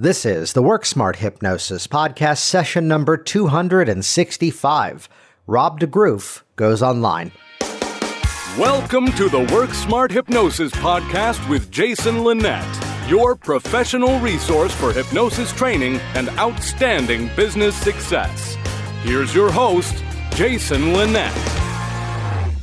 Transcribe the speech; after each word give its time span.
This 0.00 0.24
is 0.24 0.52
the 0.52 0.62
Work 0.62 0.86
Smart 0.86 1.16
Hypnosis 1.16 1.88
podcast 1.88 2.38
session 2.38 2.86
number 2.86 3.16
265. 3.16 5.08
Rob 5.48 5.80
DeGroof 5.80 6.42
goes 6.54 6.84
online. 6.84 7.32
Welcome 8.56 9.10
to 9.14 9.28
the 9.28 9.40
Work 9.52 9.74
Smart 9.74 10.12
Hypnosis 10.12 10.70
podcast 10.70 11.50
with 11.50 11.72
Jason 11.72 12.22
Linett, 12.22 12.64
your 13.08 13.34
professional 13.34 14.20
resource 14.20 14.72
for 14.72 14.92
hypnosis 14.92 15.52
training 15.52 15.96
and 16.14 16.28
outstanding 16.38 17.28
business 17.34 17.74
success. 17.74 18.54
Here's 19.02 19.34
your 19.34 19.50
host, 19.50 20.04
Jason 20.30 20.92
Linett. 20.92 21.57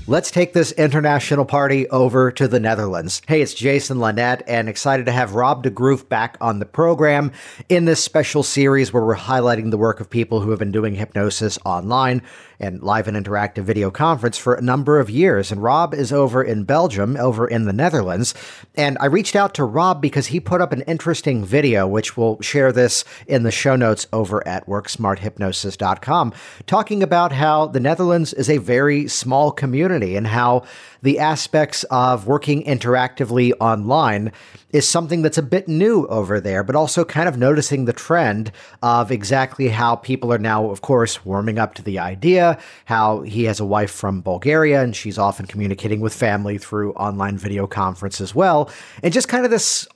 Let's 0.08 0.30
take 0.30 0.54
this 0.54 0.72
international 0.74 1.46
party 1.46 1.90
over 1.90 2.32
to 2.34 2.48
the 2.48 2.60
Netherlands. 2.60 3.24
Hey, 3.28 3.42
it's 3.42 3.56
Jason 3.56 4.00
Linett, 4.00 4.44
and 4.46 4.70
excited 4.70 5.08
to 5.08 5.12
have 5.12 5.34
Rob 5.34 5.64
de 5.64 5.72
DeGroof 5.72 6.08
back 6.08 6.38
on 6.40 6.60
the 6.60 6.66
program 6.68 7.32
in 7.70 7.86
this 7.86 8.04
special 8.04 8.44
series 8.44 8.94
where 8.94 9.04
we're 9.04 9.16
highlighting 9.16 9.72
the 9.72 9.80
work 9.80 10.00
of 10.00 10.08
people 10.08 10.42
who 10.42 10.52
have 10.52 10.60
been 10.60 10.72
doing 10.72 10.94
hypnosis 10.94 11.58
online 11.66 12.22
and 12.60 12.82
live 12.82 13.08
and 13.08 13.18
interactive 13.18 13.64
video 13.64 13.92
conference 13.92 14.38
for 14.38 14.54
a 14.54 14.62
number 14.62 15.00
of 15.00 15.10
years. 15.10 15.52
And 15.52 15.62
Rob 15.62 15.94
is 15.94 16.12
over 16.12 16.44
in 16.44 16.64
Belgium, 16.64 17.18
over 17.18 17.48
in 17.48 17.66
the 17.66 17.74
Netherlands. 17.74 18.34
And 18.76 18.98
I 19.00 19.06
reached 19.06 19.36
out 19.36 19.54
to 19.56 19.64
Rob 19.64 20.02
because 20.02 20.28
he 20.28 20.40
put 20.40 20.62
up 20.62 20.72
an 20.72 20.82
interesting 20.82 21.46
video, 21.46 21.88
which 21.88 22.18
we'll 22.18 22.40
share 22.42 22.72
this 22.72 23.04
in 23.28 23.44
the 23.44 23.52
show 23.52 23.76
notes 23.76 24.08
over 24.14 24.46
at 24.48 24.68
worksmarthypnosis.com, 24.68 26.34
talking 26.66 27.04
about 27.04 27.32
how 27.32 27.68
the 27.68 27.80
Netherlands 27.80 28.34
is 28.34 28.50
a 28.50 28.58
very 28.58 29.08
small 29.08 29.52
community 29.52 30.16
and 30.16 30.28
how 30.28 30.64
the 31.06 31.20
aspects 31.20 31.84
of 31.86 32.26
working 32.26 32.64
interactively 32.64 33.54
online 33.60 34.32
is 34.72 34.90
something 34.90 35.22
that's 35.22 35.38
a 35.38 35.44
bit 35.44 35.68
new 35.68 36.08
over 36.08 36.42
there, 36.42 36.64
but 36.64 36.76
also 36.76 37.06
kind 37.06 37.30
of 37.30 37.38
noticing 37.38 37.86
the 37.86 37.94
trend 37.94 38.52
of 38.82 39.12
exactly 39.12 39.68
how 39.70 39.96
people 39.96 40.34
are 40.34 40.40
now, 40.40 40.68
of 40.72 40.82
course, 40.82 41.24
warming 41.24 41.60
up 41.60 41.76
to 41.76 41.84
the 41.84 42.00
idea, 42.00 42.58
how 42.86 43.22
he 43.22 43.44
has 43.44 43.60
a 43.60 43.66
wife 43.66 43.92
from 43.92 44.22
Bulgaria 44.22 44.82
and 44.82 44.96
she's 44.96 45.20
often 45.20 45.46
communicating 45.46 46.02
with 46.02 46.14
family 46.14 46.58
through 46.58 46.92
online 46.94 47.38
video 47.38 47.68
conference 47.68 48.20
as 48.20 48.34
well. 48.34 48.70
And 49.04 49.14
just 49.14 49.28
kind 49.28 49.46
of 49.46 49.52
this 49.52 49.88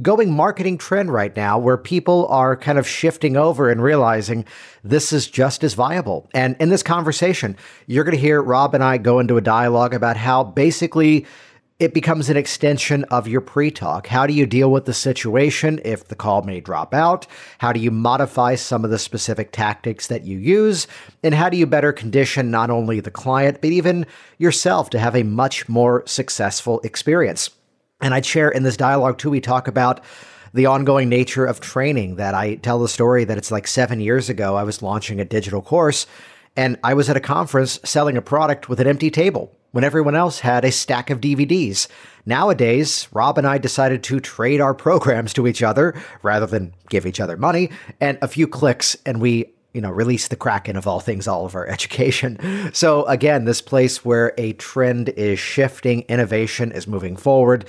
going 0.00 0.32
marketing 0.32 0.78
trend 0.78 1.12
right 1.12 1.36
now 1.36 1.58
where 1.58 1.76
people 1.76 2.26
are 2.28 2.56
kind 2.56 2.78
of 2.78 2.88
shifting 2.88 3.36
over 3.36 3.70
and 3.70 3.82
realizing 3.82 4.44
this 4.82 5.12
is 5.12 5.26
just 5.26 5.62
as 5.62 5.74
viable. 5.74 6.28
And 6.32 6.56
in 6.58 6.70
this 6.70 6.82
conversation, 6.82 7.56
you're 7.86 8.04
going 8.04 8.16
to 8.16 8.20
hear 8.20 8.40
Rob 8.40 8.74
and 8.74 8.82
I 8.82 8.96
go 8.98 9.18
into 9.18 9.36
a 9.36 9.42
dialogue 9.42 9.92
about 9.92 10.16
how 10.16 10.44
basically 10.44 11.26
it 11.78 11.92
becomes 11.92 12.30
an 12.30 12.38
extension 12.38 13.04
of 13.04 13.28
your 13.28 13.42
pre 13.42 13.70
talk. 13.70 14.06
How 14.06 14.26
do 14.26 14.32
you 14.32 14.46
deal 14.46 14.70
with 14.70 14.86
the 14.86 14.94
situation 14.94 15.78
if 15.84 16.08
the 16.08 16.14
call 16.14 16.40
may 16.40 16.58
drop 16.60 16.94
out? 16.94 17.26
How 17.58 17.72
do 17.74 17.80
you 17.80 17.90
modify 17.90 18.54
some 18.54 18.82
of 18.82 18.90
the 18.90 18.98
specific 18.98 19.52
tactics 19.52 20.06
that 20.06 20.24
you 20.24 20.38
use? 20.38 20.86
And 21.22 21.34
how 21.34 21.50
do 21.50 21.58
you 21.58 21.66
better 21.66 21.92
condition 21.92 22.50
not 22.50 22.70
only 22.70 23.00
the 23.00 23.10
client, 23.10 23.60
but 23.60 23.70
even 23.70 24.06
yourself 24.38 24.88
to 24.90 24.98
have 24.98 25.14
a 25.14 25.22
much 25.22 25.68
more 25.68 26.02
successful 26.06 26.80
experience? 26.80 27.50
And 28.00 28.14
I'd 28.14 28.26
share 28.26 28.50
in 28.50 28.62
this 28.62 28.76
dialogue 28.76 29.18
too, 29.18 29.30
we 29.30 29.40
talk 29.40 29.68
about 29.68 30.00
the 30.52 30.66
ongoing 30.66 31.08
nature 31.08 31.44
of 31.44 31.60
training 31.60 32.16
that 32.16 32.34
I 32.34 32.56
tell 32.56 32.78
the 32.78 32.88
story 32.88 33.24
that 33.24 33.38
it's 33.38 33.50
like 33.50 33.66
seven 33.66 34.00
years 34.00 34.28
ago, 34.28 34.56
I 34.56 34.62
was 34.62 34.82
launching 34.82 35.20
a 35.20 35.24
digital 35.24 35.62
course 35.62 36.06
and 36.56 36.78
I 36.82 36.94
was 36.94 37.10
at 37.10 37.16
a 37.16 37.20
conference 37.20 37.78
selling 37.84 38.16
a 38.16 38.22
product 38.22 38.68
with 38.68 38.80
an 38.80 38.86
empty 38.86 39.10
table 39.10 39.52
when 39.72 39.84
everyone 39.84 40.14
else 40.14 40.40
had 40.40 40.64
a 40.64 40.72
stack 40.72 41.10
of 41.10 41.20
DVDs. 41.20 41.88
Nowadays, 42.24 43.08
Rob 43.12 43.36
and 43.36 43.46
I 43.46 43.58
decided 43.58 44.02
to 44.04 44.20
trade 44.20 44.60
our 44.60 44.72
programs 44.72 45.34
to 45.34 45.46
each 45.46 45.62
other 45.62 45.94
rather 46.22 46.46
than 46.46 46.72
give 46.88 47.04
each 47.04 47.20
other 47.20 47.36
money 47.36 47.70
and 48.00 48.18
a 48.22 48.28
few 48.28 48.48
clicks 48.48 48.96
and 49.04 49.20
we 49.20 49.52
you 49.74 49.82
know, 49.82 49.90
release 49.90 50.28
the 50.28 50.36
Kraken 50.36 50.76
of 50.76 50.86
all 50.86 51.00
things, 51.00 51.28
all 51.28 51.44
of 51.44 51.54
our 51.54 51.66
education. 51.68 52.72
So 52.72 53.04
again, 53.04 53.44
this 53.44 53.60
place 53.60 54.06
where 54.06 54.32
a 54.38 54.54
trend 54.54 55.10
is 55.10 55.38
shifting, 55.38 56.00
innovation 56.08 56.72
is 56.72 56.86
moving 56.86 57.14
forward 57.14 57.66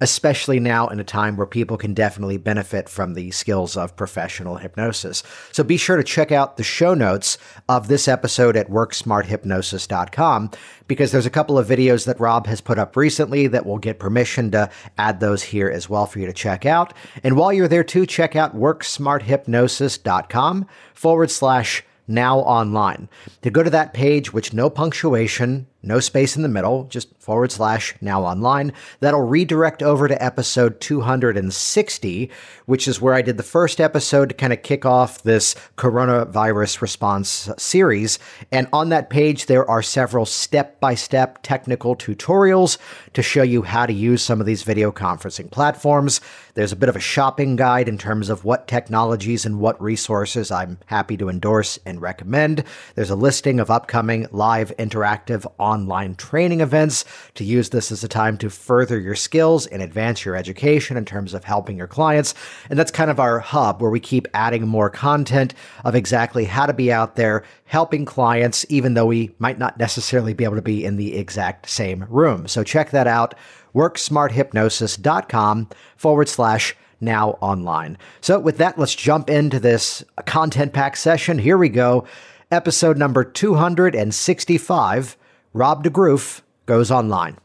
especially 0.00 0.60
now 0.60 0.88
in 0.88 0.98
a 0.98 1.04
time 1.04 1.36
where 1.36 1.46
people 1.46 1.76
can 1.76 1.94
definitely 1.94 2.38
benefit 2.38 2.88
from 2.88 3.14
the 3.14 3.30
skills 3.30 3.76
of 3.76 3.96
professional 3.96 4.56
hypnosis. 4.56 5.22
So 5.52 5.62
be 5.62 5.76
sure 5.76 5.96
to 5.96 6.02
check 6.02 6.32
out 6.32 6.56
the 6.56 6.62
show 6.62 6.94
notes 6.94 7.36
of 7.68 7.88
this 7.88 8.08
episode 8.08 8.56
at 8.56 8.70
worksmarthypnosis.com 8.70 10.50
because 10.86 11.12
there's 11.12 11.26
a 11.26 11.30
couple 11.30 11.58
of 11.58 11.68
videos 11.68 12.06
that 12.06 12.18
Rob 12.18 12.46
has 12.46 12.60
put 12.60 12.78
up 12.78 12.96
recently 12.96 13.46
that 13.46 13.66
will 13.66 13.78
get 13.78 13.98
permission 13.98 14.50
to 14.52 14.70
add 14.98 15.20
those 15.20 15.42
here 15.42 15.68
as 15.68 15.88
well 15.88 16.06
for 16.06 16.18
you 16.18 16.26
to 16.26 16.32
check 16.32 16.66
out. 16.66 16.92
And 17.22 17.36
while 17.36 17.52
you're 17.52 17.68
there 17.68 17.84
too, 17.84 18.06
check 18.06 18.34
out 18.34 18.56
worksmarthypnosis.com 18.56 20.66
forward 20.94 21.30
slash 21.30 21.84
now 22.10 22.40
online. 22.40 23.08
To 23.42 23.50
go 23.50 23.62
to 23.62 23.70
that 23.70 23.94
page, 23.94 24.32
which 24.32 24.52
no 24.52 24.68
punctuation, 24.68 25.66
no 25.82 25.98
space 25.98 26.36
in 26.36 26.42
the 26.42 26.48
middle, 26.48 26.84
just 26.84 27.08
forward 27.18 27.50
slash 27.50 27.94
now 28.02 28.22
online. 28.22 28.72
That'll 29.00 29.26
redirect 29.26 29.82
over 29.82 30.08
to 30.08 30.22
episode 30.22 30.80
260, 30.80 32.30
which 32.66 32.86
is 32.86 33.00
where 33.00 33.14
I 33.14 33.22
did 33.22 33.38
the 33.38 33.42
first 33.42 33.80
episode 33.80 34.28
to 34.28 34.34
kind 34.34 34.52
of 34.52 34.62
kick 34.62 34.84
off 34.84 35.22
this 35.22 35.54
coronavirus 35.76 36.82
response 36.82 37.48
series. 37.56 38.18
And 38.52 38.68
on 38.72 38.90
that 38.90 39.08
page, 39.08 39.46
there 39.46 39.68
are 39.70 39.82
several 39.82 40.26
step 40.26 40.80
by 40.80 40.94
step 40.94 41.38
technical 41.42 41.96
tutorials 41.96 42.76
to 43.14 43.22
show 43.22 43.42
you 43.42 43.62
how 43.62 43.86
to 43.86 43.92
use 43.92 44.22
some 44.22 44.40
of 44.40 44.46
these 44.46 44.62
video 44.62 44.92
conferencing 44.92 45.50
platforms. 45.50 46.20
There's 46.54 46.72
a 46.72 46.76
bit 46.76 46.88
of 46.90 46.96
a 46.96 47.00
shopping 47.00 47.56
guide 47.56 47.88
in 47.88 47.96
terms 47.96 48.28
of 48.28 48.44
what 48.44 48.68
technologies 48.68 49.46
and 49.46 49.60
what 49.60 49.80
resources 49.80 50.50
I'm 50.50 50.78
happy 50.86 51.16
to 51.16 51.30
endorse 51.30 51.78
and 51.86 52.02
recommend. 52.02 52.64
There's 52.96 53.10
a 53.10 53.16
listing 53.16 53.60
of 53.60 53.70
upcoming 53.70 54.26
live 54.30 54.72
interactive 54.76 55.50
online 55.58 55.69
training 56.16 56.60
events 56.60 57.04
to 57.34 57.44
use 57.44 57.70
this 57.70 57.92
as 57.92 58.04
a 58.04 58.08
time 58.08 58.36
to 58.38 58.50
further 58.50 58.98
your 58.98 59.14
skills 59.14 59.66
and 59.66 59.82
advance 59.82 60.24
your 60.24 60.36
education 60.36 60.96
in 60.96 61.04
terms 61.04 61.34
of 61.34 61.44
helping 61.44 61.76
your 61.76 61.86
clients. 61.86 62.34
And 62.68 62.78
that's 62.78 62.90
kind 62.90 63.10
of 63.10 63.20
our 63.20 63.38
hub 63.38 63.80
where 63.80 63.90
we 63.90 64.00
keep 64.00 64.28
adding 64.34 64.66
more 64.66 64.90
content 64.90 65.54
of 65.84 65.94
exactly 65.94 66.44
how 66.44 66.66
to 66.66 66.72
be 66.72 66.92
out 66.92 67.16
there 67.16 67.44
helping 67.66 68.04
clients, 68.04 68.66
even 68.68 68.94
though 68.94 69.06
we 69.06 69.34
might 69.38 69.58
not 69.58 69.78
necessarily 69.78 70.34
be 70.34 70.44
able 70.44 70.56
to 70.56 70.62
be 70.62 70.84
in 70.84 70.96
the 70.96 71.16
exact 71.16 71.68
same 71.68 72.04
room. 72.08 72.48
So 72.48 72.64
check 72.64 72.90
that 72.90 73.06
out 73.06 73.34
worksmarthypnosis.com 73.74 75.68
forward 75.96 76.28
slash 76.28 76.76
now 77.00 77.30
online. 77.40 77.96
So, 78.20 78.38
with 78.38 78.58
that, 78.58 78.78
let's 78.78 78.94
jump 78.94 79.30
into 79.30 79.58
this 79.58 80.04
content 80.26 80.72
pack 80.72 80.96
session. 80.96 81.38
Here 81.38 81.56
we 81.56 81.68
go. 81.68 82.04
Episode 82.50 82.98
number 82.98 83.24
265 83.24 85.16
Rob 85.52 85.82
DeGroof 85.82 86.42
goes 86.66 86.92
online. 86.92 87.36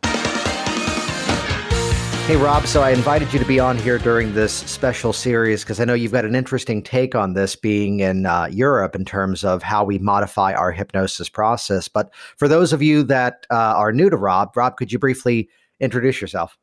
Hey, 2.28 2.36
Rob. 2.36 2.68
So 2.68 2.84
I 2.84 2.92
invited 2.92 3.34
you 3.34 3.40
to 3.40 3.46
be 3.46 3.60
on 3.60 3.80
here 3.80 3.98
during 3.98 4.34
this 4.36 4.54
special 4.54 5.12
series 5.12 5.64
because 5.64 5.80
I 5.80 5.86
know 5.86 5.96
you've 5.96 6.12
got 6.12 6.24
an 6.24 6.36
interesting 6.36 6.84
take 6.84 7.16
on 7.16 7.34
this 7.34 7.56
being 7.56 8.02
in 8.02 8.28
uh, 8.28 8.48
Europe 8.52 8.96
in 8.96 9.06
terms 9.06 9.44
of 9.44 9.64
how 9.64 9.84
we 9.84 9.98
modify 9.98 10.54
our 10.54 10.72
hypnosis 10.72 11.30
process. 11.30 11.88
But 11.88 12.14
for 12.38 12.48
those 12.48 12.74
of 12.74 12.84
you 12.84 13.02
that 13.04 13.48
uh, 13.50 13.56
are 13.56 13.92
new 13.92 14.12
to 14.12 14.18
Rob, 14.18 14.56
Rob, 14.56 14.78
could 14.78 14.92
you 14.92 15.00
briefly 15.00 15.50
introduce 15.80 16.22
yourself? 16.22 16.58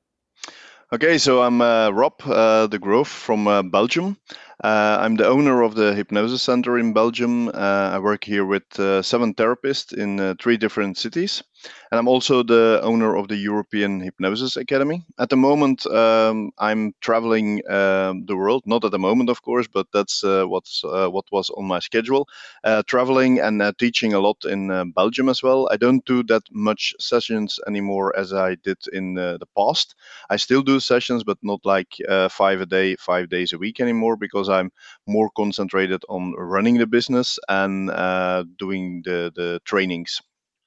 Okay, 0.92 1.16
so 1.16 1.42
I'm 1.42 1.60
uh, 1.62 1.90
Rob 1.90 2.20
uh, 2.26 2.68
DeGroof 2.68 3.06
from 3.06 3.48
uh, 3.48 3.62
Belgium. 3.62 4.18
Uh, 4.62 4.98
I'm 5.00 5.16
the 5.16 5.26
owner 5.26 5.62
of 5.62 5.74
the 5.74 5.92
Hypnosis 5.92 6.42
Center 6.42 6.78
in 6.78 6.92
Belgium. 6.92 7.48
Uh, 7.48 7.90
I 7.94 7.98
work 7.98 8.22
here 8.22 8.44
with 8.44 8.78
uh, 8.78 9.02
seven 9.02 9.34
therapists 9.34 9.92
in 9.92 10.20
uh, 10.20 10.34
three 10.40 10.56
different 10.56 10.96
cities. 10.96 11.42
And 11.90 11.98
I'm 11.98 12.08
also 12.08 12.42
the 12.42 12.80
owner 12.82 13.16
of 13.16 13.28
the 13.28 13.36
European 13.36 14.00
Hypnosis 14.00 14.56
Academy. 14.56 15.04
At 15.18 15.28
the 15.28 15.36
moment, 15.36 15.86
um, 15.86 16.50
I'm 16.58 16.94
traveling 17.00 17.62
um, 17.70 18.24
the 18.26 18.36
world. 18.36 18.62
Not 18.66 18.84
at 18.84 18.90
the 18.90 18.98
moment, 18.98 19.28
of 19.30 19.42
course, 19.42 19.68
but 19.68 19.86
that's 19.92 20.24
uh, 20.24 20.44
what's 20.44 20.82
uh, 20.84 21.08
what 21.08 21.26
was 21.30 21.50
on 21.50 21.66
my 21.66 21.80
schedule. 21.80 22.28
traveling 22.86 23.40
and 23.40 23.62
teaching 23.78 24.14
a 24.14 24.20
lot 24.20 24.44
in 24.44 24.92
Belgium 24.92 25.28
as 25.28 25.42
well. 25.42 25.68
I 25.70 25.76
don't 25.76 26.04
do 26.06 26.22
that 26.24 26.42
much 26.50 26.94
sessions 26.98 27.60
anymore 27.66 28.16
as 28.16 28.32
I 28.32 28.56
did 28.56 28.78
in 28.92 29.14
the 29.14 29.46
past. 29.56 29.94
I 30.30 30.36
still 30.36 30.62
do 30.62 30.80
sessions, 30.80 31.24
but 31.24 31.38
not 31.42 31.60
like 31.64 31.96
five 32.30 32.60
a 32.60 32.66
day, 32.66 32.96
five 32.96 33.28
days 33.28 33.52
a 33.52 33.58
week 33.58 33.80
anymore 33.80 34.16
because 34.16 34.48
I'm 34.48 34.70
more 35.06 35.30
concentrated 35.36 36.02
on 36.08 36.32
running 36.38 36.78
the 36.78 36.86
business 36.86 37.38
and 37.48 37.90
uh, 37.90 38.44
doing 38.58 39.02
the 39.04 39.32
the 39.34 39.60
trainings 39.64 40.20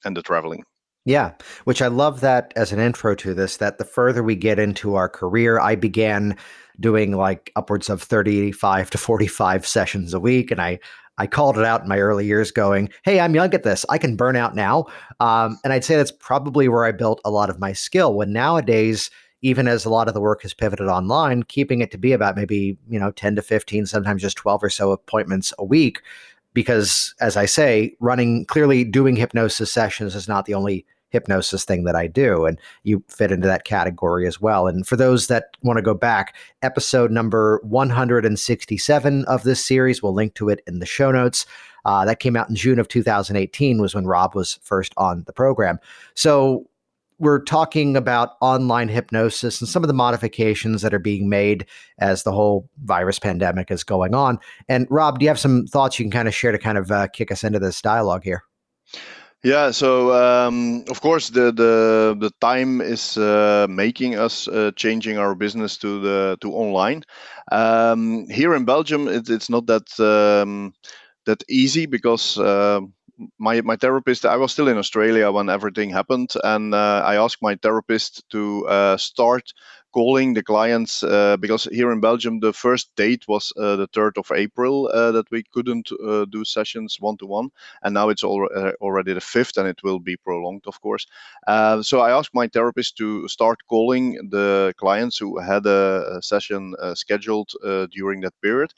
and 0.04 0.16
the 0.16 0.22
traveling. 0.22 0.64
Yeah, 1.06 1.34
which 1.66 1.84
I 1.84 1.88
love 1.88 2.22
that 2.22 2.52
as 2.56 2.72
an 2.72 2.80
intro 2.80 3.14
to 3.16 3.36
this, 3.36 3.58
that 3.58 3.78
the 3.78 3.86
further 3.86 4.24
we 4.24 4.36
get 4.36 4.58
into 4.58 4.96
our 4.96 5.08
career, 5.08 5.60
I 5.60 5.76
began 5.76 6.36
doing 6.80 7.16
like 7.16 7.52
upwards 7.56 7.90
of 7.90 8.02
35 8.02 8.90
to 8.90 8.98
45 8.98 9.68
sessions 9.68 10.14
a 10.16 10.20
week. 10.20 10.50
And 10.50 10.60
I, 10.60 10.80
I 11.20 11.28
called 11.28 11.60
it 11.60 11.64
out 11.64 11.84
in 11.84 11.88
my 11.88 12.00
early 12.00 12.26
years 12.26 12.52
going, 12.52 12.90
Hey, 13.04 13.20
I'm 13.20 13.36
young 13.36 13.54
at 13.54 13.62
this. 13.62 13.86
I 13.88 14.00
can 14.00 14.16
burn 14.16 14.36
out 14.36 14.56
now. 14.56 14.86
Um, 15.20 15.60
and 15.64 15.72
I'd 15.72 15.84
say 15.84 15.96
that's 15.96 16.12
probably 16.12 16.68
where 16.68 16.86
I 16.86 16.92
built 16.92 17.22
a 17.24 17.30
lot 17.32 17.52
of 17.52 17.60
my 17.60 17.72
skill 17.72 18.16
when 18.16 18.34
nowadays 18.34 19.12
even 19.42 19.68
as 19.68 19.86
a 19.86 19.92
lot 19.92 20.08
of 20.08 20.16
the 20.16 20.22
work 20.22 20.42
has 20.42 20.56
pivoted 20.56 20.88
online, 20.88 21.44
keeping 21.44 21.82
it 21.82 21.92
to 21.92 22.00
be 22.00 22.14
about 22.14 22.36
maybe, 22.36 22.80
you 22.90 22.98
know, 23.00 23.12
10 23.12 23.36
to 23.36 23.44
15, 23.44 23.86
sometimes 23.86 24.24
just 24.24 24.38
12 24.38 24.64
or 24.64 24.70
so 24.72 24.92
appointments 24.92 25.54
a 25.60 25.64
week. 25.64 26.02
Because 26.56 27.14
as 27.20 27.38
I 27.38 27.46
say, 27.46 27.96
running 28.00 28.46
clearly 28.46 28.84
doing 28.84 29.16
hypnosis 29.16 29.72
sessions 29.72 30.16
is 30.16 30.28
not 30.28 30.46
the 30.46 30.56
only 30.56 30.86
hypnosis 31.16 31.64
thing 31.64 31.86
that 31.86 31.96
I 31.96 32.08
do. 32.08 32.46
And 32.46 32.60
you 32.84 33.02
fit 33.08 33.32
into 33.32 33.48
that 33.48 33.64
category 33.64 34.28
as 34.28 34.42
well. 34.42 34.68
And 34.68 34.86
for 34.86 34.98
those 34.98 35.28
that 35.28 35.56
want 35.64 35.78
to 35.78 35.82
go 35.82 35.94
back, 35.94 36.36
episode 36.62 37.10
number 37.10 37.62
167 37.64 39.26
of 39.26 39.44
this 39.44 39.66
series, 39.66 40.04
we'll 40.04 40.14
link 40.14 40.34
to 40.36 40.50
it 40.50 40.62
in 40.68 40.80
the 40.80 40.86
show 40.86 41.12
notes. 41.12 41.46
Uh, 41.86 42.04
that 42.04 42.20
came 42.20 42.36
out 42.36 42.50
in 42.50 42.56
June 42.56 42.80
of 42.80 42.88
2018, 42.88 43.80
was 43.80 43.96
when 43.96 44.06
Rob 44.06 44.36
was 44.36 44.60
first 44.64 44.94
on 44.98 45.24
the 45.28 45.34
program. 45.34 45.80
So 46.16 46.68
we're 47.20 47.44
talking 47.44 47.96
about 47.96 48.32
online 48.42 48.90
hypnosis 48.90 49.62
and 49.62 49.70
some 49.70 49.84
of 49.84 49.88
the 49.88 49.94
modifications 49.94 50.82
that 50.82 50.94
are 50.94 51.00
being 51.00 51.30
made 51.30 51.66
as 52.00 52.24
the 52.24 52.32
whole 52.32 52.68
virus 52.84 53.20
pandemic 53.20 53.72
is 53.72 53.84
going 53.84 54.14
on. 54.14 54.38
And 54.68 54.86
Rob, 54.90 55.20
do 55.20 55.24
you 55.26 55.30
have 55.30 55.40
some 55.40 55.66
thoughts 55.68 55.98
you 55.98 56.04
can 56.04 56.12
kind 56.12 56.28
of 56.28 56.36
share 56.36 56.52
to 56.52 56.58
kind 56.58 56.78
of 56.78 56.92
uh, 56.92 57.08
kick 57.08 57.32
us 57.32 57.44
into 57.44 57.60
this 57.60 57.82
dialogue 57.82 58.24
here? 58.24 58.44
Yeah, 59.46 59.70
so 59.72 60.12
um, 60.14 60.86
of 60.90 61.02
course 61.02 61.30
the 61.30 61.52
the 61.52 62.18
the 62.20 62.32
time 62.42 62.82
is 62.82 63.16
uh, 63.16 63.68
making 63.70 64.16
us 64.18 64.48
uh, 64.48 64.72
changing 64.76 65.20
our 65.20 65.36
business 65.36 65.78
to 65.78 66.02
the 66.02 66.38
to 66.42 66.52
online. 66.52 67.04
Um, 67.52 68.26
here 68.28 68.56
in 68.56 68.66
Belgium, 68.66 69.08
it, 69.08 69.30
it's 69.30 69.50
not 69.50 69.68
that 69.68 69.86
um, 70.02 70.74
that 71.26 71.44
easy 71.50 71.86
because 71.86 72.40
uh, 72.40 72.82
my 73.40 73.62
my 73.62 73.78
therapist 73.78 74.26
i 74.26 74.38
was 74.38 74.52
still 74.54 74.68
in 74.70 74.78
australia 74.78 75.32
when 75.32 75.50
everything 75.50 75.90
happened 75.90 76.34
and 76.44 76.74
uh, 76.76 77.02
i 77.06 77.16
asked 77.16 77.42
my 77.42 77.56
therapist 77.64 78.24
to 78.30 78.68
uh, 78.68 78.98
start 78.98 79.54
calling 79.96 80.34
the 80.34 80.44
clients 80.44 81.04
uh, 81.04 81.38
because 81.38 81.64
here 81.72 81.90
in 81.94 82.02
belgium 82.02 82.42
the 82.42 82.52
first 82.52 82.94
date 82.98 83.24
was 83.30 83.54
uh, 83.56 83.78
the 83.78 83.88
3rd 83.88 84.18
of 84.18 84.30
april 84.36 84.90
uh, 84.94 85.10
that 85.14 85.32
we 85.32 85.42
couldn't 85.54 85.90
uh, 86.06 86.26
do 86.26 86.44
sessions 86.44 86.98
one 87.00 87.16
to 87.18 87.26
one 87.26 87.50
and 87.84 87.94
now 87.94 88.10
it's 88.10 88.24
al- 88.24 88.50
already 88.82 89.14
the 89.14 89.22
5th 89.22 89.58
and 89.58 89.68
it 89.70 89.82
will 89.84 90.00
be 90.00 90.18
prolonged 90.18 90.64
of 90.68 90.82
course. 90.82 91.08
So 91.82 92.02
i 92.02 92.12
asked 92.12 92.34
my 92.34 92.48
therapist 92.48 92.98
to 92.98 93.28
start 93.30 93.60
calling 93.70 94.06
the 94.30 94.74
clients 94.78 95.18
who 95.18 95.40
had 95.40 95.66
a, 95.66 96.18
a 96.18 96.22
session 96.22 96.76
scheduled 96.96 97.52
during 97.92 98.22
that 98.22 98.34
period. 98.42 98.74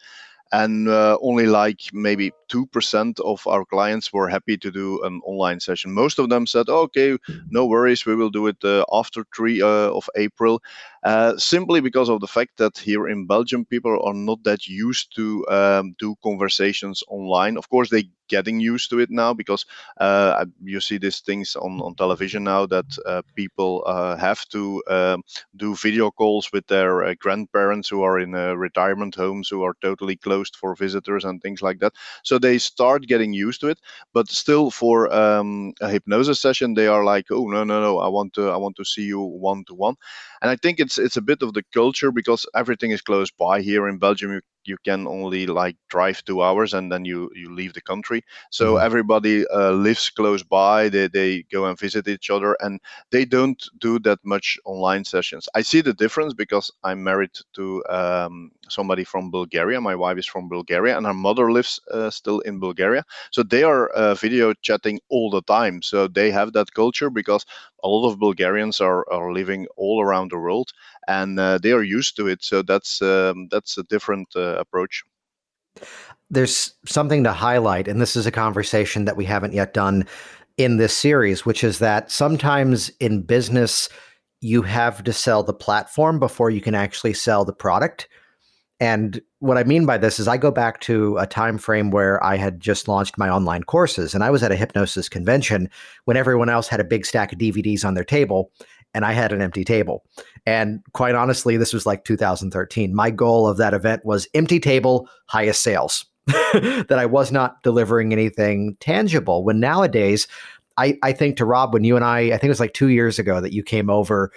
And 0.51 0.87
uh, 0.87 1.17
only 1.21 1.45
like 1.45 1.81
maybe 1.91 2.31
2% 2.47 3.19
of 3.19 3.45
our 3.47 3.65
clients 3.65 4.13
were 4.13 4.29
happy 4.29 4.57
to 4.57 4.71
do 4.71 5.03
an 5.03 5.19
online 5.25 5.59
session. 5.59 5.91
Most 5.93 6.19
of 6.19 6.29
them 6.29 6.47
said 6.47 6.69
okay 6.69 7.17
no 7.49 7.65
worries 7.65 8.05
we 8.05 8.15
will 8.15 8.29
do 8.29 8.47
it 8.47 8.57
uh, 8.63 8.85
after 8.91 9.25
3 9.35 9.61
uh, 9.61 9.91
of 9.99 10.09
april 10.15 10.61
uh, 11.07 11.37
simply 11.37 11.81
because 11.81 12.09
of 12.09 12.21
the 12.21 12.27
fact 12.27 12.57
that 12.57 12.77
here 12.77 13.07
in 13.07 13.27
belgium 13.27 13.65
people 13.65 13.99
are 14.03 14.13
not 14.13 14.43
that 14.43 14.67
used 14.67 15.15
to 15.15 15.47
um, 15.49 15.95
do 15.99 16.15
conversations 16.23 17.03
online 17.09 17.57
of 17.57 17.69
course 17.69 17.89
they 17.89 18.09
getting 18.29 18.59
used 18.59 18.89
to 18.89 18.99
it 18.99 19.09
now 19.09 19.33
because 19.33 19.65
uh, 19.99 20.45
you 20.63 20.81
see 20.81 20.97
these 20.97 21.21
things 21.21 21.55
on, 21.55 21.79
on 21.81 21.95
television 21.95 22.43
now 22.43 22.65
that 22.65 22.85
uh, 23.05 23.21
people 23.35 23.83
uh, 23.87 24.17
have 24.17 24.45
to 24.49 24.83
um, 24.89 25.23
do 25.55 25.75
video 25.75 26.11
calls 26.11 26.51
with 26.51 26.67
their 26.67 27.03
uh, 27.05 27.13
grandparents 27.19 27.89
who 27.89 28.03
are 28.03 28.19
in 28.19 28.35
uh, 28.35 28.53
retirement 28.53 29.15
homes 29.15 29.49
who 29.49 29.63
are 29.63 29.75
totally 29.81 30.15
closed 30.15 30.55
for 30.55 30.75
visitors 30.75 31.23
and 31.25 31.41
things 31.41 31.61
like 31.61 31.79
that. 31.79 31.93
So 32.23 32.37
they 32.37 32.57
start 32.57 33.03
getting 33.07 33.33
used 33.33 33.61
to 33.61 33.69
it, 33.69 33.79
but 34.13 34.29
still 34.29 34.71
for 34.71 35.13
um, 35.13 35.73
a 35.81 35.89
hypnosis 35.89 36.39
session 36.39 36.73
they 36.73 36.87
are 36.87 37.03
like, 37.03 37.27
oh 37.31 37.47
no 37.49 37.63
no 37.63 37.81
no, 37.81 37.99
I 37.99 38.09
want 38.09 38.33
to 38.35 38.49
I 38.49 38.57
want 38.57 38.75
to 38.77 38.85
see 38.85 39.03
you 39.03 39.21
one 39.21 39.63
to 39.65 39.75
one, 39.75 39.95
and 40.41 40.51
I 40.51 40.55
think 40.55 40.79
it's 40.79 40.96
it's 40.99 41.17
a 41.17 41.21
bit 41.21 41.41
of 41.43 41.53
the 41.53 41.63
culture 41.73 42.11
because 42.11 42.45
everything 42.55 42.91
is 42.91 43.01
close 43.01 43.31
by 43.31 43.61
here 43.61 43.87
in 43.87 43.99
Belgium. 43.99 44.31
You 44.33 44.41
you 44.67 44.77
can 44.83 45.07
only 45.07 45.47
like 45.47 45.75
drive 45.89 46.23
two 46.25 46.41
hours 46.43 46.73
and 46.73 46.91
then 46.91 47.05
you 47.05 47.29
you 47.35 47.53
leave 47.53 47.73
the 47.73 47.81
country. 47.81 48.23
So 48.51 48.75
mm-hmm. 48.75 48.85
everybody 48.85 49.47
uh, 49.47 49.71
lives 49.71 50.09
close 50.09 50.43
by 50.43 50.89
they, 50.89 51.07
they 51.07 51.43
go 51.51 51.65
and 51.65 51.79
visit 51.79 52.07
each 52.07 52.29
other 52.29 52.55
and 52.59 52.79
they 53.11 53.25
don't 53.25 53.61
do 53.79 53.99
that 53.99 54.19
much 54.23 54.57
online 54.65 55.03
sessions. 55.05 55.47
I 55.55 55.61
see 55.61 55.81
the 55.81 55.93
difference 55.93 56.33
because 56.33 56.71
i'm 56.83 57.03
married 57.03 57.35
to 57.55 57.83
um, 57.89 58.51
somebody 58.69 59.03
from 59.03 59.31
bulgaria. 59.31 59.79
My 59.81 59.95
wife 59.95 60.17
is 60.17 60.25
from 60.25 60.49
bulgaria 60.49 60.97
and 60.97 61.05
her 61.05 61.13
mother 61.13 61.51
lives 61.51 61.79
uh, 61.91 62.09
still 62.09 62.39
in 62.41 62.59
bulgaria. 62.59 63.03
So 63.31 63.43
they 63.43 63.63
are 63.63 63.89
uh, 63.89 64.15
video 64.15 64.53
chatting 64.61 64.99
all 65.09 65.29
the 65.29 65.41
time. 65.41 65.81
So 65.81 66.07
they 66.07 66.31
have 66.31 66.53
that 66.53 66.73
culture 66.73 67.09
because 67.09 67.45
a 67.83 67.87
lot 67.87 68.09
of 68.09 68.19
bulgarians 68.19 68.81
are, 68.81 69.05
are 69.11 69.31
living 69.31 69.67
all 69.77 70.01
around 70.01 70.31
the 70.31 70.37
world 70.37 70.71
and 71.07 71.39
uh, 71.39 71.57
they 71.57 71.71
are 71.71 71.83
used 71.83 72.15
to 72.17 72.27
it. 72.27 72.43
So 72.43 72.61
that's 72.61 73.01
um, 73.01 73.47
that's 73.51 73.77
a 73.77 73.83
different 73.83 74.27
uh, 74.35 74.55
approach. 74.57 75.03
There's 76.29 76.73
something 76.85 77.23
to 77.23 77.31
highlight, 77.31 77.87
and 77.87 78.01
this 78.01 78.15
is 78.15 78.25
a 78.25 78.31
conversation 78.31 79.05
that 79.05 79.17
we 79.17 79.25
haven't 79.25 79.53
yet 79.53 79.73
done 79.73 80.05
in 80.57 80.77
this 80.77 80.97
series, 80.97 81.45
which 81.45 81.63
is 81.63 81.79
that 81.79 82.11
sometimes 82.11 82.89
in 82.99 83.21
business 83.21 83.89
you 84.41 84.61
have 84.61 85.03
to 85.03 85.13
sell 85.13 85.43
the 85.43 85.53
platform 85.53 86.19
before 86.19 86.49
you 86.49 86.61
can 86.61 86.75
actually 86.75 87.13
sell 87.13 87.45
the 87.45 87.53
product. 87.53 88.07
And 88.79 89.19
what 89.39 89.57
I 89.57 89.63
mean 89.63 89.87
by 89.87 89.97
this 89.97 90.19
is 90.19 90.27
I 90.27 90.37
go 90.37 90.51
back 90.51 90.79
to 90.81 91.17
a 91.17 91.25
time 91.25 91.57
frame 91.57 91.89
where 91.89 92.23
I 92.23 92.37
had 92.37 92.59
just 92.59 92.87
launched 92.87 93.17
my 93.17 93.27
online 93.27 93.63
courses 93.63 94.13
and 94.13 94.23
I 94.23 94.29
was 94.29 94.43
at 94.43 94.51
a 94.51 94.55
hypnosis 94.55 95.09
convention 95.09 95.69
when 96.05 96.17
everyone 96.17 96.49
else 96.49 96.67
had 96.67 96.79
a 96.79 96.83
big 96.83 97.05
stack 97.05 97.33
of 97.33 97.39
DVDs 97.39 97.83
on 97.83 97.95
their 97.95 98.03
table 98.03 98.51
and 98.97 99.05
I 99.05 99.13
had 99.13 99.31
an 99.31 99.43
empty 99.43 99.63
table. 99.63 100.03
And 100.47 100.81
quite 100.93 101.13
honestly, 101.13 101.55
this 101.55 101.71
was 101.71 101.85
like 101.85 102.03
2013. 102.03 102.95
My 102.95 103.11
goal 103.11 103.47
of 103.47 103.57
that 103.57 103.75
event 103.75 104.03
was 104.03 104.27
empty 104.33 104.59
table, 104.59 105.07
highest 105.27 105.61
sales. 105.61 106.03
that 106.53 106.95
I 106.97 107.05
was 107.05 107.31
not 107.31 107.61
delivering 107.61 108.11
anything 108.11 108.75
tangible. 108.79 109.45
When 109.45 109.59
nowadays, 109.59 110.27
I, 110.75 110.97
I 111.03 111.13
think 111.13 111.37
to 111.37 111.45
Rob, 111.45 111.73
when 111.73 111.83
you 111.83 111.95
and 111.95 112.03
I, 112.03 112.21
I 112.21 112.31
think 112.31 112.45
it 112.45 112.49
was 112.49 112.59
like 112.59 112.73
two 112.73 112.87
years 112.87 113.19
ago 113.19 113.39
that 113.39 113.53
you 113.53 113.61
came 113.61 113.91
over 113.91 114.31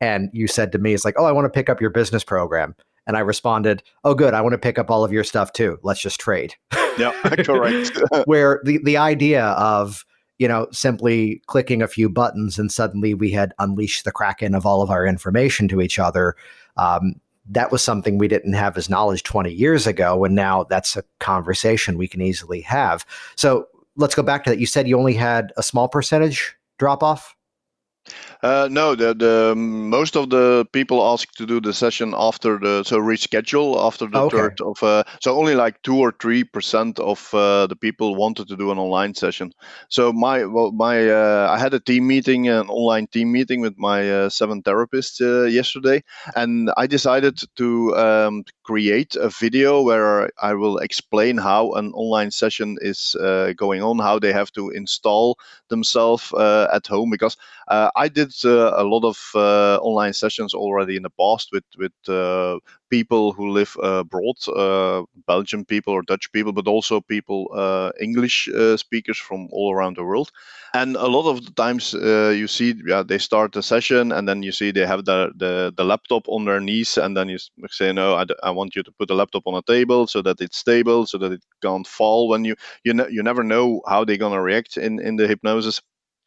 and 0.00 0.30
you 0.32 0.48
said 0.48 0.72
to 0.72 0.78
me, 0.78 0.94
it's 0.94 1.04
like, 1.04 1.14
oh, 1.16 1.24
I 1.24 1.32
want 1.32 1.44
to 1.44 1.48
pick 1.48 1.70
up 1.70 1.80
your 1.80 1.90
business 1.90 2.24
program. 2.24 2.74
And 3.06 3.16
I 3.16 3.20
responded, 3.20 3.84
oh, 4.02 4.14
good. 4.14 4.34
I 4.34 4.40
want 4.40 4.52
to 4.52 4.58
pick 4.58 4.80
up 4.80 4.90
all 4.90 5.04
of 5.04 5.12
your 5.12 5.24
stuff 5.24 5.52
too. 5.52 5.78
Let's 5.84 6.02
just 6.02 6.18
trade. 6.18 6.54
Yeah, 6.98 7.12
correct. 7.44 7.98
Where 8.24 8.60
the, 8.64 8.80
the 8.82 8.96
idea 8.96 9.44
of, 9.44 10.04
you 10.42 10.48
know, 10.48 10.66
simply 10.72 11.40
clicking 11.46 11.82
a 11.82 11.86
few 11.86 12.08
buttons 12.08 12.58
and 12.58 12.72
suddenly 12.72 13.14
we 13.14 13.30
had 13.30 13.54
unleashed 13.60 14.04
the 14.04 14.10
kraken 14.10 14.56
of 14.56 14.66
all 14.66 14.82
of 14.82 14.90
our 14.90 15.06
information 15.06 15.68
to 15.68 15.80
each 15.80 16.00
other. 16.00 16.34
Um, 16.76 17.20
that 17.48 17.70
was 17.70 17.80
something 17.80 18.18
we 18.18 18.26
didn't 18.26 18.54
have 18.54 18.76
as 18.76 18.90
knowledge 18.90 19.22
20 19.22 19.52
years 19.52 19.86
ago. 19.86 20.24
And 20.24 20.34
now 20.34 20.64
that's 20.64 20.96
a 20.96 21.04
conversation 21.20 21.96
we 21.96 22.08
can 22.08 22.20
easily 22.20 22.60
have. 22.62 23.06
So 23.36 23.68
let's 23.94 24.16
go 24.16 24.24
back 24.24 24.42
to 24.42 24.50
that. 24.50 24.58
You 24.58 24.66
said 24.66 24.88
you 24.88 24.98
only 24.98 25.14
had 25.14 25.52
a 25.56 25.62
small 25.62 25.86
percentage 25.86 26.56
drop 26.76 27.04
off? 27.04 27.36
Uh, 28.42 28.66
no, 28.68 28.96
the, 28.96 29.14
the 29.14 29.54
most 29.54 30.16
of 30.16 30.28
the 30.30 30.66
people 30.72 31.00
ask 31.12 31.30
to 31.34 31.46
do 31.46 31.60
the 31.60 31.72
session 31.72 32.12
after 32.16 32.58
the 32.58 32.82
so 32.82 32.98
reschedule 32.98 33.86
after 33.86 34.08
the 34.08 34.18
okay. 34.18 34.36
third 34.36 34.60
of 34.62 34.82
uh, 34.82 35.04
so 35.20 35.38
only 35.38 35.54
like 35.54 35.80
two 35.82 35.96
or 35.96 36.12
three 36.20 36.42
percent 36.42 36.98
of 36.98 37.32
uh, 37.34 37.68
the 37.68 37.76
people 37.76 38.16
wanted 38.16 38.48
to 38.48 38.56
do 38.56 38.72
an 38.72 38.78
online 38.78 39.14
session. 39.14 39.52
So 39.88 40.12
my 40.12 40.44
well, 40.44 40.72
my 40.72 41.08
uh, 41.08 41.46
I 41.50 41.58
had 41.60 41.72
a 41.72 41.78
team 41.78 42.08
meeting, 42.08 42.48
an 42.48 42.68
online 42.68 43.06
team 43.06 43.30
meeting 43.30 43.60
with 43.60 43.78
my 43.78 44.10
uh, 44.10 44.28
seven 44.28 44.60
therapists 44.60 45.20
uh, 45.20 45.46
yesterday, 45.46 46.02
and 46.34 46.72
I 46.76 46.88
decided 46.88 47.38
to 47.54 47.96
um, 47.96 48.44
create 48.64 49.14
a 49.14 49.28
video 49.28 49.82
where 49.82 50.30
I 50.42 50.54
will 50.54 50.78
explain 50.78 51.38
how 51.38 51.74
an 51.74 51.92
online 51.92 52.32
session 52.32 52.76
is 52.80 53.14
going 53.56 53.82
on, 53.82 54.00
how 54.00 54.18
they 54.18 54.32
have 54.32 54.50
to 54.52 54.70
install 54.70 55.38
themselves 55.68 56.32
at 56.36 56.88
home 56.88 57.10
because 57.10 57.36
I 57.68 58.08
did 58.08 58.31
uh, 58.44 58.72
a 58.76 58.84
lot 58.84 59.04
of 59.04 59.18
uh, 59.34 59.76
online 59.82 60.12
sessions 60.12 60.54
already 60.54 60.96
in 60.96 61.02
the 61.02 61.10
past 61.10 61.48
with 61.52 61.64
with 61.78 61.92
uh, 62.08 62.58
people 62.90 63.32
who 63.32 63.50
live 63.50 63.76
abroad, 63.82 64.36
Belgian 65.26 65.64
people 65.64 65.92
or 65.94 66.02
Dutch 66.02 66.30
people, 66.32 66.52
but 66.52 66.66
also 66.68 67.00
people 67.00 67.46
English 68.00 68.48
speakers 68.76 69.18
from 69.18 69.48
all 69.52 69.72
around 69.74 69.96
the 69.96 70.04
world. 70.04 70.30
And 70.74 70.96
a 70.96 71.06
lot 71.06 71.28
of 71.30 71.44
the 71.44 71.52
times 71.52 71.92
you 71.94 72.46
see, 72.48 72.74
yeah, 72.86 73.02
they 73.02 73.18
start 73.18 73.52
the 73.52 73.62
session 73.62 74.12
and 74.12 74.28
then 74.28 74.42
you 74.42 74.52
see 74.52 74.70
they 74.70 74.86
have 74.86 75.04
the 75.04 75.32
the, 75.36 75.72
the 75.76 75.84
laptop 75.84 76.24
on 76.28 76.44
their 76.44 76.60
knees, 76.60 76.96
and 76.98 77.16
then 77.16 77.28
you 77.28 77.38
say, 77.70 77.92
no, 77.92 78.14
I, 78.14 78.24
I 78.42 78.50
want 78.50 78.74
you 78.76 78.82
to 78.82 78.92
put 78.98 79.08
the 79.08 79.14
laptop 79.14 79.42
on 79.46 79.54
a 79.54 79.62
table 79.62 80.06
so 80.06 80.22
that 80.22 80.40
it's 80.40 80.58
stable, 80.58 81.06
so 81.06 81.18
that 81.18 81.32
it 81.32 81.42
can't 81.62 81.86
fall 81.86 82.28
when 82.28 82.44
you 82.44 82.54
you 82.84 82.94
ne- 82.94 83.10
you 83.10 83.22
never 83.22 83.42
know 83.44 83.80
how 83.86 84.04
they're 84.04 84.16
gonna 84.24 84.42
react 84.42 84.76
in 84.76 85.00
in 85.00 85.16
the 85.16 85.26
hypnosis 85.28 85.80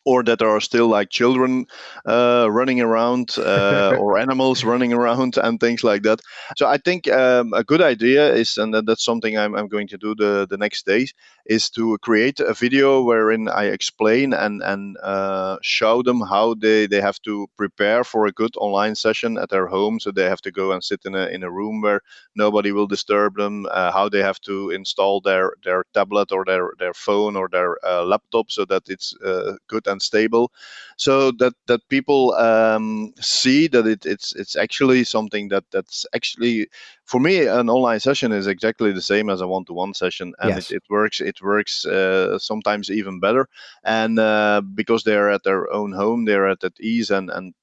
or 0.05 0.23
that 0.23 0.39
there 0.39 0.49
are 0.49 0.61
still 0.61 0.87
like 0.87 1.09
children 1.09 1.65
uh, 2.05 2.47
running 2.49 2.79
around 2.79 3.35
uh, 3.39 3.95
or 3.99 4.17
animals 4.17 4.63
running 4.63 4.93
around 4.93 5.37
and 5.43 5.59
things 5.59 5.83
like 5.83 6.03
that. 6.03 6.21
So 6.57 6.67
I 6.67 6.77
think 6.77 7.07
um, 7.07 7.53
a 7.53 7.63
good 7.63 7.81
idea 7.81 8.33
is, 8.33 8.57
and 8.57 8.73
that's 8.73 9.03
something 9.03 9.37
I'm, 9.37 9.55
I'm 9.55 9.67
going 9.67 9.87
to 9.89 9.97
do 9.97 10.15
the, 10.15 10.47
the 10.49 10.57
next 10.57 10.85
days, 10.85 11.13
is 11.45 11.69
to 11.71 11.97
create 11.99 12.39
a 12.39 12.53
video 12.53 13.01
wherein 13.01 13.47
I 13.49 13.65
explain 13.65 14.33
and, 14.33 14.61
and 14.63 14.97
uh, 15.03 15.57
show 15.61 16.01
them 16.01 16.21
how 16.21 16.55
they, 16.55 16.87
they 16.87 17.01
have 17.01 17.21
to 17.23 17.47
prepare 17.57 18.03
for 18.03 18.25
a 18.25 18.31
good 18.31 18.55
online 18.57 18.95
session 18.95 19.37
at 19.37 19.49
their 19.49 19.67
home. 19.67 19.99
So 19.99 20.11
they 20.11 20.25
have 20.25 20.41
to 20.41 20.51
go 20.51 20.71
and 20.71 20.83
sit 20.83 21.01
in 21.05 21.15
a, 21.15 21.27
in 21.27 21.43
a 21.43 21.51
room 21.51 21.81
where 21.81 22.01
nobody 22.35 22.71
will 22.71 22.87
disturb 22.87 23.35
them, 23.35 23.65
uh, 23.71 23.91
how 23.91 24.09
they 24.09 24.21
have 24.21 24.39
to 24.41 24.71
install 24.71 25.21
their, 25.21 25.53
their 25.63 25.83
tablet 25.93 26.31
or 26.31 26.45
their, 26.45 26.71
their 26.79 26.93
phone 26.93 27.35
or 27.35 27.47
their 27.51 27.77
uh, 27.85 28.03
laptop 28.03 28.51
so 28.51 28.65
that 28.65 28.83
it's 28.87 29.15
uh, 29.25 29.53
good 29.67 29.85
and 29.87 30.01
stable, 30.01 30.51
so 30.97 31.31
that 31.31 31.53
that 31.67 31.81
people 31.89 32.33
um, 32.33 33.13
see 33.19 33.67
that 33.67 33.85
it, 33.87 34.05
it's 34.05 34.33
it's 34.35 34.55
actually 34.55 35.03
something 35.03 35.49
that 35.49 35.63
that's 35.71 36.05
actually 36.15 36.67
for 37.05 37.19
me 37.19 37.45
an 37.45 37.69
online 37.69 37.99
session 37.99 38.31
is 38.31 38.47
exactly 38.47 38.91
the 38.91 39.01
same 39.01 39.29
as 39.29 39.41
a 39.41 39.47
one-to-one 39.47 39.93
session, 39.93 40.33
and 40.39 40.49
yes. 40.49 40.71
it, 40.71 40.77
it, 40.77 40.83
works. 40.89 41.21
It 41.21 41.41
works 41.41 41.85
uh, 41.85 42.37
sometimes 42.39 42.89
even 42.89 43.19
better, 43.19 43.47
and 43.83 44.19
uh, 44.19 44.61
because 44.73 45.03
they're 45.03 45.31
at 45.31 45.43
their 45.43 45.71
own 45.71 45.91
home, 45.93 46.25
they're 46.25 46.47
at, 46.47 46.63
at 46.63 46.79
ease 46.79 47.11
and 47.11 47.29
and 47.29 47.53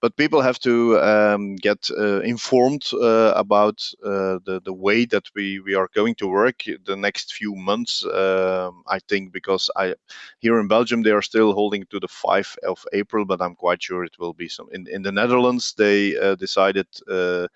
but 0.00 0.16
people 0.16 0.40
have 0.40 0.58
to 0.60 0.98
um, 1.00 1.56
get 1.56 1.88
uh, 1.96 2.20
informed 2.20 2.84
uh, 2.92 3.32
about 3.36 3.82
uh, 4.04 4.38
the 4.44 4.60
the 4.64 4.72
way 4.72 5.04
that 5.06 5.24
we 5.34 5.60
we 5.60 5.74
are 5.74 5.88
going 5.94 6.14
to 6.16 6.28
work 6.28 6.62
the 6.84 6.96
next 6.96 7.32
few 7.32 7.54
months. 7.54 8.04
Um, 8.04 8.82
I 8.86 8.98
think 9.08 9.32
because 9.32 9.70
I 9.76 9.94
here 10.40 10.58
in 10.60 10.68
Belgium 10.68 11.02
they 11.02 11.12
are 11.12 11.22
still 11.22 11.52
holding 11.52 11.84
to 11.86 12.00
the 12.00 12.08
5th 12.08 12.58
of 12.58 12.84
April, 12.92 13.24
but 13.24 13.40
I'm 13.40 13.54
quite 13.54 13.82
sure 13.82 14.04
it 14.04 14.18
will 14.18 14.34
be 14.34 14.48
some. 14.48 14.68
In 14.72 14.86
in 14.88 15.02
the 15.02 15.12
Netherlands 15.12 15.74
they 15.74 16.16
uh, 16.18 16.34
decided 16.34 16.86
uh, 17.08 17.46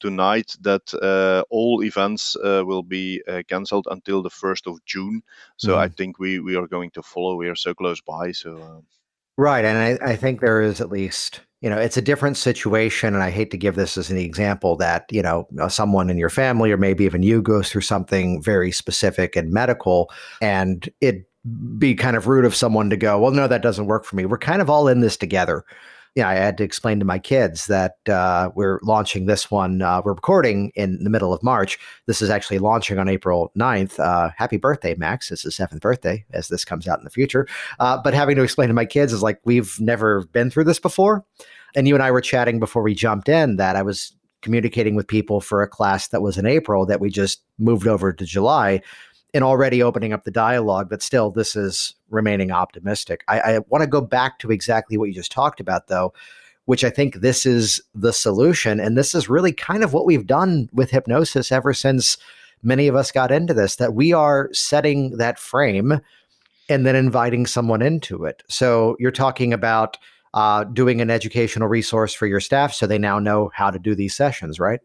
tonight 0.00 0.56
that 0.60 0.92
uh, 0.94 1.44
all 1.50 1.82
events 1.82 2.36
uh, 2.36 2.62
will 2.64 2.82
be 2.82 3.22
uh, 3.28 3.42
cancelled 3.48 3.86
until 3.90 4.22
the 4.22 4.30
1st 4.30 4.70
of 4.70 4.84
June. 4.84 5.22
So 5.56 5.72
mm-hmm. 5.72 5.80
I 5.80 5.88
think 5.88 6.18
we, 6.18 6.40
we 6.40 6.56
are 6.56 6.66
going 6.66 6.90
to 6.92 7.02
follow. 7.02 7.36
We 7.36 7.48
are 7.48 7.54
so 7.54 7.74
close 7.74 8.00
by. 8.00 8.32
So 8.32 8.56
um, 8.62 8.82
right, 9.36 9.64
and 9.64 10.02
I, 10.02 10.12
I 10.12 10.16
think 10.16 10.40
there 10.40 10.60
is 10.60 10.80
at 10.80 10.90
least 10.90 11.40
you 11.60 11.68
know 11.68 11.78
it's 11.78 11.96
a 11.96 12.02
different 12.02 12.36
situation 12.36 13.14
and 13.14 13.22
i 13.22 13.30
hate 13.30 13.50
to 13.50 13.58
give 13.58 13.74
this 13.74 13.98
as 13.98 14.10
an 14.10 14.16
example 14.16 14.76
that 14.76 15.04
you 15.10 15.22
know 15.22 15.46
uh, 15.60 15.68
someone 15.68 16.08
in 16.08 16.16
your 16.16 16.30
family 16.30 16.72
or 16.72 16.76
maybe 16.76 17.04
even 17.04 17.22
you 17.22 17.42
goes 17.42 17.70
through 17.70 17.82
something 17.82 18.42
very 18.42 18.72
specific 18.72 19.36
and 19.36 19.52
medical 19.52 20.10
and 20.40 20.88
it 21.00 21.28
be 21.78 21.94
kind 21.94 22.16
of 22.16 22.26
rude 22.26 22.44
of 22.44 22.54
someone 22.54 22.90
to 22.90 22.96
go 22.96 23.18
well 23.18 23.30
no 23.30 23.46
that 23.46 23.62
doesn't 23.62 23.86
work 23.86 24.04
for 24.04 24.16
me 24.16 24.24
we're 24.24 24.38
kind 24.38 24.62
of 24.62 24.70
all 24.70 24.88
in 24.88 25.00
this 25.00 25.16
together 25.16 25.64
yeah, 26.16 26.28
I 26.28 26.34
had 26.34 26.58
to 26.58 26.64
explain 26.64 26.98
to 26.98 27.04
my 27.04 27.18
kids 27.18 27.66
that 27.66 27.96
uh, 28.08 28.50
we're 28.54 28.80
launching 28.82 29.26
this 29.26 29.50
one. 29.50 29.80
Uh, 29.80 30.02
we're 30.04 30.14
recording 30.14 30.72
in 30.74 31.02
the 31.04 31.10
middle 31.10 31.32
of 31.32 31.42
March. 31.42 31.78
This 32.06 32.20
is 32.20 32.30
actually 32.30 32.58
launching 32.58 32.98
on 32.98 33.08
April 33.08 33.52
9th. 33.56 33.98
Uh, 34.00 34.30
happy 34.36 34.56
birthday, 34.56 34.94
Max. 34.96 35.30
It's 35.30 35.42
his 35.42 35.54
seventh 35.54 35.82
birthday 35.82 36.24
as 36.32 36.48
this 36.48 36.64
comes 36.64 36.88
out 36.88 36.98
in 36.98 37.04
the 37.04 37.10
future. 37.10 37.46
Uh, 37.78 38.00
but 38.02 38.12
having 38.12 38.34
to 38.36 38.42
explain 38.42 38.68
to 38.68 38.74
my 38.74 38.86
kids 38.86 39.12
is 39.12 39.22
like, 39.22 39.40
we've 39.44 39.80
never 39.80 40.26
been 40.32 40.50
through 40.50 40.64
this 40.64 40.80
before. 40.80 41.24
And 41.76 41.86
you 41.86 41.94
and 41.94 42.02
I 42.02 42.10
were 42.10 42.20
chatting 42.20 42.58
before 42.58 42.82
we 42.82 42.94
jumped 42.94 43.28
in 43.28 43.56
that 43.56 43.76
I 43.76 43.82
was 43.82 44.12
communicating 44.42 44.96
with 44.96 45.06
people 45.06 45.40
for 45.40 45.62
a 45.62 45.68
class 45.68 46.08
that 46.08 46.22
was 46.22 46.38
in 46.38 46.46
April 46.46 46.86
that 46.86 47.00
we 47.00 47.10
just 47.10 47.42
moved 47.58 47.86
over 47.86 48.12
to 48.12 48.24
July 48.24 48.80
and 49.34 49.44
already 49.44 49.82
opening 49.82 50.12
up 50.12 50.24
the 50.24 50.30
dialogue, 50.30 50.88
but 50.88 51.02
still, 51.02 51.30
this 51.30 51.56
is 51.56 51.94
remaining 52.08 52.50
optimistic. 52.50 53.24
I, 53.28 53.40
I 53.40 53.58
want 53.68 53.82
to 53.82 53.88
go 53.88 54.00
back 54.00 54.38
to 54.40 54.50
exactly 54.50 54.96
what 54.96 55.06
you 55.06 55.14
just 55.14 55.32
talked 55.32 55.60
about, 55.60 55.86
though, 55.86 56.12
which 56.64 56.84
I 56.84 56.90
think 56.90 57.16
this 57.16 57.46
is 57.46 57.80
the 57.94 58.12
solution. 58.12 58.80
And 58.80 58.96
this 58.96 59.14
is 59.14 59.28
really 59.28 59.52
kind 59.52 59.84
of 59.84 59.92
what 59.92 60.06
we've 60.06 60.26
done 60.26 60.68
with 60.72 60.90
hypnosis 60.90 61.52
ever 61.52 61.72
since 61.72 62.16
many 62.62 62.88
of 62.88 62.96
us 62.96 63.12
got 63.12 63.30
into 63.30 63.54
this, 63.54 63.76
that 63.76 63.94
we 63.94 64.12
are 64.12 64.50
setting 64.52 65.16
that 65.16 65.38
frame 65.38 66.00
and 66.68 66.86
then 66.86 66.94
inviting 66.94 67.46
someone 67.46 67.82
into 67.82 68.24
it. 68.24 68.42
So 68.48 68.96
you're 68.98 69.10
talking 69.10 69.52
about 69.52 69.96
uh, 70.34 70.64
doing 70.64 71.00
an 71.00 71.10
educational 71.10 71.68
resource 71.68 72.14
for 72.14 72.26
your 72.26 72.40
staff 72.40 72.72
so 72.72 72.86
they 72.86 72.98
now 72.98 73.18
know 73.18 73.50
how 73.54 73.70
to 73.70 73.78
do 73.78 73.94
these 73.94 74.14
sessions, 74.14 74.60
right? 74.60 74.80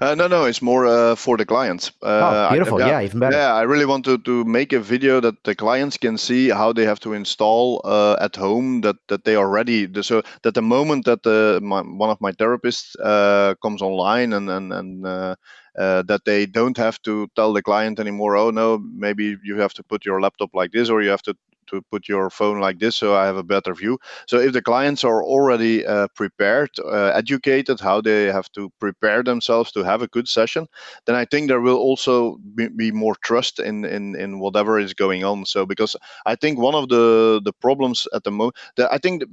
Uh, 0.00 0.14
no, 0.14 0.26
no, 0.26 0.44
it's 0.44 0.62
more 0.62 0.86
uh, 0.86 1.14
for 1.14 1.36
the 1.36 1.44
clients. 1.44 1.92
Uh, 2.02 2.48
oh, 2.48 2.52
beautiful! 2.52 2.82
I, 2.82 2.86
yeah, 2.86 3.00
yeah, 3.00 3.04
even 3.04 3.20
better. 3.20 3.36
Yeah, 3.36 3.54
I 3.54 3.62
really 3.62 3.86
want 3.86 4.04
to, 4.04 4.18
to 4.18 4.44
make 4.44 4.72
a 4.72 4.80
video 4.80 5.20
that 5.20 5.42
the 5.44 5.54
clients 5.54 5.96
can 5.96 6.18
see 6.18 6.50
how 6.50 6.72
they 6.72 6.84
have 6.84 7.00
to 7.00 7.12
install 7.12 7.80
uh, 7.84 8.16
at 8.20 8.36
home. 8.36 8.82
That 8.82 8.96
that 9.08 9.24
they 9.24 9.36
are 9.36 9.48
ready. 9.48 9.88
So 10.02 10.22
that 10.42 10.54
the 10.54 10.62
moment 10.62 11.04
that 11.06 11.22
the 11.22 11.60
my, 11.62 11.80
one 11.80 12.10
of 12.10 12.20
my 12.20 12.32
therapists 12.32 12.94
uh, 13.02 13.54
comes 13.62 13.82
online 13.82 14.32
and 14.32 14.50
and 14.50 14.72
and 14.72 15.06
uh, 15.06 15.36
that 15.74 16.20
they 16.24 16.46
don't 16.46 16.76
have 16.76 17.00
to 17.02 17.28
tell 17.34 17.52
the 17.52 17.62
client 17.62 17.98
anymore. 17.98 18.36
Oh 18.36 18.50
no, 18.50 18.78
maybe 18.78 19.36
you 19.42 19.58
have 19.58 19.72
to 19.74 19.82
put 19.82 20.04
your 20.04 20.20
laptop 20.20 20.50
like 20.54 20.72
this, 20.72 20.90
or 20.90 21.02
you 21.02 21.10
have 21.10 21.22
to 21.22 21.34
to 21.72 21.82
put 21.90 22.08
your 22.08 22.30
phone 22.30 22.60
like 22.60 22.78
this 22.78 22.96
so 22.96 23.14
I 23.16 23.26
have 23.26 23.36
a 23.36 23.42
better 23.42 23.74
view. 23.74 23.98
So 24.28 24.38
if 24.38 24.52
the 24.52 24.62
clients 24.62 25.04
are 25.04 25.22
already 25.24 25.84
uh, 25.86 26.08
prepared, 26.14 26.70
uh, 26.84 27.12
educated, 27.14 27.80
how 27.80 28.00
they 28.00 28.24
have 28.26 28.50
to 28.52 28.70
prepare 28.80 29.22
themselves 29.22 29.72
to 29.72 29.82
have 29.84 30.02
a 30.02 30.08
good 30.08 30.28
session, 30.28 30.66
then 31.06 31.16
I 31.16 31.24
think 31.24 31.48
there 31.48 31.60
will 31.60 31.78
also 31.78 32.38
be, 32.54 32.68
be 32.68 32.90
more 32.92 33.16
trust 33.24 33.58
in, 33.58 33.84
in 33.84 34.14
in 34.16 34.38
whatever 34.38 34.78
is 34.78 34.94
going 34.94 35.24
on. 35.24 35.44
So 35.46 35.66
because 35.66 35.96
I 36.26 36.36
think 36.36 36.58
one 36.58 36.74
of 36.74 36.88
the 36.88 37.40
the 37.44 37.52
problems 37.52 38.06
at 38.14 38.24
the 38.24 38.30
moment, 38.30 38.56
I 38.90 38.98
think 38.98 39.24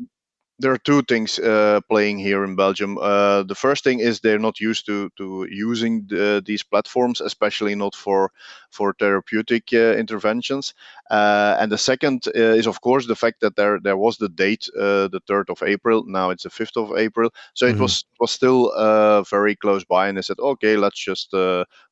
there 0.60 0.74
are 0.74 0.78
two 0.78 1.01
things 1.04 1.39
uh, 1.39 1.80
playing 1.88 2.20
here 2.20 2.44
in 2.44 2.56
Belgium. 2.56 2.98
Uh, 2.98 3.44
the 3.44 3.56
first 3.56 3.84
thing 3.84 4.00
is 4.00 4.20
they're 4.20 4.38
not 4.39 4.60
used 4.60 4.86
to 4.86 5.10
to 5.18 5.48
using 5.50 6.06
the, 6.08 6.44
these 6.46 6.63
platforms, 6.63 7.22
especially 7.22 7.75
not 7.75 7.96
for 7.96 8.32
for 8.70 8.94
therapeutic 9.00 9.70
uh, 9.74 9.96
interventions. 9.96 10.74
Uh, 11.10 11.56
and 11.60 11.72
the 11.72 11.78
second 11.78 12.28
uh, 12.28 12.58
is, 12.60 12.68
of 12.68 12.82
course, 12.82 13.08
the 13.08 13.16
fact 13.16 13.39
that 13.39 13.56
there 13.56 13.80
there 13.80 13.98
was 13.98 14.18
the 14.18 14.30
date, 14.30 14.70
uh, 14.75 15.08
the 15.08 15.22
third 15.28 15.50
of 15.50 15.63
April. 15.63 16.04
Now 16.06 16.30
it's 16.30 16.44
the 16.44 16.50
fifth 16.50 16.78
of 16.78 16.98
April, 16.98 17.30
so 17.54 17.66
mm-hmm. 17.66 17.78
it 17.78 17.82
was 17.82 18.06
was 18.20 18.32
still 18.32 18.72
very 19.30 19.56
close 19.56 19.86
by. 19.86 20.08
And 20.08 20.18
they 20.18 20.22
said, 20.22 20.39
okay, 20.39 20.75
let's 20.75 21.00
just 21.00 21.34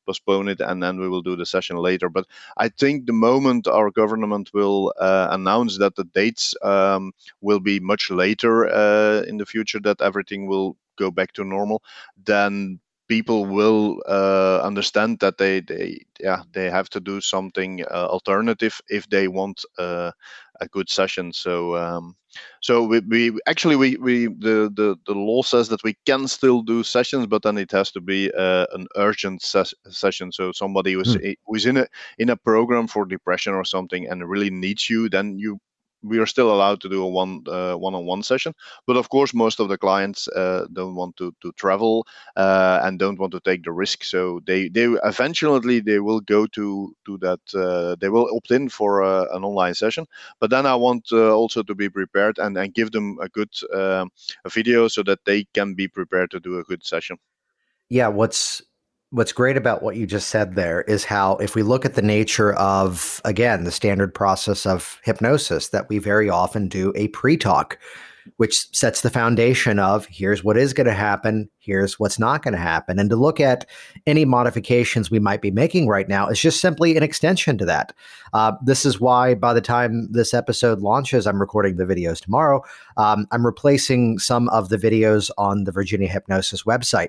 postpone 0.08 0.48
it 0.54 0.60
and 0.68 0.82
then 0.82 0.94
we 1.02 1.08
will 1.12 1.22
do 1.30 1.36
the 1.36 1.46
session 1.54 1.76
later. 1.88 2.08
But 2.08 2.26
I 2.64 2.68
think 2.80 3.06
the 3.06 3.18
moment 3.28 3.68
our 3.78 3.90
government 4.00 4.46
will 4.58 4.92
announce 5.38 5.78
that 5.78 5.96
the 5.96 6.04
dates 6.20 6.54
um, 6.62 7.12
will 7.46 7.60
be 7.60 7.76
much 7.92 8.10
later 8.22 8.52
in 9.30 9.36
the 9.38 9.46
future, 9.54 9.80
that 9.80 10.00
everything 10.08 10.42
will 10.52 10.76
go 10.96 11.10
back 11.10 11.32
to 11.34 11.44
normal, 11.44 11.78
then 12.32 12.80
people 13.08 13.46
will 13.46 14.02
uh, 14.06 14.60
understand 14.62 15.18
that 15.20 15.38
they 15.38 15.60
they 15.60 16.00
yeah 16.20 16.42
they 16.52 16.70
have 16.70 16.88
to 16.90 17.00
do 17.00 17.20
something 17.20 17.82
uh, 17.90 18.06
alternative 18.06 18.80
if 18.88 19.08
they 19.08 19.28
want 19.28 19.64
uh, 19.78 20.12
a 20.60 20.68
good 20.68 20.88
session 20.90 21.32
so 21.32 21.76
um, 21.76 22.14
so 22.60 22.84
we, 22.84 23.00
we 23.00 23.38
actually 23.46 23.76
we, 23.76 23.96
we 23.96 24.26
the, 24.26 24.70
the 24.74 24.96
the 25.06 25.14
law 25.14 25.42
says 25.42 25.68
that 25.68 25.82
we 25.82 25.96
can 26.04 26.28
still 26.28 26.62
do 26.62 26.82
sessions 26.82 27.26
but 27.26 27.42
then 27.42 27.56
it 27.56 27.72
has 27.72 27.90
to 27.90 28.00
be 28.00 28.30
uh, 28.36 28.66
an 28.72 28.86
urgent 28.96 29.42
ses- 29.42 29.74
session 29.88 30.30
so 30.30 30.52
somebody 30.52 30.92
who's, 30.92 31.16
mm. 31.16 31.34
who's 31.46 31.66
in 31.66 31.78
a 31.78 31.86
in 32.18 32.30
a 32.30 32.36
program 32.36 32.86
for 32.86 33.04
depression 33.04 33.54
or 33.54 33.64
something 33.64 34.08
and 34.08 34.28
really 34.28 34.50
needs 34.50 34.90
you 34.90 35.08
then 35.08 35.38
you 35.38 35.58
we 36.02 36.18
are 36.18 36.26
still 36.26 36.52
allowed 36.52 36.80
to 36.80 36.88
do 36.88 37.02
a 37.02 37.08
one 37.08 37.42
uh, 37.48 37.74
one-on-one 37.74 38.22
session 38.22 38.52
but 38.86 38.96
of 38.96 39.08
course 39.08 39.34
most 39.34 39.60
of 39.60 39.68
the 39.68 39.78
clients 39.78 40.28
uh, 40.28 40.66
don't 40.72 40.94
want 40.94 41.16
to 41.16 41.34
to 41.42 41.52
travel 41.52 42.06
uh, 42.36 42.80
and 42.82 42.98
don't 42.98 43.18
want 43.18 43.32
to 43.32 43.40
take 43.40 43.64
the 43.64 43.72
risk. 43.72 44.04
So 44.04 44.40
they 44.46 44.68
they 44.68 44.84
eventually 45.04 45.80
they 45.80 46.00
will 46.00 46.20
go 46.20 46.46
to 46.46 46.94
to 47.06 47.18
that 47.18 47.40
uh, 47.54 47.96
they 48.00 48.08
will 48.08 48.28
opt 48.34 48.50
in 48.50 48.68
for 48.68 49.02
uh, 49.02 49.26
an 49.32 49.44
online 49.44 49.74
session. 49.74 50.06
But 50.40 50.50
then 50.50 50.66
i 50.66 50.74
want 50.74 51.08
uh, 51.12 51.34
also 51.34 51.62
to 51.62 51.74
be 51.74 51.88
prepared 51.88 52.38
and 52.38 52.56
and 52.56 52.74
give 52.74 52.90
them 52.90 53.18
a 53.20 53.28
good 53.28 53.52
um, 53.74 54.10
a 54.44 54.50
video 54.50 54.88
so 54.88 55.02
that 55.02 55.24
they 55.24 55.46
can 55.54 55.74
be 55.74 55.88
prepared 55.88 56.30
to 56.30 56.40
do 56.40 56.58
a 56.58 56.64
good 56.64 56.84
session. 56.84 57.16
Yeah 57.88 58.08
what's 58.08 58.62
what's 59.10 59.32
great 59.32 59.56
about 59.56 59.82
what 59.82 59.96
you 59.96 60.06
just 60.06 60.28
said 60.28 60.54
there 60.54 60.82
is 60.82 61.04
how 61.04 61.36
if 61.36 61.54
we 61.54 61.62
look 61.62 61.84
at 61.84 61.94
the 61.94 62.02
nature 62.02 62.52
of 62.54 63.22
again 63.24 63.64
the 63.64 63.70
standard 63.70 64.14
process 64.14 64.66
of 64.66 65.00
hypnosis 65.02 65.68
that 65.68 65.88
we 65.88 65.98
very 65.98 66.28
often 66.28 66.68
do 66.68 66.92
a 66.94 67.08
pre-talk 67.08 67.78
which 68.36 68.68
sets 68.76 69.00
the 69.00 69.08
foundation 69.08 69.78
of 69.78 70.06
here's 70.10 70.44
what 70.44 70.58
is 70.58 70.74
going 70.74 70.86
to 70.86 70.92
happen 70.92 71.48
here's 71.68 72.00
what's 72.00 72.18
not 72.18 72.42
going 72.42 72.54
to 72.54 72.58
happen. 72.58 72.98
And 72.98 73.10
to 73.10 73.16
look 73.16 73.40
at 73.40 73.66
any 74.06 74.24
modifications 74.24 75.10
we 75.10 75.18
might 75.18 75.42
be 75.42 75.50
making 75.50 75.86
right 75.86 76.08
now 76.08 76.26
is 76.28 76.40
just 76.40 76.62
simply 76.62 76.96
an 76.96 77.02
extension 77.02 77.58
to 77.58 77.66
that. 77.66 77.92
Uh, 78.32 78.52
this 78.64 78.86
is 78.86 78.98
why 78.98 79.34
by 79.34 79.52
the 79.52 79.60
time 79.60 80.10
this 80.10 80.34
episode 80.34 80.80
launches 80.80 81.26
i'm 81.26 81.40
recording 81.40 81.76
the 81.76 81.84
videos 81.84 82.20
tomorrow 82.20 82.62
um, 82.98 83.26
i'm 83.30 83.44
replacing 83.44 84.18
some 84.18 84.48
of 84.50 84.68
the 84.68 84.76
videos 84.76 85.30
on 85.38 85.64
the 85.64 85.72
virginia 85.72 86.08
hypnosis 86.08 86.64
website 86.64 87.08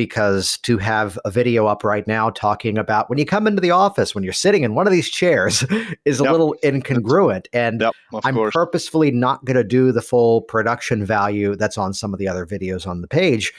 because 0.00 0.56
to 0.62 0.78
have 0.78 1.18
a 1.26 1.30
video 1.30 1.66
up 1.66 1.84
right 1.84 2.06
now 2.06 2.30
talking 2.30 2.78
about 2.78 3.10
when 3.10 3.18
you 3.18 3.26
come 3.26 3.46
into 3.46 3.60
the 3.60 3.70
office 3.70 4.14
when 4.14 4.24
you're 4.24 4.32
sitting 4.32 4.62
in 4.62 4.74
one 4.74 4.86
of 4.86 4.94
these 4.94 5.10
chairs 5.10 5.62
is 6.06 6.20
a 6.20 6.24
yep. 6.24 6.32
little 6.32 6.56
incongruent 6.64 7.44
and 7.52 7.82
yep, 7.82 7.92
i'm 8.24 8.34
course. 8.34 8.54
purposefully 8.54 9.10
not 9.10 9.44
going 9.44 9.58
to 9.58 9.62
do 9.62 9.92
the 9.92 10.00
full 10.00 10.40
production 10.40 11.04
value 11.04 11.54
that's 11.54 11.76
on 11.76 11.92
some 11.92 12.14
of 12.14 12.18
the 12.18 12.26
other 12.26 12.46
videos 12.46 12.86
on 12.86 13.02
the 13.02 13.06
page 13.06 13.52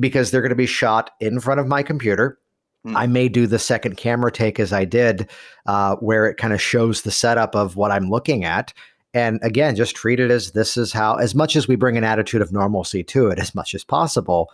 because 0.00 0.30
they're 0.30 0.40
going 0.40 0.48
to 0.48 0.56
be 0.56 0.64
shot 0.64 1.10
in 1.20 1.38
front 1.38 1.60
of 1.60 1.68
my 1.68 1.82
computer 1.82 2.38
hmm. 2.86 2.96
I 2.96 3.06
may 3.06 3.28
do 3.28 3.46
the 3.46 3.58
second 3.58 3.98
camera 3.98 4.32
take 4.32 4.58
as 4.58 4.72
I 4.72 4.86
did, 4.86 5.28
uh, 5.66 5.96
where 5.96 6.26
it 6.26 6.38
kind 6.38 6.54
of 6.54 6.62
shows 6.62 7.02
the 7.02 7.10
setup 7.10 7.54
of 7.54 7.76
what 7.76 7.92
I'm 7.92 8.08
looking 8.08 8.44
at. 8.44 8.72
And 9.14 9.38
again, 9.42 9.76
just 9.76 9.94
treat 9.94 10.20
it 10.20 10.30
as 10.30 10.52
this 10.52 10.76
is 10.76 10.92
how, 10.92 11.16
as 11.16 11.34
much 11.34 11.54
as 11.54 11.68
we 11.68 11.76
bring 11.76 11.96
an 11.98 12.02
attitude 12.02 12.40
of 12.40 12.50
normalcy 12.50 13.04
to 13.04 13.28
it, 13.28 13.38
as 13.38 13.54
much 13.54 13.74
as 13.74 13.84
possible, 13.84 14.50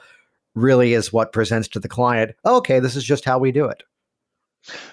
really 0.59 0.95
is 0.95 1.13
what 1.13 1.33
presents 1.33 1.69
to 1.69 1.81
the 1.81 1.89
client, 1.89 2.33
okay, 2.45 2.81
this 2.81 2.97
is 2.97 3.05
just 3.05 3.25
how 3.25 3.39
we 3.39 3.53
do 3.53 3.67
it. 3.67 3.83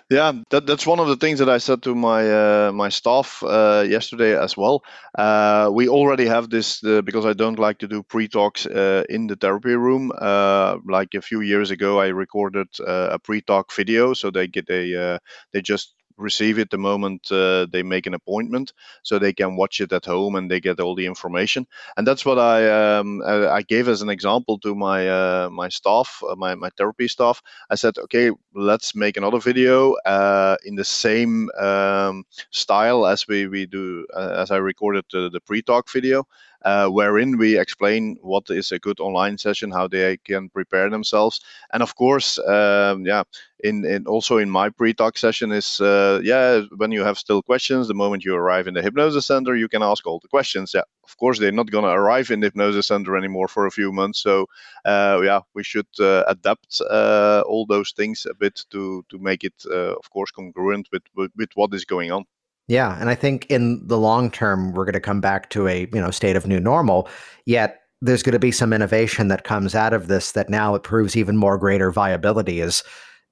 Yeah, 0.10 0.34
that, 0.51 0.67
that's 0.67 0.86
one 0.86 1.00
of 1.00 1.07
the 1.07 1.15
things 1.15 1.39
that 1.39 1.50
I 1.50 1.57
said 1.57 1.81
to 1.84 1.95
my 1.95 2.29
uh, 2.31 2.72
my 2.72 2.89
staff 2.89 3.43
uh, 3.43 3.84
yesterday 3.88 4.39
as 4.39 4.55
well. 4.55 4.84
Uh, 5.17 5.69
we 5.74 5.89
already 5.89 6.25
have 6.27 6.50
this 6.50 6.84
uh, 6.84 7.01
because 7.01 7.25
I 7.25 7.34
don't 7.34 7.60
like 7.60 7.79
to 7.79 7.88
do 7.88 8.03
pre-talks 8.03 8.65
uh, 8.67 9.03
in 9.10 9.27
the 9.27 9.36
therapy 9.36 9.75
room. 9.75 10.12
Uh, 10.17 10.77
like 10.88 11.13
a 11.15 11.22
few 11.22 11.41
years 11.41 11.72
ago, 11.72 12.00
I 12.00 12.07
recorded 12.07 12.67
a 12.86 13.19
pre-talk 13.19 13.74
video, 13.74 14.13
so 14.13 14.29
they 14.29 14.48
get 14.48 14.69
a 14.69 15.19
they 15.51 15.62
just 15.62 15.95
receive 16.17 16.60
it 16.60 16.69
the 16.69 16.77
moment 16.77 17.31
uh, 17.31 17.65
they 17.72 17.84
make 17.84 18.07
an 18.07 18.13
appointment, 18.13 18.74
so 19.03 19.19
they 19.19 19.34
can 19.34 19.55
watch 19.55 19.81
it 19.81 19.91
at 19.91 20.05
home 20.05 20.36
and 20.36 20.50
they 20.50 20.60
get 20.60 20.79
all 20.79 20.95
the 20.95 21.05
information. 21.05 21.67
And 21.98 22.07
that's 22.07 22.25
what 22.25 22.39
I 22.39 22.98
um, 22.98 23.22
I 23.25 23.62
gave 23.62 23.88
as 23.88 24.01
an 24.01 24.10
example 24.10 24.60
to 24.60 24.75
my 24.75 25.07
uh, 25.07 25.50
my 25.51 25.69
staff, 25.69 26.22
uh, 26.27 26.36
my 26.36 26.55
my 26.55 26.69
therapy 26.77 27.07
staff. 27.07 27.41
I 27.69 27.75
said, 27.75 27.98
okay, 27.98 28.31
let's 28.53 28.95
make 28.95 29.17
another 29.17 29.39
video 29.39 29.93
uh, 30.05 30.55
in 30.65 30.75
the 30.75 30.86
same 30.86 31.50
um, 31.60 32.24
style 32.51 33.05
as 33.05 33.27
we 33.27 33.48
we 33.48 33.65
do 33.65 34.05
uh, 34.15 34.36
as 34.38 34.51
I 34.51 34.57
recorded 34.57 35.05
the 35.12 35.41
pre-talk 35.45 35.89
video 35.91 36.27
uh, 36.65 36.89
wherein 36.89 37.38
we 37.38 37.60
explain 37.60 38.17
what 38.22 38.50
is 38.50 38.72
a 38.74 38.79
good 38.79 39.00
online 39.00 39.38
session, 39.38 39.72
how 39.72 39.88
they 39.88 40.17
can 40.17 40.50
prepare 40.50 40.89
themselves, 40.89 41.39
and 41.74 41.84
of 41.84 41.95
course, 41.95 42.39
um, 42.39 43.05
yeah, 43.05 43.24
in, 43.63 43.86
in 43.86 44.05
also 44.07 44.38
in 44.38 44.50
my 44.50 44.69
pre-talk 44.69 45.17
session 45.17 45.51
is 45.51 45.79
uh, 45.81 46.19
yeah, 46.24 46.62
when 46.77 46.91
you 46.91 47.03
have 47.03 47.17
still 47.17 47.41
questions, 47.41 47.88
the 47.88 47.93
moment 47.93 48.25
you 48.25 48.36
arrive 48.36 48.67
in 48.67 48.74
the 48.74 48.81
hypnosis 48.81 49.27
center, 49.27 49.55
you 49.55 49.69
can 49.69 49.84
ask 49.84 50.05
all 50.07 50.19
the 50.19 50.27
questions. 50.27 50.74
Yeah, 50.74 50.84
of 51.03 51.17
course, 51.17 51.39
they're 51.39 51.51
not 51.51 51.72
gonna 51.72 51.88
arrive 51.88 52.31
in 52.31 52.41
the 52.41 52.48
hypnosis 52.48 52.88
center 52.88 53.15
anymore 53.17 53.48
for 53.48 53.65
a 53.65 53.72
few 53.72 53.91
months, 53.91 54.19
so 54.22 54.48
uh, 54.86 55.22
yeah, 55.24 55.41
we 55.53 55.63
should 55.63 55.88
uh, 56.00 56.24
adapt 56.27 56.81
uh, 56.89 57.43
all 57.48 57.65
those 57.65 57.91
things 57.91 58.25
a 58.29 58.34
bit 58.34 58.65
to 58.72 59.03
to 59.10 59.19
make 59.19 59.43
it, 59.43 59.53
uh, 59.69 59.95
of 59.95 60.10
course, 60.12 60.31
congruent 60.31 60.88
with, 60.91 61.03
with 61.15 61.31
with 61.38 61.50
what 61.55 61.74
is 61.74 61.86
going 61.86 62.12
on. 62.12 62.25
Yeah, 62.67 62.98
and 63.00 63.10
I 63.10 63.15
think 63.15 63.45
in 63.48 63.86
the 63.86 63.98
long 63.98 64.31
term 64.31 64.74
we're 64.74 64.86
going 64.86 64.93
to 64.93 65.00
come 65.00 65.22
back 65.22 65.50
to 65.51 65.67
a, 65.67 65.88
you 65.93 66.01
know, 66.01 66.12
state 66.12 66.36
of 66.36 66.48
new 66.48 66.60
normal, 66.60 67.07
yet 67.45 67.81
there's 68.01 68.24
going 68.24 68.34
to 68.34 68.39
be 68.39 68.51
some 68.51 68.74
innovation 68.74 69.27
that 69.27 69.43
comes 69.43 69.75
out 69.75 69.93
of 69.93 70.07
this 70.07 70.31
that 70.34 70.50
now 70.50 70.75
it 70.75 70.84
proves 70.84 71.15
even 71.15 71.38
more 71.38 71.57
greater 71.57 71.91
viability 71.91 72.60
is 72.60 72.84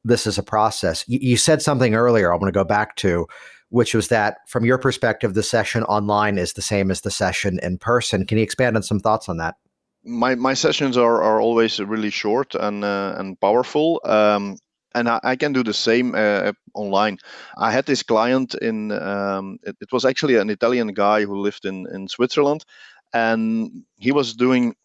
this 0.03 0.27
is 0.27 0.37
a 0.37 0.43
process. 0.43 1.03
You, 1.07 1.37
said 1.37 1.61
something 1.61 1.95
earlier 1.95 2.31
I 2.31 2.35
want 2.35 2.47
to 2.47 2.57
go 2.57 2.63
back 2.63 2.95
to 2.97 3.27
which 3.69 3.95
was 3.95 4.09
that 4.09 4.37
from 4.47 4.65
your 4.65 4.77
perspective 4.77 5.33
the 5.33 5.41
session 5.41 5.83
online 5.85 6.37
is 6.37 6.53
the 6.53 6.61
same 6.61 6.91
as 6.91 7.01
the 7.01 7.09
session 7.09 7.59
in 7.63 7.79
person. 7.79 8.25
Can 8.25 8.37
you 8.37 8.43
expand 8.43 8.75
on 8.75 8.83
some 8.83 8.99
thoughts 8.99 9.27
on 9.27 9.37
that? 9.37 9.55
my 10.03 10.35
my 10.35 10.53
sessions 10.53 10.97
are, 10.97 11.21
are 11.21 11.39
always 11.39 11.79
really 11.79 12.09
short 12.09 12.55
and 12.55 12.83
uh, 12.83 13.15
and 13.17 13.39
powerful. 13.39 14.01
Um, 14.03 14.57
and 14.95 15.09
I, 15.09 15.19
I, 15.23 15.35
can 15.35 15.53
do 15.53 15.63
the 15.63 15.73
same 15.73 16.13
uh, 16.15 16.53
online. 16.73 17.17
I 17.57 17.71
had 17.71 17.85
this 17.85 18.03
client 18.03 18.55
in 18.55 18.91
um, 18.91 19.59
it, 19.63 19.75
it, 19.81 19.91
was 19.91 20.05
actually 20.05 20.35
an 20.35 20.49
Italian 20.49 20.93
guy 20.93 21.25
who 21.25 21.41
lived 21.41 21.65
in 21.65 21.87
in 21.93 22.07
Switzerland, 22.07 22.65
and 23.13 23.83
he 23.97 24.11
was 24.11 24.33
doing. 24.33 24.75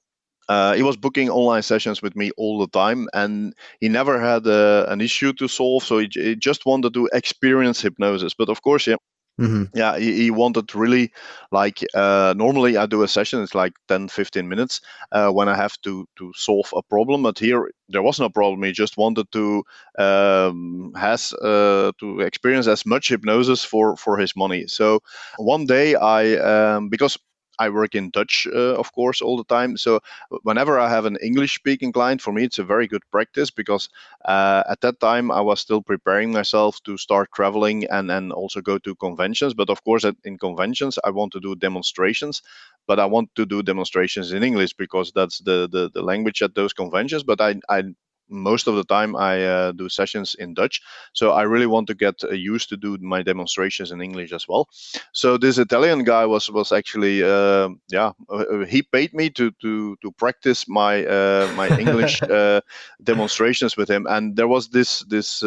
Uh, 0.49 0.73
he 0.73 0.83
was 0.83 0.97
booking 0.97 1.29
online 1.29 1.63
sessions 1.63 2.01
with 2.01 2.17
me 2.17 2.31
all 2.39 2.59
the 2.59 2.69
time, 2.69 3.07
and 3.13 3.55
he 3.81 3.89
never 3.89 4.19
had 4.19 4.47
uh, 4.47 4.87
an 4.89 5.03
issue 5.03 5.31
to 5.35 5.47
solve. 5.47 5.85
So 5.85 5.99
he, 5.99 6.09
he, 6.11 6.37
just 6.37 6.65
wanted 6.65 6.95
to 6.95 7.07
experience 7.13 7.83
hypnosis. 7.83 8.33
But 8.33 8.49
of 8.49 8.63
course, 8.63 8.87
yeah, 8.87 8.97
Mm-hmm. 9.41 9.77
Yeah, 9.79 9.97
he, 9.99 10.15
he, 10.15 10.31
wanted 10.33 10.75
really 10.75 11.13
like 11.53 11.79
uh, 11.95 12.35
normally 12.37 12.77
I 12.77 12.87
do 12.87 13.05
a 13.05 13.09
session, 13.09 13.41
it's 13.41 13.55
like 13.55 13.73
10, 13.87 14.09
15 14.09 14.49
minutes 14.49 14.81
uh, 15.13 15.31
when 15.31 15.49
I 15.49 15.55
have 15.55 15.81
to 15.83 16.09
to 16.19 16.33
solve 16.35 16.75
a 16.77 16.83
problem. 16.83 17.23
But 17.23 17.39
here 17.39 17.71
there 17.89 18.03
was 18.03 18.19
no 18.19 18.29
problem. 18.31 18.65
He 18.65 18.73
just 18.73 18.97
wanted 18.97 19.31
to 19.31 19.63
um, 19.97 20.93
has 20.97 21.33
uh, 21.35 21.93
to 22.01 22.21
experience 22.21 22.67
as 22.67 22.85
much 22.85 23.11
hypnosis 23.11 23.63
for 23.65 23.97
for 23.97 24.19
his 24.19 24.35
money. 24.35 24.67
So 24.67 25.03
one 25.37 25.67
day 25.67 25.95
I 25.95 26.35
um, 26.39 26.89
because 26.89 27.17
I 27.59 27.69
work 27.71 27.95
in 27.95 28.11
Dutch, 28.11 28.47
uh, 28.53 28.75
of 28.75 28.93
course, 28.93 29.21
all 29.21 29.37
the 29.37 29.45
time. 29.45 29.77
So 29.77 30.01
whenever 30.43 30.79
I 30.79 30.89
have 30.89 31.05
an 31.05 31.17
English 31.23 31.55
speaking 31.55 31.93
client, 31.93 32.21
for 32.23 32.33
me, 32.33 32.45
it's 32.45 32.59
a 32.59 32.65
very 32.65 32.87
good 32.87 33.03
practice 33.11 33.51
because 33.51 33.89
uh, 34.25 34.63
at 34.69 34.81
that 34.83 35.01
time 35.01 35.31
I 35.31 35.41
was 35.41 35.61
still 35.61 35.83
preparing 35.83 36.33
myself 36.33 36.81
to 36.85 36.97
start 36.97 37.31
traveling 37.35 37.85
and, 37.91 38.11
and 38.11 38.33
also 38.33 38.61
go 38.61 38.79
to 38.79 38.95
conventions. 38.97 39.55
But 39.55 39.71
of 39.71 39.83
course, 39.85 40.05
in 40.25 40.39
conventions, 40.39 40.99
I 41.05 41.11
want 41.11 41.33
to 41.33 41.41
do 41.41 41.55
demonstrations, 41.57 42.43
but 42.87 42.99
I 43.01 43.07
want 43.07 43.35
to 43.37 43.47
do 43.47 43.63
demonstrations 43.63 44.33
in 44.33 44.43
English 44.43 44.75
because 44.75 45.13
that's 45.15 45.39
the, 45.41 45.69
the, 45.71 45.91
the 45.93 46.03
language 46.03 46.43
at 46.43 46.55
those 46.55 46.73
conventions. 46.73 47.23
But 47.23 47.41
I, 47.41 47.57
I 47.69 47.85
most 48.29 48.67
of 48.67 48.77
the 48.77 48.85
time 48.85 49.17
I 49.17 49.45
uh, 49.45 49.73
do 49.73 49.89
sessions 49.89 50.35
in 50.39 50.55
Dutch. 50.55 50.81
So 51.13 51.33
I 51.33 51.43
really 51.43 51.67
want 51.67 51.87
to 51.89 51.95
get 51.95 52.23
uh, 52.25 52.31
used 52.31 52.69
to 52.71 52.77
do 52.77 52.99
my 53.01 53.23
demonstrations 53.23 53.91
in 53.91 54.01
English 54.01 54.33
as 54.33 54.47
well. 54.49 54.69
So 55.13 55.39
this 55.39 55.59
Italian 55.59 56.05
guy 56.05 56.27
was 56.27 56.51
was 56.51 56.73
actually 56.73 57.23
uh, 57.23 57.69
yeah 57.89 58.13
uh, 58.31 58.45
uh, 58.53 58.65
he 58.67 58.83
paid 58.83 59.15
me 59.15 59.31
to 59.31 59.51
to 59.63 59.97
to 60.03 60.13
practice 60.13 60.69
my 60.69 61.05
uh, 61.05 61.51
my 61.57 61.69
English 61.79 62.21
demonstrations 63.03 63.77
with 63.77 63.89
him, 63.91 64.07
and 64.09 64.37
there 64.37 64.49
was 64.49 64.69
this 64.69 65.05
this 65.09 65.43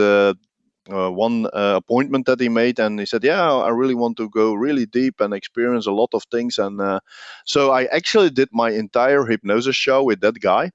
uh, 0.90 1.12
one 1.12 1.46
uh, 1.48 1.76
appointment 1.78 2.26
that 2.26 2.40
he 2.40 2.50
made, 2.50 2.80
and 2.80 3.00
he 3.00 3.06
said, 3.06 3.24
"Yeah, 3.24 3.54
I 3.54 3.70
really 3.70 3.94
want 3.94 4.18
to 4.18 4.30
go 4.30 4.54
really 4.54 4.86
deep 4.86 5.22
and 5.22 5.34
experience 5.34 5.86
a 5.86 5.92
lot 5.92 6.10
of 6.14 6.24
things." 6.32 6.58
And 6.58 6.82
uh, 6.82 7.00
so 7.46 7.72
I 7.72 7.86
actually 7.86 8.32
did 8.32 8.50
my 8.52 8.72
entire 8.72 9.26
hypnosis 9.26 9.76
show 9.76 10.04
with 10.04 10.22
that 10.22 10.40
guy 10.40 10.72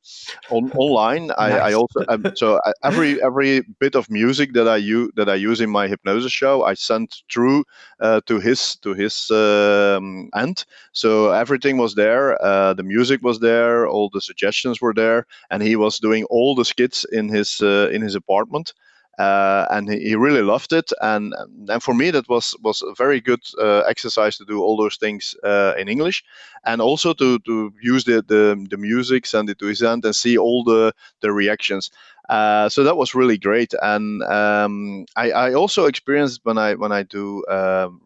on 0.50 0.70
online. 0.76 1.26
nice. 1.28 1.38
I, 1.38 1.70
I, 1.70 1.72
also 1.72 2.04
um, 2.08 2.32
so 2.36 2.60
I, 2.64 2.72
every 2.84 3.20
every 3.22 3.62
bit 3.80 3.96
of 3.96 4.08
music 4.08 4.52
that 4.52 4.68
I 4.68 4.76
use 4.76 5.10
that 5.16 5.28
I 5.28 5.34
use 5.34 5.60
in 5.60 5.70
my 5.70 5.88
hypnosis 5.88 6.32
show, 6.32 6.62
I 6.62 6.74
sent 6.74 7.22
through 7.32 7.64
uh, 8.00 8.20
to 8.26 8.38
his 8.38 8.76
to 8.76 8.94
his 8.94 9.30
um, 9.30 10.30
end. 10.36 10.64
So 10.92 11.32
everything 11.32 11.78
was 11.78 11.94
there. 11.96 12.40
Uh, 12.42 12.74
the 12.74 12.84
music 12.84 13.22
was 13.22 13.40
there. 13.40 13.88
All 13.88 14.08
the 14.12 14.20
suggestions 14.20 14.80
were 14.80 14.94
there, 14.94 15.26
and 15.50 15.62
he 15.62 15.74
was 15.74 15.98
doing 15.98 16.24
all 16.24 16.54
the 16.54 16.64
skits 16.64 17.04
in 17.04 17.28
his 17.28 17.60
uh, 17.60 17.90
in 17.92 18.02
his 18.02 18.14
apartment 18.14 18.72
uh, 19.18 19.66
and 19.70 19.90
he, 19.90 20.14
really 20.14 20.42
loved 20.42 20.72
it. 20.72 20.92
And 21.00 21.34
and 21.68 21.82
for 21.82 21.94
me, 21.94 22.10
that 22.10 22.28
was 22.28 22.54
was 22.62 22.82
a 22.82 22.94
very 22.94 23.20
good 23.20 23.40
uh, 23.60 23.80
exercise 23.88 24.36
to 24.38 24.44
do 24.44 24.62
all 24.62 24.76
those 24.76 24.96
things 24.96 25.34
uh, 25.42 25.74
in 25.78 25.88
English, 25.88 26.24
and 26.64 26.80
also 26.80 27.14
to 27.14 27.38
to 27.40 27.72
use 27.82 28.04
the 28.04 28.22
the, 28.22 28.66
the 28.70 28.76
music, 28.76 29.26
send 29.26 29.50
it 29.50 29.58
to 29.58 29.66
his 29.66 29.82
end, 29.82 30.04
and 30.04 30.14
see 30.14 30.36
all 30.36 30.64
the 30.64 30.92
the 31.20 31.32
reactions. 31.32 31.90
Uh, 32.28 32.68
so 32.68 32.82
that 32.82 32.96
was 32.96 33.14
really 33.14 33.38
great, 33.38 33.72
and 33.82 34.22
um, 34.24 35.06
I, 35.14 35.30
I 35.30 35.54
also 35.54 35.86
experienced 35.86 36.40
when 36.44 36.58
I 36.58 36.74
when 36.74 36.92
I 36.92 37.04
do 37.04 37.44
um, 37.46 38.00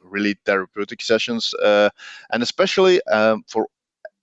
really 0.00 0.36
therapeutic 0.44 1.00
sessions, 1.00 1.54
uh, 1.54 1.88
and 2.30 2.42
especially 2.42 3.02
um, 3.06 3.44
for 3.48 3.66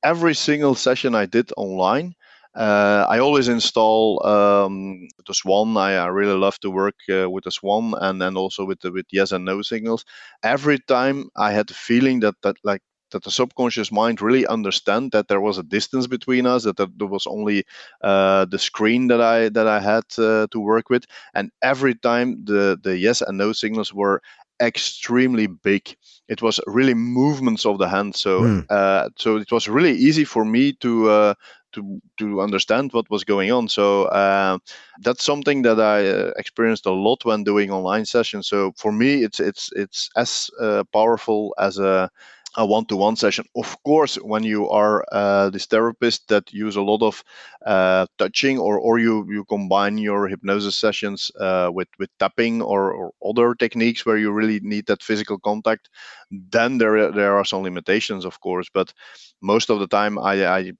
every 0.04 0.36
single 0.36 0.75
session 0.75 1.15
I 1.15 1.25
did 1.25 1.52
online, 1.58 2.15
uh, 2.55 3.05
I 3.07 3.19
always 3.19 3.47
install 3.47 4.25
um, 4.25 5.07
the 5.27 5.33
Swan. 5.33 5.77
I, 5.77 5.93
I, 5.95 6.07
really 6.07 6.38
love 6.38 6.59
to 6.62 6.71
work 6.71 6.95
uh, 7.09 7.29
with 7.29 7.43
the 7.43 7.51
Swan 7.51 7.93
and 8.01 8.21
then 8.21 8.35
also 8.35 8.65
with 8.65 8.79
the 8.81 8.91
with 8.91 9.05
yes 9.12 9.31
and 9.31 9.45
no 9.45 9.62
signals. 9.62 10.03
Every 10.43 10.79
time 10.79 11.29
I 11.35 11.51
had 11.51 11.67
the 11.67 11.75
feeling 11.75 12.21
that 12.21 12.35
that 12.41 12.57
like 12.63 12.81
that 13.12 13.23
the 13.23 13.31
subconscious 13.31 13.91
mind 13.91 14.21
really 14.21 14.45
understand 14.47 15.12
that 15.12 15.27
there 15.27 15.41
was 15.41 15.57
a 15.57 15.63
distance 15.63 16.07
between 16.07 16.45
us, 16.45 16.63
that 16.63 16.77
there 16.77 17.07
was 17.07 17.27
only 17.27 17.65
uh, 18.01 18.45
the 18.45 18.59
screen 18.59 19.07
that 19.07 19.21
I 19.21 19.49
that 19.49 19.67
I 19.67 19.79
had 19.79 20.03
uh, 20.17 20.47
to 20.51 20.59
work 20.59 20.89
with, 20.89 21.05
and 21.33 21.51
every 21.62 21.95
time 21.95 22.43
the 22.45 22.79
the 22.81 22.97
yes 22.97 23.21
and 23.21 23.38
no 23.38 23.53
signals 23.53 23.93
were 23.93 24.21
extremely 24.62 25.47
big. 25.47 25.95
It 26.27 26.41
was 26.41 26.59
really 26.67 26.93
movements 26.93 27.65
of 27.65 27.77
the 27.79 27.88
hand, 27.88 28.15
so 28.15 28.41
mm. 28.41 28.65
uh, 28.69 29.09
so 29.17 29.38
it 29.38 29.51
was 29.51 29.67
really 29.67 29.93
easy 29.93 30.25
for 30.25 30.45
me 30.45 30.73
to 30.73 31.09
uh, 31.09 31.33
to 31.73 32.01
to 32.17 32.41
understand 32.41 32.91
what 32.93 33.10
was 33.10 33.23
going 33.23 33.51
on. 33.51 33.67
So 33.67 34.05
uh, 34.05 34.58
that's 35.01 35.23
something 35.23 35.63
that 35.63 35.79
I 35.79 36.08
uh, 36.08 36.32
experienced 36.38 36.86
a 36.86 36.91
lot 36.91 37.25
when 37.25 37.43
doing 37.43 37.71
online 37.71 38.05
sessions. 38.05 38.47
So 38.47 38.73
for 38.77 38.91
me, 38.91 39.23
it's 39.23 39.39
it's 39.39 39.69
it's 39.75 40.10
as 40.15 40.49
uh, 40.62 40.84
powerful 40.93 41.53
as 41.58 41.77
a 41.79 42.10
a 42.58 42.65
one-to-one 42.65 43.15
session. 43.15 43.45
Of 43.55 43.77
course, 43.84 44.15
when 44.15 44.43
you 44.43 44.69
are 44.69 45.05
uh, 45.12 45.49
this 45.51 45.67
therapist 45.67 46.27
that 46.29 46.51
use 46.51 46.75
a 46.75 46.82
lot 46.82 47.01
of 47.03 47.23
uh, 47.65 48.08
touching, 48.17 48.58
or 48.58 48.79
or 48.79 48.97
you 48.99 49.25
you 49.32 49.45
combine 49.45 49.97
your 49.97 50.27
hypnosis 50.27 50.75
sessions 50.75 51.32
uh, 51.39 51.69
with 51.71 51.88
with 51.99 52.10
tapping 52.17 52.62
or, 52.62 52.91
or 52.91 53.12
other 53.23 53.53
techniques 53.53 54.05
where 54.05 54.17
you 54.17 54.32
really 54.32 54.60
need 54.62 54.88
that 54.88 55.03
physical 55.03 55.38
contact, 55.39 55.89
then 56.32 56.77
there 56.79 57.12
there 57.12 57.36
are 57.38 57.45
some 57.45 57.63
limitations, 57.63 58.25
of 58.25 58.39
course. 58.39 58.67
But 58.73 58.93
most 59.41 59.69
of 59.69 59.79
the 59.79 59.88
time, 59.88 60.17
I, 60.17 60.45
I 60.45 60.71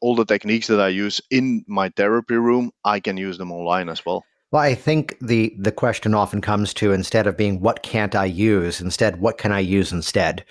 all 0.00 0.14
the 0.14 0.24
techniques 0.24 0.66
that 0.66 0.80
I 0.80 0.88
use 0.88 1.20
in 1.30 1.64
my 1.66 1.90
therapy 1.90 2.34
room, 2.34 2.70
I 2.84 3.00
can 3.00 3.16
use 3.16 3.38
them 3.38 3.52
online 3.52 3.88
as 3.88 4.04
well. 4.04 4.24
Well, 4.52 4.62
I 4.62 4.74
think 4.74 5.16
the 5.20 5.54
the 5.58 5.72
question 5.72 6.14
often 6.14 6.40
comes 6.40 6.72
to 6.74 6.92
instead 6.92 7.26
of 7.26 7.36
being 7.36 7.60
what 7.60 7.82
can't 7.82 8.14
I 8.14 8.26
use, 8.26 8.80
instead 8.80 9.20
what 9.20 9.38
can 9.38 9.52
I 9.52 9.60
use 9.60 9.92
instead. 9.92 10.44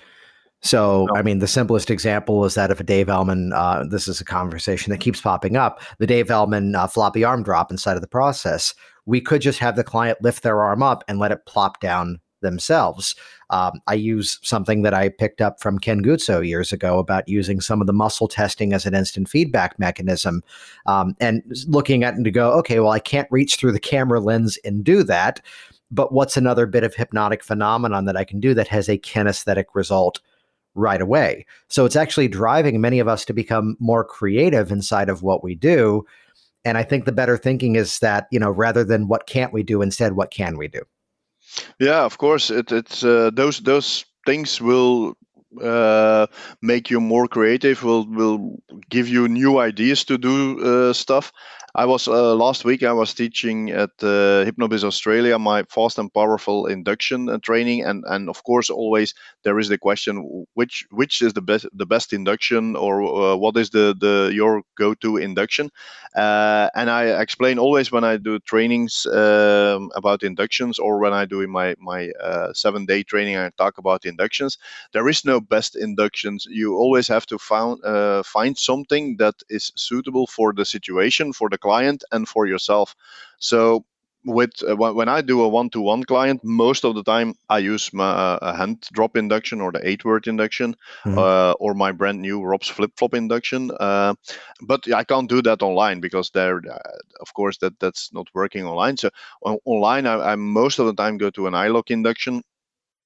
So, 0.62 1.06
I 1.14 1.22
mean, 1.22 1.38
the 1.38 1.46
simplest 1.46 1.90
example 1.90 2.44
is 2.44 2.54
that 2.54 2.70
if 2.70 2.80
a 2.80 2.84
Dave 2.84 3.08
Elman, 3.08 3.52
uh, 3.52 3.84
this 3.88 4.08
is 4.08 4.20
a 4.20 4.24
conversation 4.24 4.90
that 4.90 5.00
keeps 5.00 5.20
popping 5.20 5.56
up, 5.56 5.80
the 5.98 6.06
Dave 6.06 6.30
Elman 6.30 6.74
uh, 6.74 6.86
floppy 6.86 7.24
arm 7.24 7.42
drop 7.42 7.70
inside 7.70 7.94
of 7.94 8.00
the 8.00 8.08
process, 8.08 8.74
we 9.04 9.20
could 9.20 9.42
just 9.42 9.60
have 9.60 9.76
the 9.76 9.84
client 9.84 10.18
lift 10.22 10.42
their 10.42 10.62
arm 10.62 10.82
up 10.82 11.04
and 11.08 11.18
let 11.18 11.30
it 11.30 11.46
plop 11.46 11.80
down 11.80 12.20
themselves. 12.46 13.14
Um, 13.50 13.80
I 13.86 13.94
use 13.94 14.38
something 14.42 14.82
that 14.82 14.94
I 14.94 15.08
picked 15.08 15.40
up 15.40 15.60
from 15.60 15.78
Ken 15.78 16.02
Guzzo 16.02 16.46
years 16.46 16.72
ago 16.72 16.98
about 16.98 17.28
using 17.28 17.60
some 17.60 17.80
of 17.80 17.86
the 17.86 17.92
muscle 17.92 18.26
testing 18.26 18.72
as 18.72 18.86
an 18.86 18.94
instant 18.94 19.28
feedback 19.28 19.78
mechanism 19.78 20.42
um, 20.86 21.14
and 21.20 21.42
looking 21.68 22.02
at 22.02 22.16
it 22.16 22.24
to 22.24 22.30
go, 22.30 22.52
okay, 22.52 22.80
well, 22.80 22.92
I 22.92 22.98
can't 22.98 23.28
reach 23.30 23.56
through 23.56 23.72
the 23.72 23.78
camera 23.80 24.20
lens 24.20 24.58
and 24.64 24.82
do 24.82 25.02
that. 25.04 25.40
But 25.90 26.12
what's 26.12 26.36
another 26.36 26.66
bit 26.66 26.82
of 26.82 26.94
hypnotic 26.94 27.44
phenomenon 27.44 28.06
that 28.06 28.16
I 28.16 28.24
can 28.24 28.40
do 28.40 28.54
that 28.54 28.68
has 28.68 28.88
a 28.88 28.98
kinesthetic 28.98 29.66
result 29.74 30.20
right 30.74 31.00
away. 31.00 31.46
So 31.68 31.84
it's 31.84 31.96
actually 31.96 32.28
driving 32.28 32.80
many 32.80 32.98
of 32.98 33.08
us 33.08 33.24
to 33.26 33.32
become 33.32 33.76
more 33.78 34.04
creative 34.04 34.70
inside 34.70 35.08
of 35.08 35.22
what 35.22 35.42
we 35.42 35.54
do. 35.54 36.04
And 36.64 36.76
I 36.76 36.82
think 36.82 37.04
the 37.04 37.12
better 37.12 37.36
thinking 37.36 37.76
is 37.76 38.00
that, 38.00 38.26
you 38.32 38.40
know, 38.40 38.50
rather 38.50 38.82
than 38.82 39.06
what 39.06 39.28
can't 39.28 39.52
we 39.52 39.62
do, 39.62 39.82
instead, 39.82 40.14
what 40.14 40.32
can 40.32 40.58
we 40.58 40.66
do? 40.66 40.82
Yeah, 41.78 42.04
of 42.04 42.18
course. 42.18 42.50
It, 42.50 42.72
it's 42.72 43.04
uh, 43.04 43.30
those 43.32 43.60
those 43.60 44.04
things 44.26 44.60
will 44.60 45.14
uh, 45.62 46.26
make 46.62 46.90
you 46.90 47.00
more 47.00 47.28
creative. 47.28 47.82
Will 47.82 48.06
will 48.06 48.56
give 48.90 49.08
you 49.08 49.28
new 49.28 49.58
ideas 49.58 50.04
to 50.04 50.18
do 50.18 50.60
uh, 50.62 50.92
stuff. 50.92 51.32
I 51.76 51.84
was 51.84 52.08
uh, 52.08 52.34
last 52.34 52.64
week. 52.64 52.82
I 52.82 52.92
was 52.92 53.12
teaching 53.12 53.70
at 53.70 53.90
uh, 54.02 54.44
Hypnobiz 54.46 54.82
Australia 54.82 55.38
my 55.38 55.62
fast 55.68 55.98
and 55.98 56.12
powerful 56.12 56.66
induction 56.66 57.28
uh, 57.28 57.38
training, 57.42 57.84
and 57.84 58.02
and 58.08 58.30
of 58.30 58.42
course 58.44 58.70
always 58.70 59.12
there 59.44 59.58
is 59.58 59.68
the 59.68 59.76
question 59.78 60.46
which 60.54 60.86
which 60.90 61.20
is 61.20 61.34
the 61.34 61.42
best 61.42 61.66
the 61.74 61.84
best 61.86 62.14
induction 62.14 62.76
or 62.76 63.02
uh, 63.02 63.36
what 63.36 63.56
is 63.58 63.70
the 63.70 63.94
the 64.00 64.32
your 64.34 64.62
go 64.78 64.94
to 64.94 65.18
induction, 65.18 65.70
uh, 66.16 66.70
and 66.74 66.88
I 66.90 67.20
explain 67.20 67.58
always 67.58 67.92
when 67.92 68.04
I 68.04 68.16
do 68.16 68.38
trainings 68.40 69.04
um, 69.06 69.90
about 69.94 70.22
inductions 70.22 70.78
or 70.78 70.98
when 70.98 71.12
I 71.12 71.26
do 71.26 71.46
my 71.46 71.74
my 71.78 72.08
uh, 72.22 72.54
seven 72.54 72.86
day 72.86 73.02
training 73.02 73.36
I 73.36 73.50
talk 73.58 73.76
about 73.78 74.06
inductions. 74.06 74.56
There 74.94 75.08
is 75.08 75.24
no 75.26 75.40
best 75.40 75.76
inductions. 75.76 76.46
You 76.48 76.74
always 76.76 77.06
have 77.08 77.26
to 77.26 77.38
found 77.38 77.80
find 78.24 78.56
something 78.56 79.16
that 79.18 79.34
is 79.50 79.72
suitable 79.76 80.26
for 80.26 80.52
the 80.54 80.64
situation 80.64 81.32
for 81.34 81.50
the 81.50 81.58
client 81.66 82.04
and 82.12 82.28
for 82.28 82.46
yourself. 82.46 82.94
So 83.38 83.84
with 84.26 84.50
uh, 84.68 84.76
when 84.76 85.08
I 85.08 85.22
do 85.22 85.42
a 85.42 85.48
one-to-one 85.48 86.02
client, 86.04 86.40
most 86.42 86.84
of 86.84 86.94
the 86.94 87.02
time 87.04 87.34
I 87.48 87.58
use 87.74 87.92
my 87.92 88.10
uh, 88.10 88.56
hand 88.56 88.82
drop 88.92 89.16
induction 89.16 89.60
or 89.60 89.72
the 89.72 89.88
eight-word 89.88 90.26
induction, 90.26 90.74
mm-hmm. 91.04 91.18
uh, 91.18 91.52
or 91.52 91.74
my 91.74 91.92
brand 91.92 92.20
new 92.20 92.42
Rob's 92.42 92.68
flip-flop 92.68 93.14
induction. 93.14 93.70
Uh, 93.78 94.14
but 94.60 94.80
I 94.92 95.04
can't 95.04 95.30
do 95.30 95.42
that 95.42 95.62
online 95.62 96.00
because 96.00 96.30
there, 96.30 96.58
uh, 96.58 96.96
of 97.20 97.32
course, 97.34 97.58
that 97.58 97.78
that's 97.78 98.10
not 98.12 98.26
working 98.34 98.66
online. 98.66 98.96
So 98.96 99.10
on, 99.42 99.58
online, 99.64 100.06
I, 100.06 100.32
I, 100.32 100.36
most 100.36 100.80
of 100.80 100.86
the 100.86 100.94
time 101.02 101.18
go 101.18 101.30
to 101.30 101.46
an 101.46 101.54
eye 101.54 101.70
lock 101.70 101.90
induction. 101.90 102.42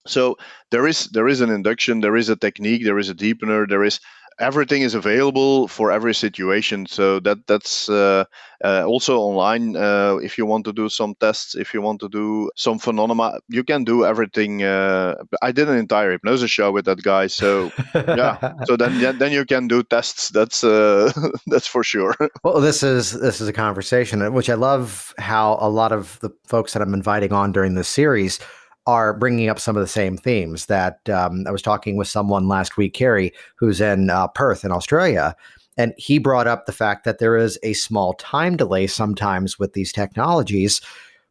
So 0.06 0.36
there 0.70 0.88
is 0.88 1.10
there 1.12 1.28
is 1.28 1.42
an 1.42 1.50
induction, 1.50 2.00
there 2.00 2.16
is 2.16 2.30
a 2.30 2.36
technique, 2.36 2.84
there 2.84 2.98
is 2.98 3.10
a 3.10 3.14
deepener, 3.14 3.68
there 3.68 3.84
is 3.84 4.00
everything 4.40 4.82
is 4.82 4.94
available 4.94 5.68
for 5.68 5.92
every 5.92 6.14
situation. 6.14 6.86
So 6.86 7.20
that 7.20 7.46
that's 7.46 7.88
uh, 7.88 8.24
uh, 8.64 8.84
also 8.84 9.18
online 9.18 9.76
uh, 9.76 10.16
if 10.22 10.36
you 10.36 10.46
want 10.46 10.64
to 10.64 10.72
do 10.72 10.88
some 10.88 11.14
tests 11.20 11.54
if 11.54 11.72
you 11.72 11.80
want 11.80 12.00
to 12.00 12.08
do 12.08 12.50
some 12.56 12.78
phenomena 12.78 13.38
you 13.48 13.64
can 13.64 13.84
do 13.84 14.04
everything 14.04 14.62
uh, 14.62 15.14
i 15.40 15.50
did 15.50 15.68
an 15.68 15.78
entire 15.78 16.10
hypnosis 16.10 16.50
show 16.50 16.70
with 16.70 16.84
that 16.84 17.02
guy 17.02 17.26
so 17.26 17.70
yeah. 17.94 18.52
So 18.66 18.76
then 18.76 19.00
yeah, 19.00 19.12
then 19.12 19.32
you 19.32 19.44
can 19.44 19.68
do 19.68 19.82
tests 19.82 20.28
that's 20.28 20.62
uh, 20.62 21.12
that's 21.46 21.66
for 21.66 21.82
sure. 21.82 22.14
Well 22.44 22.60
this 22.60 22.82
is 22.82 23.12
this 23.12 23.40
is 23.40 23.48
a 23.48 23.52
conversation 23.52 24.32
which 24.34 24.50
i 24.50 24.54
love 24.54 25.14
how 25.18 25.56
a 25.60 25.68
lot 25.68 25.92
of 25.92 26.18
the 26.20 26.30
folks 26.44 26.72
that 26.72 26.82
i'm 26.82 26.94
inviting 26.94 27.32
on 27.32 27.52
during 27.52 27.74
this 27.74 27.88
series 27.88 28.38
are 28.86 29.14
bringing 29.14 29.48
up 29.48 29.58
some 29.58 29.76
of 29.76 29.82
the 29.82 29.88
same 29.88 30.16
themes 30.16 30.66
that 30.66 31.08
um, 31.08 31.44
I 31.46 31.50
was 31.50 31.62
talking 31.62 31.96
with 31.96 32.08
someone 32.08 32.48
last 32.48 32.76
week, 32.76 32.94
Kerry, 32.94 33.32
who's 33.56 33.80
in 33.80 34.10
uh, 34.10 34.28
Perth 34.28 34.64
in 34.64 34.72
Australia. 34.72 35.36
And 35.76 35.94
he 35.96 36.18
brought 36.18 36.46
up 36.46 36.66
the 36.66 36.72
fact 36.72 37.04
that 37.04 37.18
there 37.18 37.36
is 37.36 37.58
a 37.62 37.72
small 37.74 38.14
time 38.14 38.56
delay 38.56 38.86
sometimes 38.86 39.58
with 39.58 39.72
these 39.72 39.92
technologies, 39.92 40.80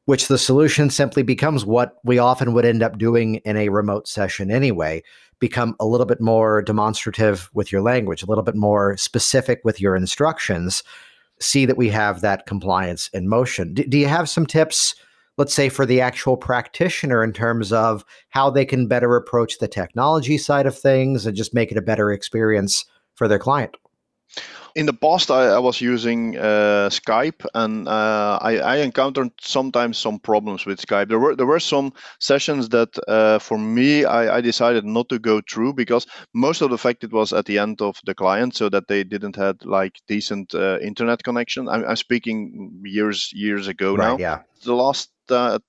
which 0.06 0.28
the 0.28 0.38
solution 0.38 0.90
simply 0.90 1.24
becomes 1.24 1.66
what 1.66 1.96
we 2.04 2.18
often 2.18 2.54
would 2.54 2.66
end 2.66 2.82
up 2.82 2.98
doing 2.98 3.36
in 3.38 3.58
a 3.58 3.70
remote 3.70 4.08
session 4.08 4.50
anyway 4.50 5.04
become 5.40 5.76
a 5.80 5.86
little 5.86 6.06
bit 6.06 6.22
more 6.22 6.62
demonstrative 6.62 7.50
with 7.54 7.72
your 7.72 7.82
language, 7.82 8.22
a 8.22 8.26
little 8.26 8.44
bit 8.44 8.56
more 8.56 8.98
specific 8.98 9.62
with 9.64 9.80
your 9.80 9.96
instructions. 9.96 10.84
See 11.40 11.66
that 11.66 11.78
we 11.78 11.90
have 11.90 12.22
that 12.22 12.46
compliance 12.46 13.10
in 13.14 13.30
motion. 13.30 13.74
D- 13.74 13.84
do 13.84 13.98
you 13.98 14.08
have 14.08 14.30
some 14.30 14.46
tips? 14.46 14.96
Let's 15.40 15.54
say 15.54 15.70
for 15.70 15.86
the 15.86 16.02
actual 16.02 16.38
practitioner 16.38 17.24
in 17.24 17.34
terms 17.34 17.72
of 17.72 18.06
how 18.30 18.52
they 18.52 18.66
can 18.66 18.88
better 18.88 19.16
approach 19.16 19.58
the 19.58 19.68
technology 19.68 20.38
side 20.38 20.68
of 20.68 20.78
things 20.78 21.26
and 21.26 21.36
just 21.36 21.54
make 21.54 21.72
it 21.72 21.78
a 21.78 21.82
better 21.82 22.12
experience 22.12 22.86
for 23.16 23.28
their 23.28 23.40
client 23.40 23.76
in 24.76 24.86
the 24.86 24.94
past 24.94 25.32
I, 25.32 25.46
I 25.46 25.60
was 25.60 25.82
using 25.82 26.38
uh, 26.38 26.90
Skype 26.92 27.46
and 27.56 27.88
uh, 27.88 28.38
I, 28.42 28.58
I, 28.60 28.78
encountered 28.78 29.32
sometimes 29.42 29.98
some 29.98 30.20
problems 30.20 30.66
with 30.66 30.80
Skype. 30.80 31.10
There 31.10 31.20
were 31.20 31.36
there 31.36 31.46
were 31.48 31.60
some 31.60 31.94
sessions 32.20 32.70
that 32.70 32.90
uh, 33.08 33.40
for 33.40 33.58
me 33.58 34.06
I, 34.06 34.38
I, 34.38 34.42
decided 34.42 34.86
not 34.86 35.10
to 35.10 35.20
go 35.20 35.42
through 35.50 35.74
because 35.74 36.06
most 36.34 36.62
of 36.62 36.70
the 36.70 36.78
fact 36.78 37.04
it 37.04 37.12
was 37.12 37.34
at 37.34 37.46
the 37.46 37.58
end 37.58 37.82
of 37.82 38.00
the 38.06 38.14
client 38.14 38.56
so 38.56 38.70
that 38.70 38.88
they 38.88 39.04
didn't 39.04 39.36
had 39.36 39.66
like 39.66 40.00
decent 40.08 40.54
uh, 40.54 40.78
internet 40.80 41.24
connection. 41.24 41.68
I'm, 41.68 41.84
I'm, 41.86 41.96
speaking 41.96 42.82
years 42.84 43.32
years 43.34 43.68
ago 43.68 43.96
right, 43.96 44.12
now. 44.12 44.18
Yeah. 44.18 44.40
The 44.64 44.76
last 44.76 45.10
a 45.32 45.60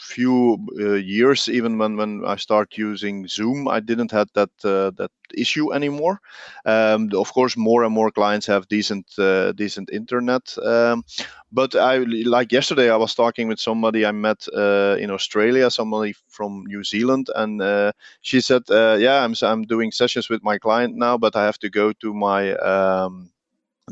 few 0.00 0.58
uh, 0.80 0.94
years 0.94 1.48
even 1.48 1.78
when 1.78 1.96
when 1.96 2.24
i 2.26 2.36
start 2.36 2.76
using 2.76 3.26
zoom 3.28 3.68
i 3.68 3.78
didn't 3.80 4.10
have 4.10 4.28
that 4.34 4.50
uh, 4.64 4.90
that 4.96 5.10
issue 5.34 5.72
anymore. 5.74 6.20
Um, 6.64 7.10
of 7.14 7.32
course 7.32 7.56
more 7.56 7.84
and 7.84 7.94
more 7.94 8.10
clients 8.10 8.46
have 8.46 8.68
decent 8.68 9.06
uh, 9.18 9.52
decent 9.52 9.90
internet 9.90 10.56
um, 10.64 11.04
but 11.52 11.74
i 11.76 11.98
like 11.98 12.52
yesterday 12.52 12.90
i 12.90 12.96
was 12.96 13.14
talking 13.14 13.48
with 13.48 13.60
somebody 13.60 14.04
i 14.06 14.12
met 14.12 14.46
uh, 14.54 14.96
in 14.98 15.10
australia 15.10 15.70
somebody 15.70 16.14
from 16.28 16.64
new 16.66 16.82
zealand 16.84 17.28
and 17.36 17.62
uh, 17.62 17.92
she 18.20 18.40
said 18.40 18.62
uh, 18.70 18.96
yeah 18.98 19.22
i'm 19.24 19.34
i'm 19.42 19.62
doing 19.62 19.92
sessions 19.92 20.28
with 20.28 20.42
my 20.42 20.58
client 20.58 20.96
now 20.96 21.16
but 21.18 21.36
i 21.36 21.44
have 21.44 21.58
to 21.58 21.70
go 21.70 21.92
to 21.92 22.12
my 22.14 22.52
um, 22.56 23.30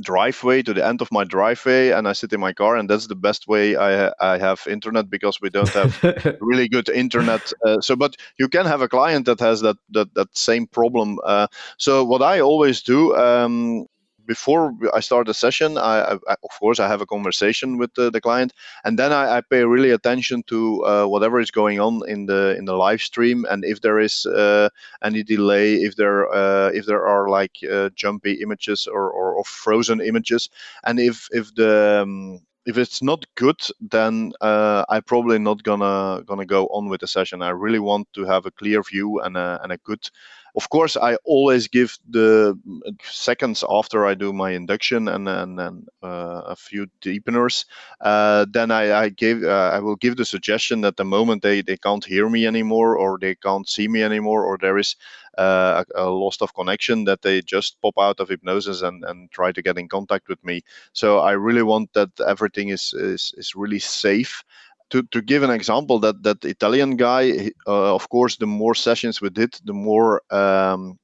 driveway 0.01 0.63
to 0.63 0.75
the 0.75 0.87
end 0.87 1.01
of 1.01 1.11
my 1.11 1.25
driveway 1.25 1.91
and 1.91 2.09
i 2.09 2.13
sit 2.13 2.33
in 2.33 2.41
my 2.41 2.53
car 2.53 2.77
and 2.77 2.89
that's 2.89 3.07
the 3.07 3.15
best 3.15 3.49
way 3.49 3.77
i 3.77 4.13
i 4.21 4.39
have 4.39 4.67
internet 4.69 5.09
because 5.11 5.41
we 5.41 5.51
don't 5.51 5.69
have 5.71 6.03
really 6.41 6.69
good 6.69 6.89
internet 6.89 7.53
uh, 7.67 7.81
so 7.81 7.97
but 7.97 8.17
you 8.39 8.49
can 8.49 8.67
have 8.67 8.83
a 8.83 8.89
client 8.89 9.27
that 9.27 9.41
has 9.41 9.61
that 9.61 9.77
that, 9.91 10.13
that 10.15 10.37
same 10.37 10.67
problem 10.67 11.19
uh, 11.25 11.47
so 11.79 12.05
what 12.05 12.23
i 12.23 12.41
always 12.41 12.83
do 12.83 13.15
um, 13.17 13.87
before 14.27 14.75
I 14.93 15.01
start 15.01 15.29
a 15.29 15.35
session, 15.35 15.79
I, 15.79 16.19
I, 16.29 16.35
of 16.43 16.51
course 16.59 16.81
I 16.81 16.89
have 16.89 17.01
a 17.01 17.07
conversation 17.07 17.79
with 17.79 17.95
the, 17.95 18.11
the 18.11 18.21
client, 18.21 18.53
and 18.85 18.99
then 18.99 19.13
I, 19.13 19.37
I, 19.37 19.41
pay 19.41 19.65
really 19.65 19.91
attention 19.91 20.43
to 20.45 20.85
uh, 20.85 21.07
whatever 21.07 21.41
is 21.41 21.51
going 21.51 21.81
on 21.81 22.03
in 22.09 22.27
the 22.27 22.57
in 22.57 22.65
the 22.65 22.75
live 22.75 23.01
stream, 23.01 23.47
and 23.49 23.65
if 23.65 23.81
there 23.81 23.99
is 23.99 24.27
uh, 24.27 24.69
any 25.03 25.23
delay, 25.23 25.75
if 25.75 25.97
there 25.97 26.33
uh, 26.33 26.69
if 26.75 26.87
there 26.87 27.07
are 27.07 27.29
like 27.29 27.57
uh, 27.71 27.91
jumpy 27.95 28.33
images 28.43 28.87
or, 28.87 29.11
or, 29.11 29.33
or, 29.35 29.45
frozen 29.45 30.01
images, 30.01 30.51
and 30.85 30.99
if 30.99 31.29
if 31.33 31.55
the 31.55 32.01
um, 32.03 32.41
if 32.67 32.77
it's 32.77 33.01
not 33.01 33.25
good, 33.37 33.61
then 33.81 34.33
uh, 34.41 34.85
I'm 34.89 35.03
probably 35.03 35.39
not 35.39 35.63
gonna 35.63 36.23
gonna 36.27 36.45
go 36.45 36.67
on 36.67 36.89
with 36.89 37.01
the 37.01 37.07
session. 37.07 37.41
I 37.41 37.51
really 37.51 37.79
want 37.79 38.13
to 38.15 38.25
have 38.25 38.45
a 38.45 38.51
clear 38.51 38.83
view 38.83 39.21
and 39.21 39.37
a, 39.37 39.61
and 39.63 39.73
a 39.73 39.79
good 39.79 40.11
of 40.57 40.71
course, 40.71 40.97
I 40.97 41.17
always 41.25 41.69
give 41.69 41.99
the 42.09 42.59
seconds 43.03 43.63
after 43.69 44.07
I 44.07 44.15
do 44.15 44.33
my 44.33 44.53
induction 44.53 45.07
and 45.07 45.29
and, 45.29 45.61
and 45.61 45.89
uh, 46.03 46.43
a 46.47 46.57
few 46.57 46.87
deepeners. 47.03 47.67
Uh, 48.01 48.47
then 48.51 48.71
I, 48.71 49.05
I 49.05 49.09
give 49.11 49.43
uh, 49.45 49.71
I 49.75 49.81
will 49.81 49.97
give 49.97 50.17
the 50.17 50.25
suggestion 50.25 50.81
that 50.81 50.97
the 50.97 51.05
moment 51.05 51.43
they 51.43 51.61
they 51.61 51.77
can't 51.77 52.05
hear 52.05 52.31
me 52.31 52.47
anymore 52.47 52.97
or 52.97 53.19
they 53.19 53.35
can't 53.35 53.69
see 53.69 53.87
me 53.87 54.03
anymore 54.03 54.45
or 54.45 54.57
there 54.57 54.79
is 54.79 54.97
uh, 55.37 55.85
a, 55.95 56.05
a, 56.05 56.09
loss 56.09 56.41
of 56.41 56.55
connection 56.55 57.05
that 57.05 57.21
they 57.21 57.43
just 57.43 57.81
pop 57.83 57.95
out 57.99 58.21
of 58.21 58.29
hypnosis 58.31 58.81
and, 58.81 59.05
and 59.05 59.31
try 59.31 59.53
to 59.53 59.61
get 59.61 59.77
in 59.77 59.89
contact 59.89 60.29
with 60.29 60.43
me. 60.43 60.63
So 60.95 61.19
I 61.19 61.33
really 61.33 61.63
want 61.63 61.93
that 61.93 62.11
everything 62.27 62.71
is 62.71 62.95
is, 62.95 63.35
is 63.37 63.55
really 63.55 63.79
safe. 63.79 64.43
To, 64.91 65.03
to 65.03 65.21
give 65.21 65.43
an 65.43 65.51
example, 65.51 65.99
that 66.01 66.23
that 66.23 66.45
Italian 66.45 66.97
guy, 66.97 67.51
uh, 67.67 67.95
of 67.95 68.09
course, 68.09 68.37
the 68.37 68.47
more 68.47 68.75
sessions 68.75 69.21
we 69.21 69.31
did, 69.31 69.59
the 69.65 69.73
more 69.73 70.23
um, 70.33 70.99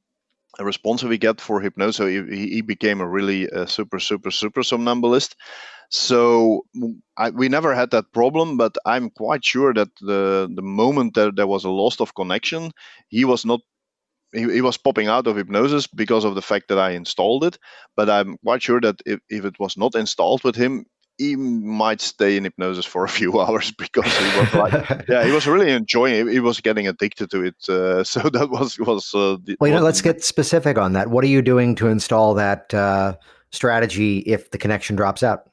response 0.61 1.03
we 1.03 1.19
get 1.19 1.41
for 1.41 1.61
hypnosis. 1.61 1.97
So 1.97 2.07
he, 2.07 2.49
he 2.49 2.61
became 2.61 3.01
a 3.01 3.09
really 3.09 3.51
uh, 3.51 3.67
super, 3.67 3.99
super, 3.99 4.31
super 4.31 4.63
somnambulist. 4.63 5.35
So 5.91 6.65
I, 7.17 7.31
we 7.31 7.49
never 7.49 7.75
had 7.75 7.91
that 7.91 8.13
problem, 8.13 8.57
but 8.57 8.77
I'm 8.87 9.11
quite 9.11 9.45
sure 9.45 9.75
that 9.75 9.89
the 10.01 10.51
the 10.55 10.63
moment 10.63 11.15
that 11.15 11.37
there 11.37 11.47
was 11.47 11.65
a 11.65 11.71
loss 11.71 12.01
of 12.01 12.15
connection, 12.15 12.73
he 13.09 13.27
was 13.27 13.45
not 13.45 13.61
he, 14.33 14.51
he, 14.51 14.61
was 14.63 14.79
popping 14.79 15.09
out 15.09 15.27
of 15.27 15.37
hypnosis 15.37 15.87
because 15.87 16.25
of 16.25 16.35
the 16.35 16.41
fact 16.41 16.69
that 16.69 16.79
I 16.79 16.93
installed 16.93 17.45
it. 17.45 17.59
But 17.95 18.09
I'm 18.09 18.39
quite 18.39 18.63
sure 18.63 18.81
that 18.81 19.03
if, 19.05 19.21
if 19.29 19.45
it 19.45 19.59
was 19.59 19.77
not 19.77 19.95
installed 19.95 20.43
with 20.45 20.57
him, 20.57 20.87
he 21.23 21.37
might 21.37 22.01
stay 22.01 22.37
in 22.37 22.45
hypnosis 22.45 22.85
for 22.85 23.05
a 23.05 23.09
few 23.09 23.41
hours 23.43 23.71
because 23.71 24.13
he 24.19 24.41
was 24.41 24.55
like, 24.55 25.05
yeah, 25.09 25.25
he 25.25 25.31
was 25.31 25.47
really 25.47 25.71
enjoying 25.71 26.15
it. 26.15 26.33
He 26.33 26.41
was 26.41 26.61
getting 26.61 26.89
addicted 26.89 27.31
to 27.31 27.45
it. 27.45 27.57
Uh, 27.69 28.03
so 28.13 28.21
that 28.31 28.51
was 28.51 28.79
was. 28.79 29.15
Uh, 29.15 29.37
the, 29.45 29.57
well, 29.61 29.71
you 29.71 29.77
know, 29.77 29.83
let's 29.83 30.03
get 30.03 30.25
specific 30.25 30.79
on 30.79 30.93
that. 30.95 31.09
What 31.09 31.25
are 31.25 31.29
you 31.37 31.43
doing 31.43 31.75
to 31.77 31.89
install 31.89 32.35
that 32.35 32.75
uh, 32.75 33.15
strategy 33.51 34.19
if 34.21 34.51
the 34.51 34.59
connection 34.59 34.97
drops 34.97 35.23
out? 35.23 35.49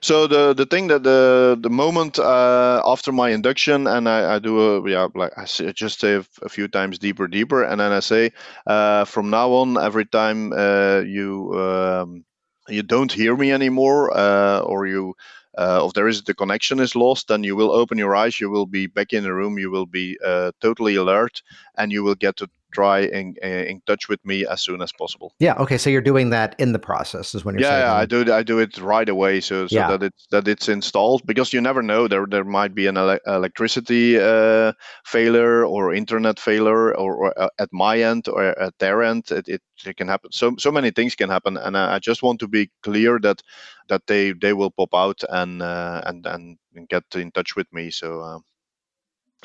So 0.00 0.26
the 0.26 0.54
the 0.54 0.64
thing 0.64 0.88
that 0.88 1.02
the 1.02 1.58
the 1.60 1.68
moment 1.68 2.18
uh, 2.18 2.80
after 2.84 3.12
my 3.12 3.30
induction 3.30 3.86
and 3.86 4.08
I, 4.08 4.36
I 4.36 4.38
do 4.38 4.54
a 4.58 4.90
yeah 4.90 5.08
like 5.14 5.32
I 5.36 5.44
just 5.44 6.00
say 6.00 6.14
a, 6.14 6.48
few 6.48 6.66
times 6.66 6.98
deeper 6.98 7.28
deeper 7.28 7.62
and 7.62 7.78
then 7.80 7.92
I 7.92 8.00
say 8.00 8.32
uh, 8.66 9.04
from 9.04 9.28
now 9.28 9.52
on 9.52 9.76
every 9.76 10.06
time 10.06 10.54
uh, 10.54 11.00
you 11.00 11.52
um, 11.60 12.24
you 12.68 12.82
don't 12.82 13.12
hear 13.12 13.36
me 13.36 13.52
anymore 13.52 14.16
uh, 14.16 14.60
or 14.60 14.86
you 14.86 15.14
uh, 15.58 15.84
if 15.86 15.94
there 15.94 16.06
is 16.08 16.22
the 16.24 16.34
connection 16.34 16.80
is 16.80 16.94
lost, 16.94 17.28
then 17.28 17.42
you 17.42 17.56
will 17.56 17.72
open 17.72 17.96
your 17.96 18.14
eyes, 18.14 18.38
you 18.40 18.50
will 18.50 18.66
be 18.66 18.86
back 18.86 19.12
in 19.14 19.24
the 19.24 19.32
room, 19.32 19.58
you 19.58 19.70
will 19.70 19.86
be 19.86 20.18
uh, 20.22 20.52
totally 20.60 20.96
alert, 20.96 21.40
and 21.78 21.90
you 21.92 22.04
will 22.04 22.14
get 22.14 22.36
to 22.36 22.46
try 22.76 22.98
and 23.18 23.38
in, 23.38 23.66
in 23.72 23.76
touch 23.86 24.08
with 24.10 24.22
me 24.30 24.38
as 24.54 24.60
soon 24.66 24.82
as 24.82 24.92
possible. 24.92 25.28
Yeah. 25.38 25.62
Okay. 25.62 25.78
So 25.78 25.90
you're 25.90 26.08
doing 26.12 26.30
that 26.30 26.54
in 26.58 26.72
the 26.72 26.78
process, 26.78 27.34
is 27.34 27.44
when 27.44 27.54
you're 27.54 27.68
yeah, 27.68 27.70
saying. 27.70 27.86
Yeah, 27.86 28.02
I 28.02 28.06
do. 28.06 28.32
I 28.40 28.42
do 28.42 28.58
it 28.64 28.78
right 28.94 29.08
away, 29.08 29.40
so, 29.40 29.66
so 29.66 29.76
yeah. 29.76 29.88
that 29.90 30.02
it's 30.02 30.26
that 30.30 30.48
it's 30.48 30.68
installed 30.68 31.22
because 31.26 31.52
you 31.54 31.60
never 31.60 31.82
know 31.82 32.08
there 32.08 32.26
there 32.34 32.44
might 32.44 32.74
be 32.74 32.86
an 32.88 32.96
ele- 32.96 33.24
electricity 33.26 34.18
uh, 34.18 34.72
failure 35.04 35.64
or 35.64 35.94
internet 35.94 36.38
failure 36.38 36.94
or, 37.02 37.10
or 37.22 37.32
uh, 37.38 37.48
at 37.58 37.70
my 37.72 37.94
end 38.10 38.28
or 38.28 38.42
at 38.66 38.74
their 38.78 39.02
end. 39.02 39.30
It, 39.30 39.48
it, 39.48 39.62
it 39.86 39.96
can 39.96 40.08
happen. 40.08 40.30
So 40.32 40.54
so 40.58 40.70
many 40.70 40.90
things 40.90 41.14
can 41.16 41.30
happen, 41.30 41.56
and 41.56 41.76
I, 41.76 41.96
I 41.96 41.98
just 41.98 42.22
want 42.22 42.40
to 42.40 42.48
be 42.48 42.70
clear 42.82 43.18
that 43.20 43.42
that 43.88 44.02
they 44.06 44.34
they 44.42 44.52
will 44.52 44.70
pop 44.70 44.94
out 44.94 45.20
and 45.28 45.62
uh, 45.62 46.02
and 46.04 46.26
and 46.26 46.58
get 46.88 47.04
in 47.14 47.30
touch 47.30 47.56
with 47.56 47.68
me. 47.72 47.90
So. 47.90 48.20
Uh, 48.20 48.38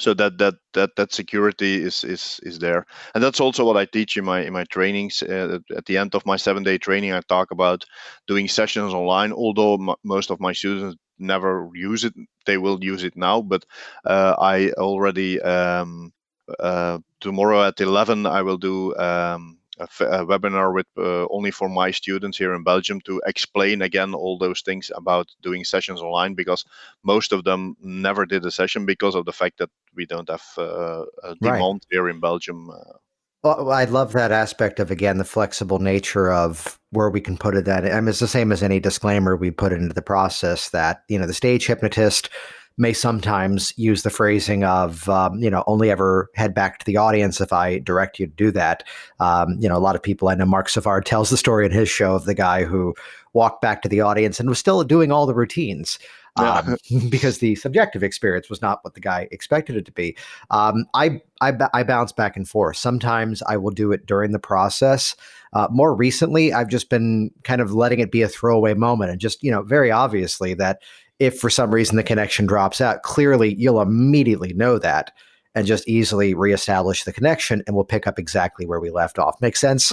so 0.01 0.13
that 0.15 0.37
that 0.39 0.55
that 0.73 0.91
that 0.97 1.13
security 1.13 1.81
is 1.83 2.03
is 2.03 2.39
is 2.43 2.59
there. 2.59 2.85
And 3.13 3.23
that's 3.23 3.39
also 3.39 3.65
what 3.65 3.77
i 3.77 3.85
teach 3.85 4.17
in 4.17 4.25
my 4.25 4.39
in 4.41 4.53
my 4.53 4.65
trainings. 4.65 5.21
Uh, 5.23 5.59
at 5.77 5.85
the 5.85 5.97
end 5.97 6.15
of 6.15 6.25
my 6.25 6.37
seven 6.37 6.63
day 6.63 6.77
training 6.77 7.13
i 7.13 7.21
talk 7.21 7.51
about 7.51 7.85
doing 8.27 8.47
sessions 8.47 8.93
online 8.93 9.31
although 9.33 9.75
m- 9.75 9.95
most 10.03 10.31
of 10.31 10.39
my 10.39 10.53
students 10.53 10.97
never 11.19 11.69
use 11.75 12.03
it 12.03 12.13
they 12.45 12.57
will 12.57 12.79
use 12.83 13.03
it 13.03 13.15
now 13.15 13.41
but 13.41 13.63
uh, 14.05 14.35
i 14.39 14.71
already 14.77 15.39
um, 15.41 16.11
uh, 16.59 16.97
tomorrow 17.19 17.63
at 17.67 17.79
11 17.79 18.25
i 18.25 18.41
will 18.41 18.57
do 18.57 18.95
um, 18.97 19.57
a, 19.81 20.25
webinar 20.25 20.73
with 20.73 20.87
uh, 20.97 21.25
only 21.29 21.51
for 21.51 21.69
my 21.69 21.91
students 21.91 22.37
here 22.37 22.53
in 22.53 22.63
Belgium 22.63 23.01
to 23.01 23.21
explain 23.25 23.81
again 23.81 24.13
all 24.13 24.37
those 24.37 24.61
things 24.61 24.91
about 24.95 25.27
doing 25.41 25.63
sessions 25.63 26.01
online 26.01 26.33
because 26.33 26.65
most 27.03 27.31
of 27.31 27.43
them 27.43 27.75
never 27.81 28.25
did 28.25 28.45
a 28.45 28.51
session 28.51 28.85
because 28.85 29.15
of 29.15 29.25
the 29.25 29.33
fact 29.33 29.57
that 29.57 29.69
we 29.95 30.05
don't 30.05 30.29
have 30.29 30.43
uh, 30.57 31.03
a 31.23 31.35
demand 31.41 31.81
right. 31.83 31.85
here 31.89 32.09
in 32.09 32.19
Belgium. 32.19 32.69
Uh. 32.69 32.97
Well, 33.43 33.71
I 33.71 33.85
love 33.85 34.13
that 34.13 34.31
aspect 34.31 34.79
of 34.79 34.91
again 34.91 35.17
the 35.17 35.23
flexible 35.23 35.79
nature 35.79 36.31
of 36.31 36.79
where 36.91 37.09
we 37.09 37.21
can 37.21 37.37
put 37.37 37.55
it. 37.55 37.65
That 37.65 37.85
I 37.85 37.99
mean, 37.99 38.09
it's 38.09 38.19
the 38.19 38.27
same 38.27 38.51
as 38.51 38.61
any 38.61 38.79
disclaimer 38.79 39.35
we 39.35 39.49
put 39.49 39.73
into 39.73 39.95
the 39.95 40.01
process. 40.01 40.69
That 40.69 41.03
you 41.07 41.17
know, 41.17 41.25
the 41.25 41.33
stage 41.33 41.65
hypnotist 41.65 42.29
may 42.77 42.93
sometimes 42.93 43.73
use 43.77 44.03
the 44.03 44.09
phrasing 44.09 44.63
of, 44.63 45.07
um, 45.09 45.41
you 45.41 45.49
know, 45.49 45.63
only 45.67 45.91
ever 45.91 46.29
head 46.35 46.53
back 46.53 46.79
to 46.79 46.85
the 46.85 46.97
audience 46.97 47.41
if 47.41 47.53
I 47.53 47.79
direct 47.79 48.19
you 48.19 48.27
to 48.27 48.33
do 48.33 48.51
that. 48.51 48.83
Um, 49.19 49.57
you 49.59 49.69
know, 49.69 49.77
a 49.77 49.79
lot 49.79 49.95
of 49.95 50.03
people, 50.03 50.29
I 50.29 50.35
know 50.35 50.45
Mark 50.45 50.69
Savard 50.69 51.05
tells 51.05 51.29
the 51.29 51.37
story 51.37 51.65
in 51.65 51.71
his 51.71 51.89
show 51.89 52.15
of 52.15 52.25
the 52.25 52.33
guy 52.33 52.63
who 52.63 52.95
walked 53.33 53.61
back 53.61 53.81
to 53.81 53.89
the 53.89 54.01
audience 54.01 54.39
and 54.39 54.49
was 54.49 54.59
still 54.59 54.83
doing 54.83 55.11
all 55.11 55.25
the 55.25 55.33
routines. 55.33 55.99
Um, 56.37 56.77
because 57.09 57.39
the 57.39 57.55
subjective 57.55 58.03
experience 58.03 58.49
was 58.49 58.61
not 58.61 58.79
what 58.83 58.93
the 58.93 59.01
guy 59.01 59.27
expected 59.31 59.75
it 59.75 59.85
to 59.85 59.91
be. 59.91 60.15
Um, 60.49 60.85
I, 60.93 61.21
I, 61.41 61.51
I 61.73 61.83
bounce 61.83 62.13
back 62.13 62.37
and 62.37 62.47
forth. 62.47 62.77
Sometimes 62.77 63.43
I 63.43 63.57
will 63.57 63.71
do 63.71 63.91
it 63.91 64.05
during 64.05 64.31
the 64.31 64.39
process. 64.39 65.15
Uh, 65.51 65.67
more 65.69 65.93
recently, 65.93 66.53
I've 66.53 66.69
just 66.69 66.89
been 66.89 67.31
kind 67.43 67.59
of 67.59 67.73
letting 67.73 67.99
it 67.99 68.11
be 68.11 68.21
a 68.21 68.29
throwaway 68.29 68.73
moment 68.75 69.11
and 69.11 69.19
just, 69.19 69.43
you 69.43 69.51
know, 69.51 69.61
very 69.61 69.91
obviously 69.91 70.53
that 70.53 70.81
if 71.21 71.39
for 71.39 71.51
some 71.51 71.71
reason 71.71 71.97
the 71.97 72.03
connection 72.03 72.47
drops 72.47 72.81
out, 72.81 73.03
clearly 73.03 73.53
you'll 73.53 73.79
immediately 73.79 74.53
know 74.53 74.79
that 74.79 75.13
and 75.53 75.67
just 75.67 75.87
easily 75.87 76.33
reestablish 76.33 77.03
the 77.03 77.13
connection 77.13 77.61
and 77.67 77.75
we'll 77.75 77.85
pick 77.85 78.07
up 78.07 78.17
exactly 78.17 78.65
where 78.65 78.79
we 78.79 78.89
left 78.89 79.19
off. 79.19 79.39
Make 79.39 79.55
sense? 79.55 79.91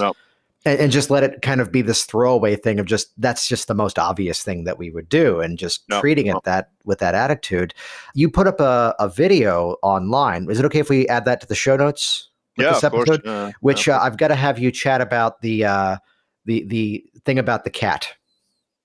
And, 0.65 0.79
and, 0.79 0.91
just 0.91 1.11
let 1.11 1.23
it 1.23 1.41
kind 1.43 1.61
of 1.61 1.71
be 1.71 1.83
this 1.83 2.03
throwaway 2.03 2.55
thing 2.55 2.79
of 2.79 2.87
just 2.87 3.13
that's 3.21 3.47
just 3.47 3.67
the 3.67 3.75
most 3.75 3.99
obvious 3.99 4.43
thing 4.43 4.63
that 4.63 4.79
we 4.79 4.89
would 4.89 5.07
do 5.07 5.39
and 5.39 5.57
just 5.57 5.87
treating 5.99 6.25
it 6.27 6.35
that 6.45 6.71
with 6.83 6.97
that 6.99 7.13
attitude. 7.13 7.75
You 8.15 8.29
put 8.29 8.47
up 8.47 8.59
a, 8.59 8.95
a 8.99 9.07
video 9.07 9.77
online. 9.83 10.49
Is 10.49 10.59
it 10.59 10.65
okay 10.65 10.79
if 10.79 10.89
we 10.89 11.07
add 11.07 11.25
that 11.25 11.39
to 11.41 11.47
the 11.47 11.55
show 11.55 11.77
notes? 11.77 12.29
Yeah, 12.57 12.73
this 12.73 12.83
episode? 12.83 13.25
Uh, 13.25 13.51
which 13.61 13.87
uh, 13.87 13.99
I've 14.01 14.17
got 14.17 14.29
to 14.29 14.35
have 14.35 14.59
you 14.59 14.71
chat 14.71 14.99
about 14.99 15.41
the 15.41 15.63
uh, 15.63 15.97
the 16.43 16.65
the 16.65 17.05
thing 17.23 17.39
about 17.39 17.63
the 17.63 17.69
cat. 17.69 18.15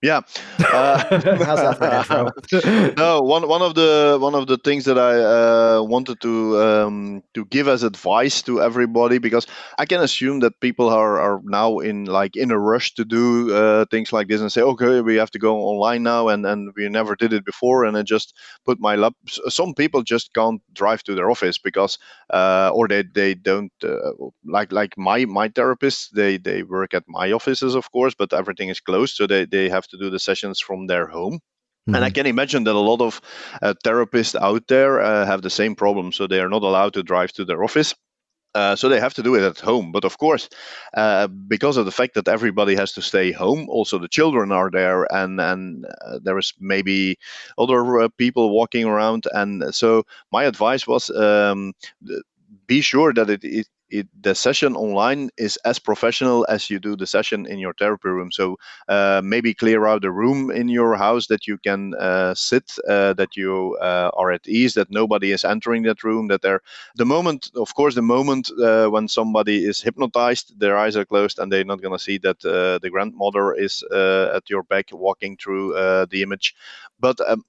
Yeah. 0.04 0.20
Uh, 0.70 0.98
How's 1.44 1.62
that 1.62 1.78
for 2.06 2.94
no, 2.98 3.22
one 3.22 3.48
one 3.48 3.62
of 3.62 3.74
the 3.74 4.18
one 4.20 4.34
of 4.34 4.46
the 4.46 4.58
things 4.58 4.84
that 4.84 4.98
I 4.98 5.14
uh, 5.16 5.82
wanted 5.82 6.20
to 6.20 6.60
um, 6.60 7.22
to 7.32 7.46
give 7.46 7.68
as 7.68 7.82
advice 7.82 8.42
to 8.42 8.60
everybody 8.60 9.16
because 9.16 9.46
I 9.78 9.86
can 9.86 10.02
assume 10.02 10.40
that 10.40 10.60
people 10.60 10.90
are, 10.90 11.18
are 11.18 11.40
now 11.44 11.78
in 11.78 12.04
like 12.04 12.36
in 12.36 12.50
a 12.50 12.58
rush 12.58 12.92
to 12.96 13.04
do 13.06 13.54
uh, 13.56 13.86
things 13.90 14.12
like 14.12 14.28
this 14.28 14.42
and 14.42 14.52
say, 14.52 14.60
okay, 14.62 15.00
we 15.00 15.16
have 15.16 15.30
to 15.30 15.38
go 15.38 15.56
online 15.56 16.02
now, 16.02 16.28
and 16.28 16.44
and 16.44 16.72
we 16.76 16.86
never 16.90 17.16
did 17.16 17.32
it 17.32 17.46
before, 17.46 17.84
and 17.84 17.96
I 17.96 18.02
just 18.02 18.34
put 18.66 18.78
my 18.78 18.96
lap. 18.96 19.14
Some 19.48 19.72
people 19.74 20.02
just 20.02 20.34
can't 20.34 20.60
drive 20.74 21.02
to 21.04 21.14
their 21.14 21.30
office 21.30 21.56
because 21.56 21.98
uh, 22.30 22.70
or 22.74 22.88
they 22.88 23.04
they 23.14 23.34
don't 23.34 23.72
uh, 23.82 24.12
like 24.44 24.72
like 24.72 24.98
my 24.98 25.24
my 25.24 25.48
therapists 25.48 26.10
they 26.10 26.36
they 26.36 26.62
work 26.62 26.94
at 26.94 27.04
my 27.08 27.32
offices 27.32 27.74
of 27.74 27.90
course, 27.92 28.14
but 28.14 28.32
everything 28.34 28.68
is 28.68 28.80
closed, 28.80 29.16
so 29.16 29.26
they 29.26 29.46
they 29.46 29.68
have 29.70 29.86
to 29.88 29.93
to 29.94 30.04
do 30.04 30.10
the 30.10 30.18
sessions 30.18 30.60
from 30.60 30.86
their 30.86 31.06
home. 31.06 31.34
Mm-hmm. 31.34 31.94
And 31.94 32.04
I 32.04 32.08
mm-hmm. 32.08 32.14
can 32.14 32.26
imagine 32.26 32.64
that 32.64 32.74
a 32.74 32.78
lot 32.78 33.00
of 33.00 33.20
uh, 33.62 33.74
therapists 33.84 34.34
out 34.40 34.66
there 34.68 35.00
uh, 35.00 35.26
have 35.26 35.42
the 35.42 35.50
same 35.50 35.74
problem. 35.74 36.12
So 36.12 36.26
they 36.26 36.40
are 36.40 36.48
not 36.48 36.62
allowed 36.62 36.94
to 36.94 37.02
drive 37.02 37.32
to 37.32 37.44
their 37.44 37.62
office. 37.62 37.94
Uh, 38.54 38.76
so 38.76 38.88
they 38.88 39.00
have 39.00 39.14
to 39.14 39.22
do 39.22 39.34
it 39.34 39.42
at 39.42 39.58
home. 39.58 39.90
But 39.90 40.04
of 40.04 40.16
course, 40.18 40.48
uh, 40.96 41.26
because 41.26 41.76
of 41.76 41.86
the 41.86 41.92
fact 41.92 42.14
that 42.14 42.28
everybody 42.28 42.76
has 42.76 42.92
to 42.92 43.02
stay 43.02 43.32
home, 43.32 43.68
also 43.68 43.98
the 43.98 44.08
children 44.08 44.52
are 44.52 44.70
there, 44.70 45.12
and 45.12 45.40
and 45.40 45.84
uh, 46.06 46.20
there 46.22 46.38
is 46.38 46.54
maybe 46.60 47.16
other 47.58 48.02
uh, 48.02 48.08
people 48.16 48.54
walking 48.54 48.84
around. 48.84 49.24
And 49.32 49.74
so 49.74 50.04
my 50.30 50.44
advice 50.44 50.86
was 50.86 51.10
um, 51.10 51.72
be 52.66 52.80
sure 52.80 53.12
that 53.12 53.28
it, 53.28 53.42
it 53.42 53.66
it, 53.94 54.08
the 54.22 54.34
session 54.34 54.74
online 54.76 55.30
is 55.38 55.56
as 55.64 55.78
professional 55.78 56.44
as 56.48 56.68
you 56.68 56.78
do 56.80 56.96
the 56.96 57.06
session 57.06 57.46
in 57.46 57.58
your 57.58 57.74
therapy 57.74 58.08
room. 58.08 58.32
So 58.32 58.56
uh, 58.88 59.20
maybe 59.24 59.54
clear 59.54 59.86
out 59.86 60.04
a 60.04 60.10
room 60.10 60.50
in 60.50 60.68
your 60.68 60.96
house 60.96 61.28
that 61.28 61.46
you 61.46 61.58
can 61.58 61.94
uh, 61.94 62.34
sit, 62.34 62.72
uh, 62.88 63.12
that 63.14 63.36
you 63.36 63.78
uh, 63.80 64.10
are 64.14 64.32
at 64.32 64.48
ease, 64.48 64.74
that 64.74 64.90
nobody 64.90 65.30
is 65.32 65.44
entering 65.44 65.84
that 65.84 66.02
room. 66.02 66.28
That 66.28 66.42
they're 66.42 66.60
the 66.96 67.06
moment, 67.06 67.50
of 67.54 67.74
course, 67.74 67.94
the 67.94 68.02
moment 68.02 68.50
uh, 68.60 68.88
when 68.88 69.06
somebody 69.08 69.64
is 69.64 69.80
hypnotized, 69.80 70.58
their 70.58 70.76
eyes 70.76 70.96
are 70.96 71.04
closed 71.04 71.38
and 71.38 71.52
they're 71.52 71.64
not 71.64 71.80
going 71.82 71.96
to 71.96 72.04
see 72.04 72.18
that 72.18 72.44
uh, 72.44 72.78
the 72.82 72.90
grandmother 72.90 73.54
is 73.54 73.82
at 73.92 74.50
your 74.50 74.64
back 74.64 74.88
walking 74.92 75.36
through 75.36 75.72
the 76.10 76.22
image. 76.22 76.54
But 77.00 77.20
um, 77.28 77.44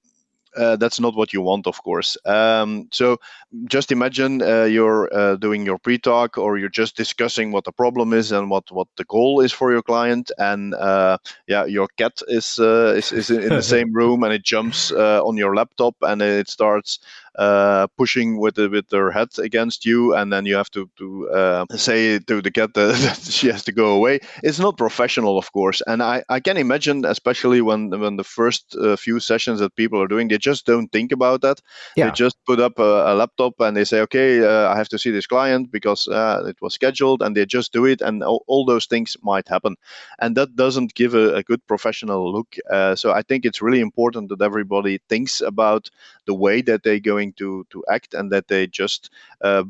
uh, 0.57 0.75
that's 0.75 0.99
not 0.99 1.15
what 1.15 1.33
you 1.33 1.41
want, 1.41 1.67
of 1.67 1.81
course. 1.83 2.17
Um, 2.25 2.87
so 2.91 3.17
just 3.65 3.91
imagine 3.91 4.41
uh, 4.41 4.63
you're 4.63 5.13
uh, 5.13 5.35
doing 5.35 5.65
your 5.65 5.77
pre-talk, 5.77 6.37
or 6.37 6.57
you're 6.57 6.69
just 6.69 6.97
discussing 6.97 7.51
what 7.51 7.63
the 7.63 7.71
problem 7.71 8.13
is 8.13 8.31
and 8.31 8.49
what 8.49 8.71
what 8.71 8.87
the 8.97 9.05
goal 9.05 9.41
is 9.41 9.51
for 9.51 9.71
your 9.71 9.81
client, 9.81 10.31
and 10.37 10.73
uh, 10.75 11.17
yeah, 11.47 11.65
your 11.65 11.87
cat 11.97 12.21
is 12.27 12.59
uh, 12.59 12.93
is, 12.97 13.11
is 13.11 13.29
in 13.29 13.49
the 13.49 13.61
same 13.75 13.93
room, 13.93 14.23
and 14.23 14.33
it 14.33 14.43
jumps 14.43 14.91
uh, 14.91 15.21
on 15.23 15.37
your 15.37 15.55
laptop, 15.55 15.95
and 16.01 16.21
it 16.21 16.49
starts 16.49 16.99
uh, 17.37 17.87
pushing 17.97 18.39
with 18.39 18.55
the, 18.55 18.69
with 18.69 18.89
their 18.89 19.11
head 19.11 19.29
against 19.39 19.85
you, 19.85 20.15
and 20.15 20.31
then 20.31 20.45
you 20.45 20.55
have 20.55 20.71
to 20.71 20.89
to 20.97 21.29
uh, 21.29 21.65
say 21.75 22.19
to 22.19 22.41
the 22.41 22.51
cat 22.51 22.73
that 22.75 23.19
she 23.29 23.47
has 23.47 23.63
to 23.63 23.71
go 23.71 23.95
away. 23.95 24.19
It's 24.43 24.59
not 24.59 24.77
professional, 24.77 25.37
of 25.37 25.51
course, 25.51 25.81
and 25.87 26.01
I, 26.01 26.23
I 26.29 26.39
can 26.39 26.57
imagine, 26.57 27.05
especially 27.05 27.61
when 27.61 27.89
when 27.89 28.17
the 28.17 28.23
first 28.23 28.75
uh, 28.75 28.95
few 28.95 29.19
sessions 29.19 29.59
that 29.59 29.75
people 29.75 30.01
are 30.01 30.07
doing, 30.07 30.27
they 30.27 30.37
just 30.37 30.65
don't 30.65 30.91
think 30.91 31.11
about 31.11 31.41
that. 31.41 31.61
Yeah. 31.95 32.05
They 32.05 32.11
just 32.11 32.37
put 32.45 32.59
up 32.59 32.79
a, 32.79 33.11
a 33.11 33.15
laptop 33.15 33.59
and 33.59 33.75
they 33.75 33.85
say, 33.85 34.01
okay, 34.01 34.43
uh, 34.43 34.69
I 34.69 34.77
have 34.77 34.89
to 34.89 34.99
see 34.99 35.11
this 35.11 35.27
client 35.27 35.71
because 35.71 36.07
uh, 36.07 36.43
it 36.47 36.57
was 36.61 36.73
scheduled, 36.73 37.21
and 37.21 37.35
they 37.35 37.45
just 37.45 37.73
do 37.73 37.85
it, 37.85 38.01
and 38.01 38.23
all, 38.23 38.43
all, 38.47 38.65
those 38.65 38.85
things 38.85 39.17
might 39.21 39.47
happen, 39.47 39.75
and 40.19 40.35
that 40.37 40.55
doesn't 40.55 40.95
give 40.95 41.13
a, 41.13 41.35
a 41.35 41.43
good 41.43 41.65
professional 41.67 42.31
look. 42.31 42.55
Uh, 42.71 42.95
so 42.95 43.11
I 43.11 43.21
think 43.21 43.45
it's 43.45 43.61
really 43.61 43.79
important 43.79 44.29
that 44.29 44.41
everybody 44.41 44.99
thinks 45.09 45.41
about 45.41 45.89
the 46.25 46.33
way 46.33 46.61
that 46.61 46.83
they're 46.83 46.99
going 46.99 47.24
to 47.33 47.65
to 47.69 47.83
act 47.89 48.13
and 48.13 48.31
that 48.31 48.47
they 48.47 48.67
just 48.67 49.09
uh, 49.41 49.63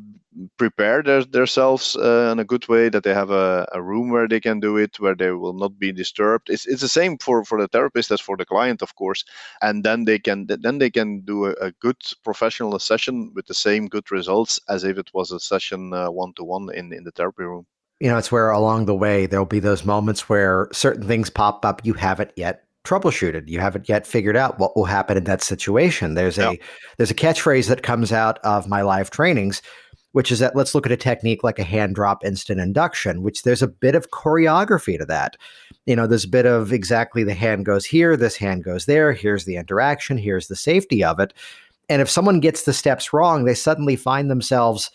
prepare 0.58 1.02
their, 1.02 1.24
themselves 1.24 1.96
uh, 1.96 2.30
in 2.32 2.40
a 2.40 2.44
good 2.44 2.68
way 2.68 2.90
that 2.90 3.04
they 3.04 3.14
have 3.14 3.32
a, 3.32 3.68
a 3.72 3.82
room 3.82 4.10
where 4.10 4.28
they 4.28 4.40
can 4.40 4.60
do 4.60 4.78
it 4.78 5.00
where 5.00 5.16
they 5.16 5.32
will 5.32 5.54
not 5.54 5.80
be 5.80 5.92
disturbed. 5.92 6.50
It's, 6.50 6.66
it's 6.66 6.82
the 6.82 6.88
same 6.88 7.18
for 7.18 7.44
for 7.46 7.60
the 7.62 7.68
therapist 7.68 8.12
as 8.12 8.22
for 8.22 8.38
the 8.38 8.46
client 8.46 8.82
of 8.82 8.96
course. 8.96 9.24
And 9.62 9.84
then 9.84 10.06
they 10.06 10.20
can 10.20 10.48
then 10.48 10.78
they 10.78 10.90
can 10.90 11.22
do 11.22 11.46
a, 11.46 11.54
a 11.62 11.72
good 11.72 11.98
professional 12.24 12.78
session 12.80 13.32
with 13.34 13.48
the 13.48 13.54
same 13.54 13.88
good 13.88 14.12
results 14.12 14.60
as 14.70 14.84
if 14.84 14.98
it 14.98 15.10
was 15.14 15.32
a 15.32 15.40
session 15.40 15.92
one 15.92 16.34
to 16.34 16.44
one 16.44 16.70
in 16.74 16.94
in 16.94 17.04
the 17.04 17.12
therapy 17.12 17.44
room. 17.44 17.66
You 18.00 18.10
know, 18.10 18.18
it's 18.18 18.32
where 18.32 18.50
along 18.50 18.86
the 18.86 18.96
way 18.96 19.26
there'll 19.26 19.46
be 19.46 19.60
those 19.60 19.86
moments 19.86 20.28
where 20.28 20.68
certain 20.74 21.08
things 21.08 21.30
pop 21.30 21.66
up. 21.66 21.86
You 21.86 21.94
haven't 21.94 22.32
yet 22.36 22.66
troubleshooted. 22.86 23.50
You 23.50 23.60
haven't 23.60 23.90
yet 23.90 24.08
figured 24.08 24.38
out 24.38 24.60
what 24.60 24.76
will 24.76 24.86
happen 24.86 25.18
in 25.18 25.26
that 25.26 25.44
situation. 25.44 26.14
There's 26.14 26.40
a 26.40 26.60
there's 26.98 27.12
a 27.12 27.16
catchphrase 27.16 27.68
that 27.68 27.84
comes 27.84 28.12
out 28.12 28.40
of 28.40 28.68
my 28.68 28.82
live 28.82 29.10
trainings, 29.10 29.62
which 30.14 30.32
is 30.32 30.40
that 30.40 30.56
let's 30.56 30.74
look 30.74 30.86
at 30.86 30.92
a 30.92 30.98
technique 30.98 31.44
like 31.44 31.60
a 31.60 31.64
hand 31.64 31.96
drop 31.96 32.24
instant 32.24 32.62
induction, 32.62 33.22
which 33.22 33.44
there's 33.44 33.62
a 33.62 33.68
bit 33.68 33.96
of 33.96 34.12
choreography 34.12 34.98
to 34.98 35.06
that. 35.06 35.36
You 35.86 35.96
know, 35.96 36.08
there's 36.08 36.24
a 36.24 36.30
bit 36.30 36.46
of 36.46 36.72
exactly 36.72 37.24
the 37.24 37.34
hand 37.34 37.66
goes 37.66 37.86
here, 37.86 38.16
this 38.16 38.38
hand 38.38 38.64
goes 38.64 38.86
there, 38.86 39.12
here's 39.12 39.46
the 39.46 39.58
interaction, 39.58 40.18
here's 40.18 40.48
the 40.48 40.56
safety 40.56 41.04
of 41.04 41.20
it. 41.20 41.34
And 41.90 42.02
if 42.02 42.10
someone 42.10 42.40
gets 42.40 42.64
the 42.64 42.74
steps 42.74 43.12
wrong, 43.12 43.44
they 43.44 43.54
suddenly 43.54 43.96
find 43.96 44.32
themselves 44.32 44.90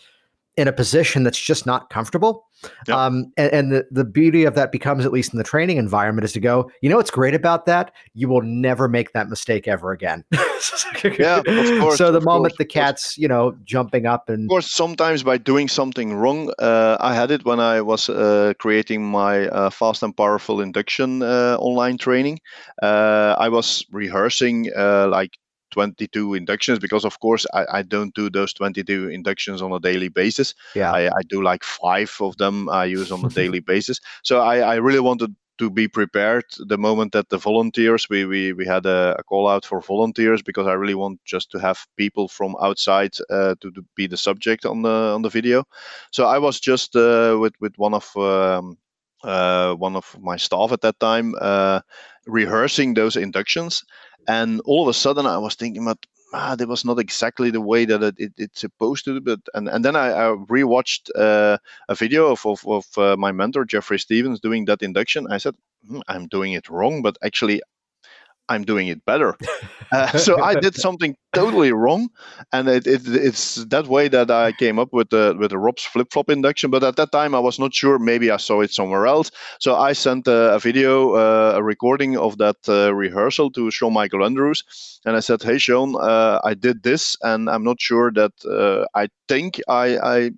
in 0.57 0.67
a 0.67 0.73
position 0.73 1.23
that's 1.23 1.39
just 1.39 1.65
not 1.65 1.89
comfortable. 1.89 2.47
Yep. 2.87 2.97
Um, 2.97 3.31
and, 3.37 3.51
and 3.53 3.71
the, 3.71 3.87
the 3.91 4.05
beauty 4.05 4.43
of 4.43 4.55
that 4.55 4.71
becomes, 4.71 5.05
at 5.05 5.11
least 5.11 5.33
in 5.33 5.37
the 5.37 5.43
training 5.43 5.77
environment, 5.77 6.25
is 6.25 6.33
to 6.33 6.39
go, 6.39 6.69
you 6.81 6.89
know 6.89 6.97
what's 6.97 7.11
great 7.11 7.33
about 7.33 7.65
that? 7.65 7.91
You 8.13 8.27
will 8.27 8.41
never 8.41 8.87
make 8.87 9.13
that 9.13 9.29
mistake 9.29 9.67
ever 9.67 9.91
again. 9.91 10.23
yeah, 11.19 11.41
of 11.45 11.79
course. 11.79 11.97
So 11.97 12.11
the 12.11 12.21
moment 12.21 12.53
course, 12.53 12.57
the 12.57 12.65
cat's, 12.65 13.17
you 13.17 13.27
know, 13.27 13.55
jumping 13.63 14.05
up 14.05 14.29
and. 14.29 14.45
Of 14.45 14.49
course, 14.49 14.71
sometimes 14.71 15.23
by 15.23 15.37
doing 15.37 15.67
something 15.67 16.13
wrong, 16.13 16.53
uh, 16.59 16.97
I 16.99 17.13
had 17.13 17.31
it 17.31 17.45
when 17.45 17.59
I 17.59 17.81
was 17.81 18.09
uh, 18.09 18.53
creating 18.59 19.03
my 19.03 19.47
uh, 19.47 19.69
fast 19.69 20.03
and 20.03 20.15
powerful 20.15 20.61
induction 20.61 21.23
uh, 21.23 21.57
online 21.59 21.97
training. 21.97 22.39
Uh, 22.81 23.35
I 23.37 23.49
was 23.49 23.85
rehearsing 23.91 24.69
uh, 24.75 25.07
like 25.07 25.37
22 25.71 26.33
inductions 26.35 26.79
because 26.79 27.05
of 27.05 27.19
course 27.19 27.45
I, 27.53 27.65
I, 27.71 27.81
don't 27.81 28.13
do 28.13 28.29
those 28.29 28.53
22 28.53 29.09
inductions 29.09 29.61
on 29.61 29.71
a 29.71 29.79
daily 29.79 30.09
basis. 30.09 30.53
Yeah. 30.75 30.91
I, 30.91 31.07
I 31.07 31.21
do 31.29 31.41
like 31.41 31.63
five 31.63 32.15
of 32.19 32.37
them 32.37 32.69
i 32.69 32.85
use 32.85 33.11
on 33.11 33.25
a 33.25 33.29
daily 33.41 33.59
basis. 33.59 33.99
So 34.23 34.41
I, 34.41 34.59
I, 34.59 34.75
really 34.75 34.99
wanted 34.99 35.35
to 35.57 35.69
be 35.69 35.87
prepared 35.87 36.45
the 36.57 36.77
moment 36.77 37.11
that 37.11 37.29
the 37.29 37.37
volunteers 37.37 38.09
we 38.09 38.25
we, 38.25 38.53
we 38.53 38.65
had 38.65 38.85
a, 38.85 39.15
a, 39.19 39.23
call 39.23 39.47
out 39.47 39.65
for 39.65 39.79
volunteers 39.79 40.41
because 40.41 40.65
i 40.65 40.73
really 40.73 40.95
want 40.95 41.19
just 41.23 41.51
to 41.51 41.59
have 41.59 41.85
people 41.97 42.27
from 42.27 42.55
outside 42.61 43.13
uh, 43.29 43.53
to, 43.61 43.71
to, 43.71 43.85
be 43.95 44.07
the 44.07 44.17
subject 44.17 44.65
on 44.65 44.81
the 44.81 45.13
on 45.15 45.21
the 45.21 45.29
video. 45.29 45.63
So 46.11 46.25
i 46.25 46.37
was 46.39 46.59
just 46.59 46.95
uh, 46.95 47.37
with 47.39 47.53
with 47.59 47.73
one 47.77 47.93
of 47.93 48.05
um, 48.17 48.77
uh, 49.23 49.73
one 49.75 49.95
of 49.95 50.15
my 50.19 50.37
staff 50.37 50.71
at 50.71 50.81
that 50.81 50.99
time 50.99 51.35
uh, 51.39 51.81
rehearsing 52.25 52.93
those 52.93 53.15
inductions 53.15 53.83
and 54.27 54.61
all 54.65 54.83
of 54.83 54.87
a 54.87 54.93
sudden, 54.93 55.25
I 55.25 55.37
was 55.37 55.55
thinking 55.55 55.83
about, 55.83 56.05
ah, 56.33 56.55
that 56.55 56.67
was 56.67 56.85
not 56.85 56.99
exactly 56.99 57.49
the 57.51 57.61
way 57.61 57.85
that 57.85 58.03
it, 58.03 58.15
it, 58.17 58.33
it's 58.37 58.61
supposed 58.61 59.05
to. 59.05 59.19
But 59.19 59.39
and, 59.53 59.67
and 59.67 59.83
then 59.83 59.95
I, 59.95 60.11
I 60.11 60.35
rewatched 60.49 61.09
uh, 61.15 61.57
a 61.89 61.95
video 61.95 62.31
of 62.31 62.45
of, 62.45 62.65
of 62.67 62.85
uh, 62.97 63.17
my 63.17 63.31
mentor 63.31 63.65
Jeffrey 63.65 63.99
Stevens 63.99 64.39
doing 64.39 64.65
that 64.65 64.83
induction. 64.83 65.27
I 65.29 65.37
said, 65.37 65.55
hmm, 65.87 66.01
I'm 66.07 66.27
doing 66.27 66.53
it 66.53 66.69
wrong, 66.69 67.01
but 67.01 67.17
actually 67.23 67.61
I'm 68.49 68.63
doing 68.63 68.87
it 68.87 69.05
better. 69.05 69.37
Uh, 69.93 70.17
so 70.17 70.41
I 70.41 70.55
did 70.55 70.73
something 70.73 71.17
totally 71.33 71.73
wrong, 71.73 72.07
and 72.53 72.69
it, 72.69 72.87
it, 72.87 73.01
it's 73.05 73.55
that 73.55 73.87
way 73.87 74.07
that 74.07 74.31
I 74.31 74.53
came 74.53 74.79
up 74.79 74.93
with 74.93 75.09
the 75.09 75.35
with 75.37 75.49
the 75.49 75.57
Rob's 75.57 75.83
flip 75.83 76.07
flop 76.13 76.29
induction. 76.29 76.71
But 76.71 76.81
at 76.81 76.95
that 76.95 77.11
time, 77.11 77.35
I 77.35 77.39
was 77.39 77.59
not 77.59 77.73
sure. 77.73 77.99
Maybe 77.99 78.31
I 78.31 78.37
saw 78.37 78.61
it 78.61 78.71
somewhere 78.71 79.05
else. 79.05 79.31
So 79.59 79.75
I 79.75 79.91
sent 79.91 80.29
a, 80.29 80.55
a 80.55 80.59
video, 80.59 81.15
uh, 81.15 81.55
a 81.57 81.61
recording 81.61 82.15
of 82.15 82.37
that 82.37 82.55
uh, 82.69 82.93
rehearsal 82.95 83.51
to 83.51 83.69
Sean 83.69 83.91
Michael 83.91 84.23
Andrews, 84.23 84.63
and 85.03 85.17
I 85.17 85.19
said, 85.19 85.43
"Hey 85.43 85.57
Sean, 85.57 85.97
uh, 85.99 86.39
I 86.45 86.53
did 86.53 86.83
this, 86.83 87.17
and 87.21 87.49
I'm 87.49 87.65
not 87.65 87.81
sure 87.81 88.13
that 88.13 88.31
uh, 88.45 88.85
I 88.97 89.09
think 89.27 89.59
I, 89.67 89.97
I 89.97 90.31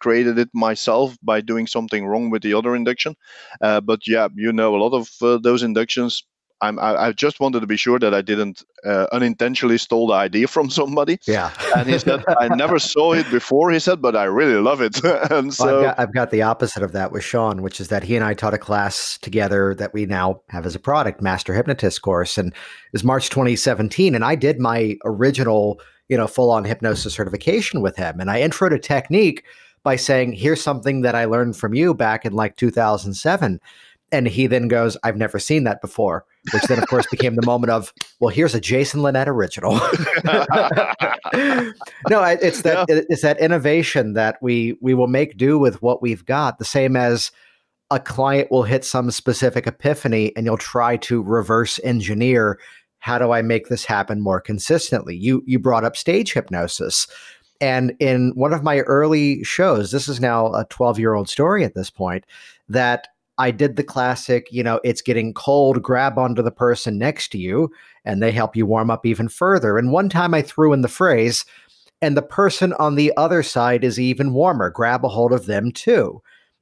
created 0.00 0.38
it 0.38 0.48
myself 0.54 1.16
by 1.22 1.40
doing 1.40 1.66
something 1.66 2.06
wrong 2.06 2.30
with 2.30 2.42
the 2.42 2.54
other 2.54 2.74
induction. 2.74 3.14
Uh, 3.60 3.80
but 3.80 4.06
yeah, 4.06 4.28
you 4.34 4.52
know, 4.52 4.74
a 4.74 4.80
lot 4.82 4.94
of 4.94 5.10
uh, 5.20 5.38
those 5.38 5.62
inductions 5.62 6.24
I'm, 6.60 6.78
I, 6.78 7.06
I, 7.06 7.12
just 7.12 7.38
wanted 7.38 7.60
to 7.60 7.66
be 7.66 7.76
sure 7.76 7.98
that 7.98 8.12
I 8.12 8.20
didn't 8.20 8.64
uh, 8.84 9.06
unintentionally 9.12 9.78
stole 9.78 10.08
the 10.08 10.14
idea 10.14 10.48
from 10.48 10.70
somebody. 10.70 11.18
Yeah. 11.26 11.52
and 11.76 11.88
he 11.88 11.98
said, 11.98 12.24
I 12.28 12.48
never 12.48 12.78
saw 12.78 13.12
it 13.12 13.30
before, 13.30 13.70
he 13.70 13.78
said, 13.78 14.02
but 14.02 14.16
I 14.16 14.24
really 14.24 14.60
love 14.60 14.80
it. 14.80 15.02
and 15.30 15.54
so 15.54 15.66
well, 15.66 15.76
I've, 15.76 15.82
got, 15.82 15.98
I've, 15.98 16.14
got, 16.14 16.30
the 16.30 16.42
opposite 16.42 16.82
of 16.82 16.92
that 16.92 17.12
with 17.12 17.22
Sean, 17.22 17.62
which 17.62 17.80
is 17.80 17.88
that 17.88 18.02
he 18.02 18.16
and 18.16 18.24
I 18.24 18.34
taught 18.34 18.54
a 18.54 18.58
class 18.58 19.18
together 19.18 19.74
that 19.76 19.94
we 19.94 20.06
now 20.06 20.40
have 20.48 20.66
as 20.66 20.74
a 20.74 20.80
product, 20.80 21.22
Master 21.22 21.54
Hypnotist 21.54 22.02
course. 22.02 22.36
And 22.36 22.48
it 22.52 22.92
was 22.92 23.04
March 23.04 23.30
2017. 23.30 24.14
And 24.14 24.24
I 24.24 24.34
did 24.34 24.58
my 24.58 24.96
original, 25.04 25.80
you 26.08 26.16
know, 26.16 26.26
full 26.26 26.50
on 26.50 26.64
hypnosis 26.64 27.14
certification 27.14 27.82
with 27.82 27.96
him. 27.96 28.18
And 28.20 28.30
I 28.30 28.40
introed 28.40 28.74
a 28.74 28.78
technique 28.78 29.44
by 29.84 29.94
saying, 29.94 30.32
here's 30.32 30.60
something 30.60 31.02
that 31.02 31.14
I 31.14 31.24
learned 31.24 31.56
from 31.56 31.74
you 31.74 31.94
back 31.94 32.24
in 32.24 32.32
like 32.32 32.56
2007 32.56 33.60
and 34.10 34.26
he 34.26 34.46
then 34.46 34.68
goes, 34.68 34.96
I've 35.02 35.16
never 35.16 35.38
seen 35.38 35.64
that 35.64 35.80
before, 35.80 36.24
which 36.52 36.62
then, 36.64 36.78
of 36.78 36.86
course, 36.88 37.06
became 37.06 37.34
the 37.36 37.46
moment 37.46 37.70
of, 37.70 37.92
well, 38.20 38.28
here's 38.28 38.54
a 38.54 38.60
Jason 38.60 39.02
Linett 39.02 39.28
original. 39.28 39.72
no, 40.24 42.22
it's 42.22 42.62
that 42.62 42.86
yeah. 42.88 43.00
it's 43.08 43.22
that 43.22 43.38
innovation 43.40 44.14
that 44.14 44.38
we 44.40 44.76
we 44.80 44.94
will 44.94 45.06
make 45.06 45.36
do 45.36 45.58
with 45.58 45.82
what 45.82 46.02
we've 46.02 46.24
got. 46.24 46.58
The 46.58 46.64
same 46.64 46.96
as 46.96 47.30
a 47.90 48.00
client 48.00 48.50
will 48.50 48.64
hit 48.64 48.84
some 48.84 49.10
specific 49.10 49.66
epiphany, 49.66 50.32
and 50.36 50.46
you'll 50.46 50.58
try 50.58 50.96
to 50.98 51.22
reverse 51.22 51.80
engineer. 51.84 52.58
How 53.00 53.18
do 53.18 53.30
I 53.30 53.42
make 53.42 53.68
this 53.68 53.84
happen 53.84 54.20
more 54.20 54.40
consistently? 54.40 55.16
You 55.16 55.42
you 55.46 55.58
brought 55.58 55.84
up 55.84 55.96
stage 55.96 56.32
hypnosis. 56.32 57.06
And 57.60 57.94
in 57.98 58.30
one 58.36 58.52
of 58.52 58.62
my 58.62 58.80
early 58.80 59.42
shows, 59.42 59.90
this 59.90 60.08
is 60.08 60.20
now 60.20 60.52
a 60.54 60.64
12 60.70 60.98
year 60.98 61.14
old 61.14 61.28
story 61.28 61.64
at 61.64 61.74
this 61.74 61.90
point, 61.90 62.24
that 62.68 63.08
I 63.38 63.50
did 63.52 63.76
the 63.76 63.84
classic, 63.84 64.48
you 64.50 64.62
know, 64.62 64.80
it's 64.82 65.00
getting 65.00 65.32
cold, 65.32 65.82
grab 65.82 66.18
onto 66.18 66.42
the 66.42 66.50
person 66.50 66.98
next 66.98 67.28
to 67.28 67.38
you, 67.38 67.70
and 68.04 68.22
they 68.22 68.32
help 68.32 68.56
you 68.56 68.66
warm 68.66 68.90
up 68.90 69.06
even 69.06 69.28
further. 69.28 69.78
And 69.78 69.92
one 69.92 70.08
time 70.08 70.34
I 70.34 70.42
threw 70.42 70.72
in 70.72 70.82
the 70.82 70.88
phrase, 70.88 71.44
and 72.02 72.16
the 72.16 72.22
person 72.22 72.72
on 72.74 72.94
the 72.94 73.12
other 73.16 73.42
side 73.42 73.84
is 73.84 73.98
even 73.98 74.32
warmer, 74.32 74.70
grab 74.70 75.04
a 75.04 75.08
hold 75.08 75.32
of 75.32 75.46
them 75.46 75.72
too. 75.72 76.20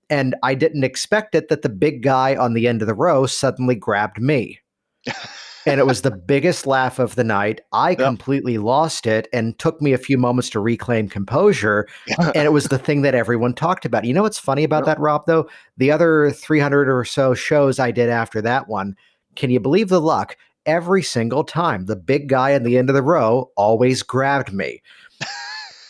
And 0.08 0.34
I 0.42 0.54
didn't 0.54 0.84
expect 0.84 1.34
it 1.34 1.48
that 1.48 1.62
the 1.62 1.68
big 1.68 2.02
guy 2.02 2.36
on 2.36 2.52
the 2.52 2.68
end 2.68 2.82
of 2.82 2.88
the 2.88 2.94
row 2.94 3.26
suddenly 3.26 3.74
grabbed 3.74 4.20
me. 4.20 4.60
and 5.66 5.80
it 5.80 5.86
was 5.86 6.02
the 6.02 6.10
biggest 6.10 6.66
laugh 6.66 6.98
of 6.98 7.14
the 7.14 7.24
night. 7.24 7.60
I 7.72 7.90
yep. 7.90 7.98
completely 7.98 8.58
lost 8.58 9.06
it 9.06 9.28
and 9.32 9.58
took 9.58 9.82
me 9.82 9.92
a 9.92 9.98
few 9.98 10.16
moments 10.16 10.48
to 10.50 10.60
reclaim 10.60 11.08
composure. 11.08 11.88
and 12.18 12.36
it 12.36 12.52
was 12.52 12.64
the 12.66 12.78
thing 12.78 13.02
that 13.02 13.14
everyone 13.14 13.54
talked 13.54 13.84
about. 13.84 14.04
You 14.04 14.14
know 14.14 14.22
what's 14.22 14.38
funny 14.38 14.64
about 14.64 14.86
yep. 14.86 14.96
that, 14.96 15.00
Rob, 15.00 15.26
though? 15.26 15.48
The 15.76 15.90
other 15.90 16.30
300 16.30 16.88
or 16.88 17.04
so 17.04 17.34
shows 17.34 17.78
I 17.78 17.90
did 17.90 18.08
after 18.08 18.40
that 18.42 18.68
one, 18.68 18.96
can 19.34 19.50
you 19.50 19.60
believe 19.60 19.88
the 19.88 20.00
luck? 20.00 20.36
Every 20.64 21.02
single 21.02 21.44
time, 21.44 21.86
the 21.86 21.94
big 21.94 22.28
guy 22.28 22.52
at 22.52 22.64
the 22.64 22.76
end 22.76 22.90
of 22.90 22.96
the 22.96 23.02
row 23.02 23.52
always 23.56 24.02
grabbed 24.02 24.52
me. 24.52 24.82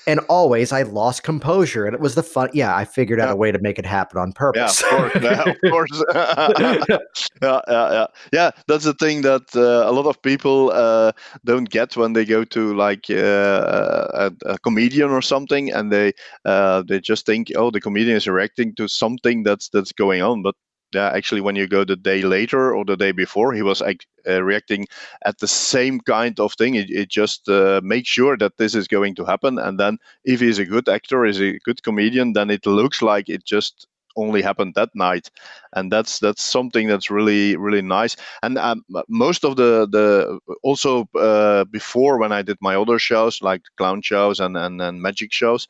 And 0.07 0.21
always 0.29 0.73
I 0.73 0.83
lost 0.83 1.23
composure, 1.23 1.85
and 1.87 1.95
it 1.95 2.01
was 2.01 2.15
the 2.15 2.23
fun. 2.23 2.51
Yeah, 2.53 2.77
I 2.77 2.85
figured 2.85 3.21
out 3.21 3.29
yeah. 3.29 3.33
a 3.33 3.37
way 3.37 3.53
to 3.53 3.59
make 3.59 3.79
it 3.79 3.87
happen 3.87 4.19
on 4.19 4.33
purpose. 4.33 4.83
Yeah, 4.83 5.05
of 5.07 5.13
course, 5.13 5.25
yeah, 5.25 5.43
of 5.43 5.57
course. 5.71 6.05
yeah, 6.15 7.01
yeah, 7.43 7.61
yeah, 7.69 8.07
yeah. 8.33 8.51
That's 8.69 8.85
the 8.85 8.95
thing 8.95 9.23
that 9.23 9.55
uh, 9.57 9.91
a 9.91 9.93
lot 9.93 10.07
of 10.07 10.21
people 10.23 10.71
uh, 10.73 11.13
don't 11.45 11.69
get 11.69 11.97
when 11.97 12.13
they 12.13 12.25
go 12.25 12.45
to 12.45 12.75
like 12.75 13.07
uh, 13.11 14.07
a, 14.15 14.33
a, 14.47 14.59
comedian 14.59 15.11
or 15.11 15.23
something, 15.23 15.73
and 15.73 15.93
they 15.93 16.13
uh, 16.45 16.83
they 16.87 17.01
just 17.01 17.27
think, 17.27 17.51
oh, 17.57 17.71
the 17.71 17.81
comedian 17.81 18.17
is 18.17 18.29
reacting 18.29 18.75
to 18.77 18.89
something 18.89 19.43
that's 19.43 19.69
that's 19.71 19.93
going 19.93 20.23
on, 20.23 20.43
but 20.43 20.55
yeah, 20.97 21.11
actually, 21.15 21.43
when 21.43 21.57
you 21.57 21.69
go 21.69 21.85
the 21.85 21.97
day 21.97 22.23
later 22.23 22.75
or 22.75 22.85
the 22.85 22.97
day 22.97 23.13
before, 23.13 23.53
he 23.53 23.63
was 23.63 23.83
uh, 23.83 24.43
reacting 24.43 24.87
at 25.25 25.39
the 25.39 25.49
same 25.49 26.01
kind 26.01 26.41
of 26.41 26.55
thing. 26.55 26.75
It, 26.75 26.91
it 26.91 27.09
just 27.11 27.49
uh, 27.49 27.81
makes 27.85 28.09
sure 28.09 28.37
that 28.39 28.57
this 28.59 28.75
is 28.75 28.89
going 28.89 29.15
to 29.17 29.25
happen. 29.25 29.59
And 29.59 29.79
then, 29.79 29.99
if 30.25 30.41
he's 30.41 30.59
a 30.59 30.65
good 30.67 30.89
actor, 30.89 31.25
is 31.27 31.41
a 31.41 31.59
good 31.65 31.83
comedian, 31.83 32.33
then 32.33 32.51
it 32.51 32.67
looks 32.67 33.03
like 33.03 33.29
it 33.29 33.45
just 33.45 33.87
only 34.17 34.43
happened 34.43 34.73
that 34.75 34.89
night 34.95 35.31
and 35.75 35.93
that's 35.93 36.19
that's 36.21 36.43
something 36.43 36.89
that's 36.89 37.11
really 37.11 37.57
really 37.57 37.83
nice 37.83 38.17
and 38.43 38.57
um, 38.59 38.83
most 39.09 39.45
of 39.45 39.57
the 39.57 39.87
the 39.93 40.39
also 40.63 41.09
uh, 41.19 41.65
before 41.65 42.19
when 42.19 42.33
i 42.33 42.43
did 42.43 42.57
my 42.63 42.75
other 42.77 42.99
shows 42.99 43.43
like 43.43 43.63
clown 43.77 44.01
shows 44.01 44.41
and, 44.41 44.57
and 44.57 44.81
and 44.81 45.03
magic 45.03 45.33
shows 45.33 45.69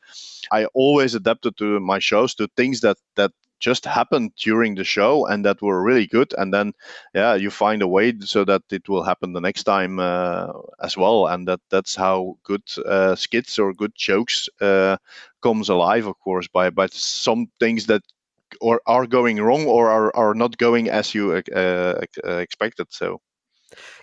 i 0.51 0.65
always 0.73 1.13
adapted 1.13 1.57
to 1.57 1.79
my 1.81 1.99
shows 1.99 2.33
to 2.33 2.47
things 2.55 2.79
that 2.81 2.97
that 3.15 3.31
just 3.59 3.85
happened 3.85 4.31
during 4.35 4.75
the 4.75 4.83
show 4.83 5.25
and 5.27 5.45
that 5.45 5.61
were 5.61 5.81
really 5.81 6.07
good. 6.07 6.33
And 6.37 6.53
then 6.53 6.73
yeah 7.13 7.35
you 7.35 7.49
find 7.49 7.81
a 7.81 7.87
way 7.87 8.13
so 8.19 8.43
that 8.45 8.63
it 8.71 8.87
will 8.89 9.03
happen 9.03 9.33
the 9.33 9.41
next 9.41 9.63
time 9.63 9.99
uh, 9.99 10.47
as 10.81 10.97
well. 10.97 11.27
And 11.27 11.47
that 11.47 11.61
that's 11.69 11.95
how 11.95 12.37
good 12.43 12.63
uh, 12.85 13.15
skits 13.15 13.59
or 13.59 13.73
good 13.73 13.93
jokes 13.95 14.49
uh, 14.61 14.97
comes 15.41 15.69
alive 15.69 16.05
of 16.07 16.19
course 16.19 16.47
by 16.47 16.69
by 16.69 16.87
some 16.91 17.47
things 17.59 17.85
that 17.87 18.01
or 18.61 18.81
are 18.87 19.05
going 19.05 19.41
wrong 19.41 19.65
or 19.65 19.89
are, 19.89 20.15
are 20.15 20.33
not 20.33 20.57
going 20.57 20.89
as 20.89 21.13
you 21.13 21.43
uh, 21.53 22.01
uh, 22.25 22.37
expected. 22.37 22.87
So 22.89 23.21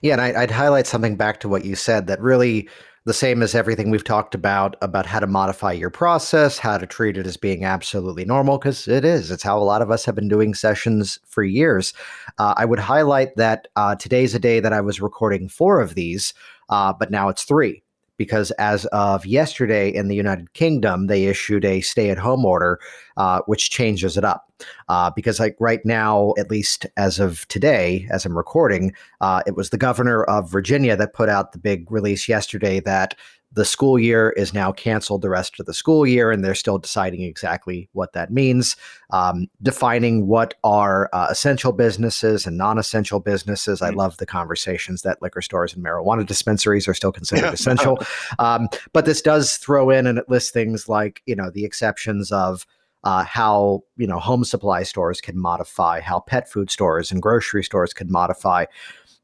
yeah 0.02 0.12
and 0.12 0.20
I, 0.20 0.42
i'd 0.42 0.50
highlight 0.50 0.86
something 0.86 1.16
back 1.16 1.40
to 1.40 1.48
what 1.48 1.64
you 1.64 1.74
said 1.74 2.06
that 2.06 2.20
really 2.20 2.68
the 3.06 3.12
same 3.12 3.42
as 3.42 3.54
everything 3.54 3.90
we've 3.90 4.04
talked 4.04 4.34
about 4.34 4.76
about 4.80 5.04
how 5.04 5.20
to 5.20 5.26
modify 5.26 5.72
your 5.72 5.90
process, 5.90 6.58
how 6.58 6.78
to 6.78 6.86
treat 6.86 7.18
it 7.18 7.26
as 7.26 7.36
being 7.36 7.64
absolutely 7.64 8.24
normal, 8.24 8.58
because 8.58 8.88
it 8.88 9.04
is. 9.04 9.30
It's 9.30 9.42
how 9.42 9.58
a 9.58 9.60
lot 9.60 9.82
of 9.82 9.90
us 9.90 10.04
have 10.06 10.14
been 10.14 10.28
doing 10.28 10.54
sessions 10.54 11.18
for 11.26 11.44
years. 11.44 11.92
Uh, 12.38 12.54
I 12.56 12.64
would 12.64 12.78
highlight 12.78 13.36
that 13.36 13.68
uh, 13.76 13.94
today's 13.96 14.34
a 14.34 14.38
day 14.38 14.58
that 14.58 14.72
I 14.72 14.80
was 14.80 15.02
recording 15.02 15.48
four 15.48 15.80
of 15.80 15.94
these, 15.94 16.32
uh, 16.70 16.94
but 16.94 17.10
now 17.10 17.28
it's 17.28 17.44
three 17.44 17.83
because 18.16 18.50
as 18.52 18.86
of 18.86 19.26
yesterday 19.26 19.88
in 19.88 20.08
the 20.08 20.14
United 20.14 20.52
Kingdom, 20.52 21.06
they 21.06 21.26
issued 21.26 21.64
a 21.64 21.80
stay 21.80 22.10
at 22.10 22.18
home 22.18 22.44
order, 22.44 22.78
uh, 23.16 23.40
which 23.46 23.70
changes 23.70 24.16
it 24.16 24.24
up. 24.24 24.50
Uh, 24.88 25.10
because, 25.10 25.40
like 25.40 25.56
right 25.58 25.84
now, 25.84 26.32
at 26.38 26.50
least 26.50 26.86
as 26.96 27.18
of 27.18 27.46
today, 27.48 28.06
as 28.10 28.24
I'm 28.24 28.36
recording, 28.36 28.92
uh, 29.20 29.42
it 29.46 29.56
was 29.56 29.70
the 29.70 29.78
governor 29.78 30.24
of 30.24 30.50
Virginia 30.50 30.96
that 30.96 31.12
put 31.12 31.28
out 31.28 31.52
the 31.52 31.58
big 31.58 31.90
release 31.90 32.28
yesterday 32.28 32.80
that 32.80 33.14
the 33.54 33.64
school 33.64 33.98
year 33.98 34.30
is 34.30 34.52
now 34.52 34.72
canceled 34.72 35.22
the 35.22 35.30
rest 35.30 35.58
of 35.60 35.66
the 35.66 35.74
school 35.74 36.06
year, 36.06 36.30
and 36.30 36.44
they're 36.44 36.54
still 36.54 36.78
deciding 36.78 37.22
exactly 37.22 37.88
what 37.92 38.12
that 38.12 38.32
means, 38.32 38.76
um, 39.10 39.48
defining 39.62 40.26
what 40.26 40.54
are 40.64 41.08
uh, 41.12 41.28
essential 41.30 41.72
businesses 41.72 42.46
and 42.46 42.58
non 42.58 42.78
essential 42.78 43.20
businesses. 43.20 43.80
I 43.80 43.90
love 43.90 44.16
the 44.16 44.26
conversations 44.26 45.02
that 45.02 45.22
liquor 45.22 45.40
stores 45.40 45.72
and 45.72 45.84
marijuana 45.84 46.26
dispensaries 46.26 46.88
are 46.88 46.94
still 46.94 47.12
considered 47.12 47.54
essential. 47.54 47.98
Um, 48.38 48.68
but 48.92 49.04
this 49.04 49.22
does 49.22 49.56
throw 49.56 49.88
in 49.90 50.06
and 50.06 50.18
it 50.18 50.28
lists 50.28 50.50
things 50.50 50.88
like, 50.88 51.22
you 51.26 51.36
know, 51.36 51.50
the 51.50 51.64
exceptions 51.64 52.32
of. 52.32 52.66
Uh, 53.06 53.22
how 53.22 53.82
you 53.98 54.06
know 54.06 54.18
home 54.18 54.44
supply 54.44 54.82
stores 54.82 55.20
can 55.20 55.38
modify, 55.38 56.00
how 56.00 56.20
pet 56.20 56.48
food 56.48 56.70
stores 56.70 57.12
and 57.12 57.20
grocery 57.20 57.62
stores 57.62 57.92
can 57.92 58.10
modify, 58.10 58.64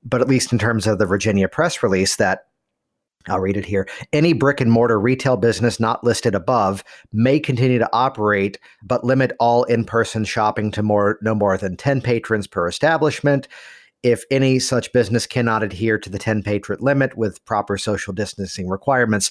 but 0.04 0.20
at 0.20 0.28
least 0.28 0.52
in 0.52 0.58
terms 0.58 0.86
of 0.86 0.98
the 0.98 1.06
Virginia 1.06 1.48
press 1.48 1.82
release, 1.82 2.16
that 2.16 2.49
I'll 3.28 3.40
read 3.40 3.56
it 3.56 3.66
here. 3.66 3.86
Any 4.12 4.32
brick 4.32 4.60
and 4.60 4.72
mortar 4.72 4.98
retail 4.98 5.36
business 5.36 5.78
not 5.78 6.02
listed 6.02 6.34
above 6.34 6.82
may 7.12 7.38
continue 7.38 7.78
to 7.78 7.90
operate, 7.92 8.58
but 8.82 9.04
limit 9.04 9.32
all 9.38 9.64
in 9.64 9.84
person 9.84 10.24
shopping 10.24 10.70
to 10.72 10.82
more 10.82 11.18
no 11.20 11.34
more 11.34 11.58
than 11.58 11.76
10 11.76 12.00
patrons 12.00 12.46
per 12.46 12.66
establishment. 12.66 13.46
If 14.02 14.24
any 14.30 14.58
such 14.58 14.92
business 14.94 15.26
cannot 15.26 15.62
adhere 15.62 15.98
to 15.98 16.08
the 16.08 16.18
10 16.18 16.42
patron 16.42 16.78
limit 16.80 17.16
with 17.16 17.44
proper 17.44 17.76
social 17.76 18.14
distancing 18.14 18.68
requirements, 18.68 19.30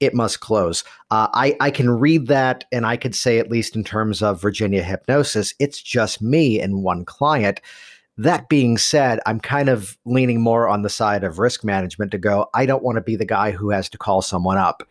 it 0.00 0.14
must 0.14 0.40
close. 0.40 0.82
Uh, 1.10 1.28
I, 1.32 1.56
I 1.60 1.70
can 1.70 1.90
read 1.90 2.26
that 2.26 2.64
and 2.72 2.84
I 2.84 2.96
could 2.96 3.14
say, 3.14 3.38
at 3.38 3.50
least 3.50 3.76
in 3.76 3.84
terms 3.84 4.22
of 4.22 4.40
Virginia 4.40 4.82
hypnosis, 4.82 5.54
it's 5.60 5.80
just 5.80 6.20
me 6.22 6.58
and 6.60 6.82
one 6.82 7.04
client 7.04 7.60
that 8.20 8.50
being 8.50 8.76
said, 8.76 9.18
I'm 9.24 9.40
kind 9.40 9.70
of 9.70 9.96
leaning 10.04 10.42
more 10.42 10.68
on 10.68 10.82
the 10.82 10.90
side 10.90 11.24
of 11.24 11.38
risk 11.38 11.64
management 11.64 12.10
to 12.12 12.18
go, 12.18 12.48
I 12.52 12.66
don't 12.66 12.82
want 12.82 12.96
to 12.96 13.02
be 13.02 13.16
the 13.16 13.24
guy 13.24 13.50
who 13.50 13.70
has 13.70 13.88
to 13.90 13.98
call 13.98 14.20
someone 14.20 14.58
up 14.58 14.86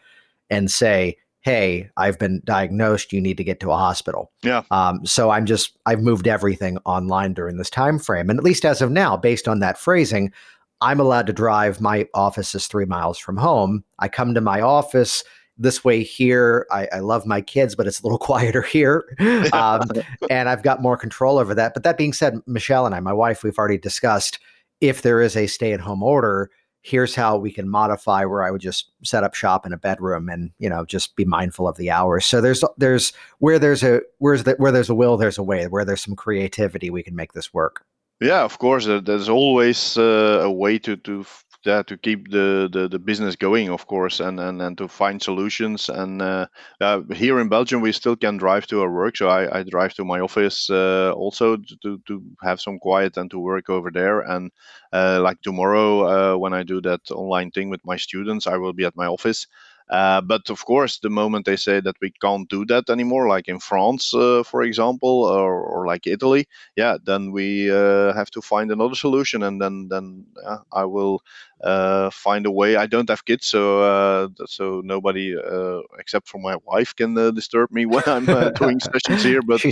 and 0.49 0.71
say, 0.71 1.15
hey, 1.41 1.89
I've 1.95 2.17
been 2.17 2.41
diagnosed. 2.43 3.13
You 3.13 3.21
need 3.21 3.38
to 3.38 3.43
get 3.43 3.59
to 3.59 3.71
a 3.71 3.77
hospital. 3.77 4.32
Yeah. 4.41 4.63
Um, 4.71 5.05
so 5.05 5.30
I'm 5.30 5.45
just 5.45 5.77
I've 5.86 6.01
moved 6.01 6.27
everything 6.27 6.80
online 6.86 7.34
during 7.34 7.57
this 7.57 7.69
time 7.69 7.99
frame, 7.99 8.32
and 8.32 8.39
at 8.39 8.43
least 8.43 8.65
as 8.65 8.82
of 8.82 8.89
now, 8.91 9.15
based 9.15 9.47
on 9.47 9.59
that 9.59 9.77
phrasing, 9.77 10.34
I'm 10.82 10.99
allowed 10.99 11.27
to 11.27 11.34
drive. 11.34 11.80
My 11.80 12.07
office 12.15 12.55
is 12.55 12.65
three 12.65 12.86
miles 12.86 13.19
from 13.19 13.38
home. 13.38 13.84
I 13.99 14.07
come 14.07 14.34
to 14.34 14.41
my 14.41 14.59
office 14.59 15.23
this 15.60 15.84
way 15.84 16.01
here. 16.01 16.66
I, 16.72 16.88
I, 16.93 16.99
love 16.99 17.26
my 17.26 17.41
kids, 17.41 17.76
but 17.76 17.86
it's 17.86 17.99
a 17.99 18.03
little 18.03 18.18
quieter 18.30 18.62
here. 18.62 19.05
Um, 19.53 19.82
and 20.30 20.47
I've 20.47 20.64
got 20.64 20.82
more 20.82 20.95
control 20.95 21.38
over 21.38 21.53
that. 21.55 21.74
But 21.74 21.84
that 21.84 21.97
being 21.97 22.14
said, 22.14 22.39
Michelle 22.45 22.86
and 22.86 22.93
I, 22.93 22.99
my 22.99 23.14
wife, 23.14 23.43
we've 23.43 23.57
already 23.57 23.78
discussed 23.78 24.39
if 24.80 25.01
there 25.01 25.22
is 25.22 25.36
a 25.36 25.47
stay 25.47 25.74
at 25.74 25.80
home 25.80 26.03
order, 26.03 26.49
here's 26.82 27.16
how 27.16 27.38
we 27.38 27.51
can 27.51 27.68
modify 27.68 28.26
where 28.26 28.43
I 28.43 28.51
would 28.51 28.62
just 28.62 28.91
set 29.03 29.24
up 29.24 29.34
shop 29.34 29.66
in 29.66 29.74
a 29.74 29.78
bedroom 29.78 30.30
and, 30.30 30.51
you 30.60 30.70
know, 30.70 30.86
just 30.86 31.16
be 31.16 31.26
mindful 31.26 31.68
of 31.68 31.78
the 31.78 31.91
hours. 31.91 32.26
So 32.26 32.41
there's, 32.41 32.64
there's 32.78 33.12
where 33.39 33.60
there's 33.60 33.84
a, 33.84 34.01
where's 34.20 34.43
the, 34.43 34.53
where 34.53 34.72
there's 34.72 34.89
a 34.89 34.95
will, 34.95 35.18
there's 35.18 35.38
a 35.38 35.43
way, 35.43 35.68
where 35.68 35.84
there's 35.84 36.01
some 36.01 36.16
creativity, 36.16 36.89
we 36.89 37.03
can 37.03 37.16
make 37.16 37.34
this 37.34 37.53
work. 37.53 37.84
Yeah, 38.22 38.43
of 38.43 38.60
course. 38.60 38.86
There's 38.86 39.30
always 39.30 39.97
uh, 39.97 40.41
a 40.43 40.51
way 40.51 40.78
to, 40.80 40.95
to 40.97 41.26
yeah, 41.66 41.82
to 41.84 41.97
keep 41.97 42.32
the, 42.32 42.70
the, 42.72 42.88
the 42.88 42.99
business 42.99 43.36
going, 43.36 43.70
of 43.70 43.86
course, 43.86 44.20
and, 44.22 44.39
and, 44.39 44.62
and 44.62 44.78
to 44.78 44.88
find 44.88 45.22
solutions. 45.22 45.89
And 45.89 46.22
uh, 46.22 46.47
uh, 46.80 47.01
here 47.14 47.39
in 47.39 47.49
Belgium, 47.49 47.82
we 47.82 47.91
still 47.91 48.16
can 48.16 48.38
drive 48.38 48.66
to 48.68 48.82
our 48.82 48.91
work. 48.91 49.18
So 49.18 49.28
I, 49.28 49.60
I 49.60 49.64
drive 49.64 49.93
to 49.95 50.05
my 50.05 50.22
office 50.22 50.70
uh, 50.70 51.12
also 51.14 51.57
to, 51.57 52.01
to 52.07 52.24
have 52.41 52.62
some 52.62 52.80
quiet 52.80 53.18
and 53.18 53.30
to 53.32 53.39
work 53.39 53.70
over 53.70 53.91
there. 53.91 54.22
And 54.22 54.51
uh, 54.93 55.20
like 55.22 55.41
tomorrow, 55.41 56.34
uh, 56.36 56.38
when 56.38 56.53
I 56.53 56.64
do 56.64 56.82
that 56.82 57.01
online 57.12 57.51
thing 57.51 57.70
with 57.70 57.82
my 57.84 57.97
students, 57.97 58.47
I 58.47 58.57
will 58.57 58.74
be 58.74 58.86
at 58.86 58.95
my 58.95 59.07
office. 59.07 59.45
Uh, 59.89 60.21
but 60.21 60.49
of 60.49 60.63
course, 60.65 60.99
the 60.99 61.09
moment 61.09 61.45
they 61.45 61.55
say 61.55 61.79
that 61.79 61.95
we 61.99 62.11
can't 62.21 62.47
do 62.47 62.63
that 62.65 62.89
anymore, 62.89 63.27
like 63.27 63.47
in 63.47 63.59
France, 63.59 64.13
uh, 64.13 64.43
for 64.43 64.61
example, 64.61 65.23
or, 65.23 65.61
or, 65.61 65.87
like 65.87 66.05
Italy, 66.05 66.47
yeah, 66.75 66.97
then 67.03 67.31
we 67.31 67.71
uh, 67.71 68.13
have 68.13 68.29
to 68.29 68.41
find 68.41 68.71
another 68.71 68.93
solution, 68.93 69.41
and 69.41 69.59
then 69.59 69.87
then 69.89 70.25
I 70.71 70.85
will 70.85 71.23
uh, 71.63 72.11
find 72.11 72.45
a 72.45 72.51
way. 72.51 72.75
I 72.75 72.85
don't 72.85 73.09
have 73.09 73.25
kids, 73.25 73.47
so 73.47 73.81
uh, 73.81 74.27
so 74.45 74.81
nobody 74.85 75.35
uh, 75.35 75.81
except 75.97 76.27
for 76.27 76.37
my 76.37 76.55
wife 76.65 76.95
can 76.95 77.15
disturb 77.33 77.71
me 77.71 77.87
when 77.87 78.03
I'm 78.05 78.25
doing 78.53 78.79
sessions 78.93 79.23
here. 79.23 79.41
But 79.41 79.65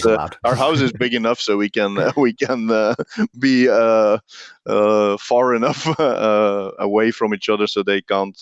our 0.43 0.55
house 0.55 0.81
is 0.81 0.91
big 0.91 1.13
enough, 1.13 1.39
so 1.39 1.57
we 1.57 1.69
can 1.69 2.11
we 2.17 2.33
can 2.33 2.95
be 3.37 3.67
far 3.67 5.55
enough 5.55 5.87
away 6.79 7.11
from 7.11 7.35
each 7.35 7.49
other 7.49 7.67
so 7.67 7.83
they 7.83 8.01
can't 8.01 8.37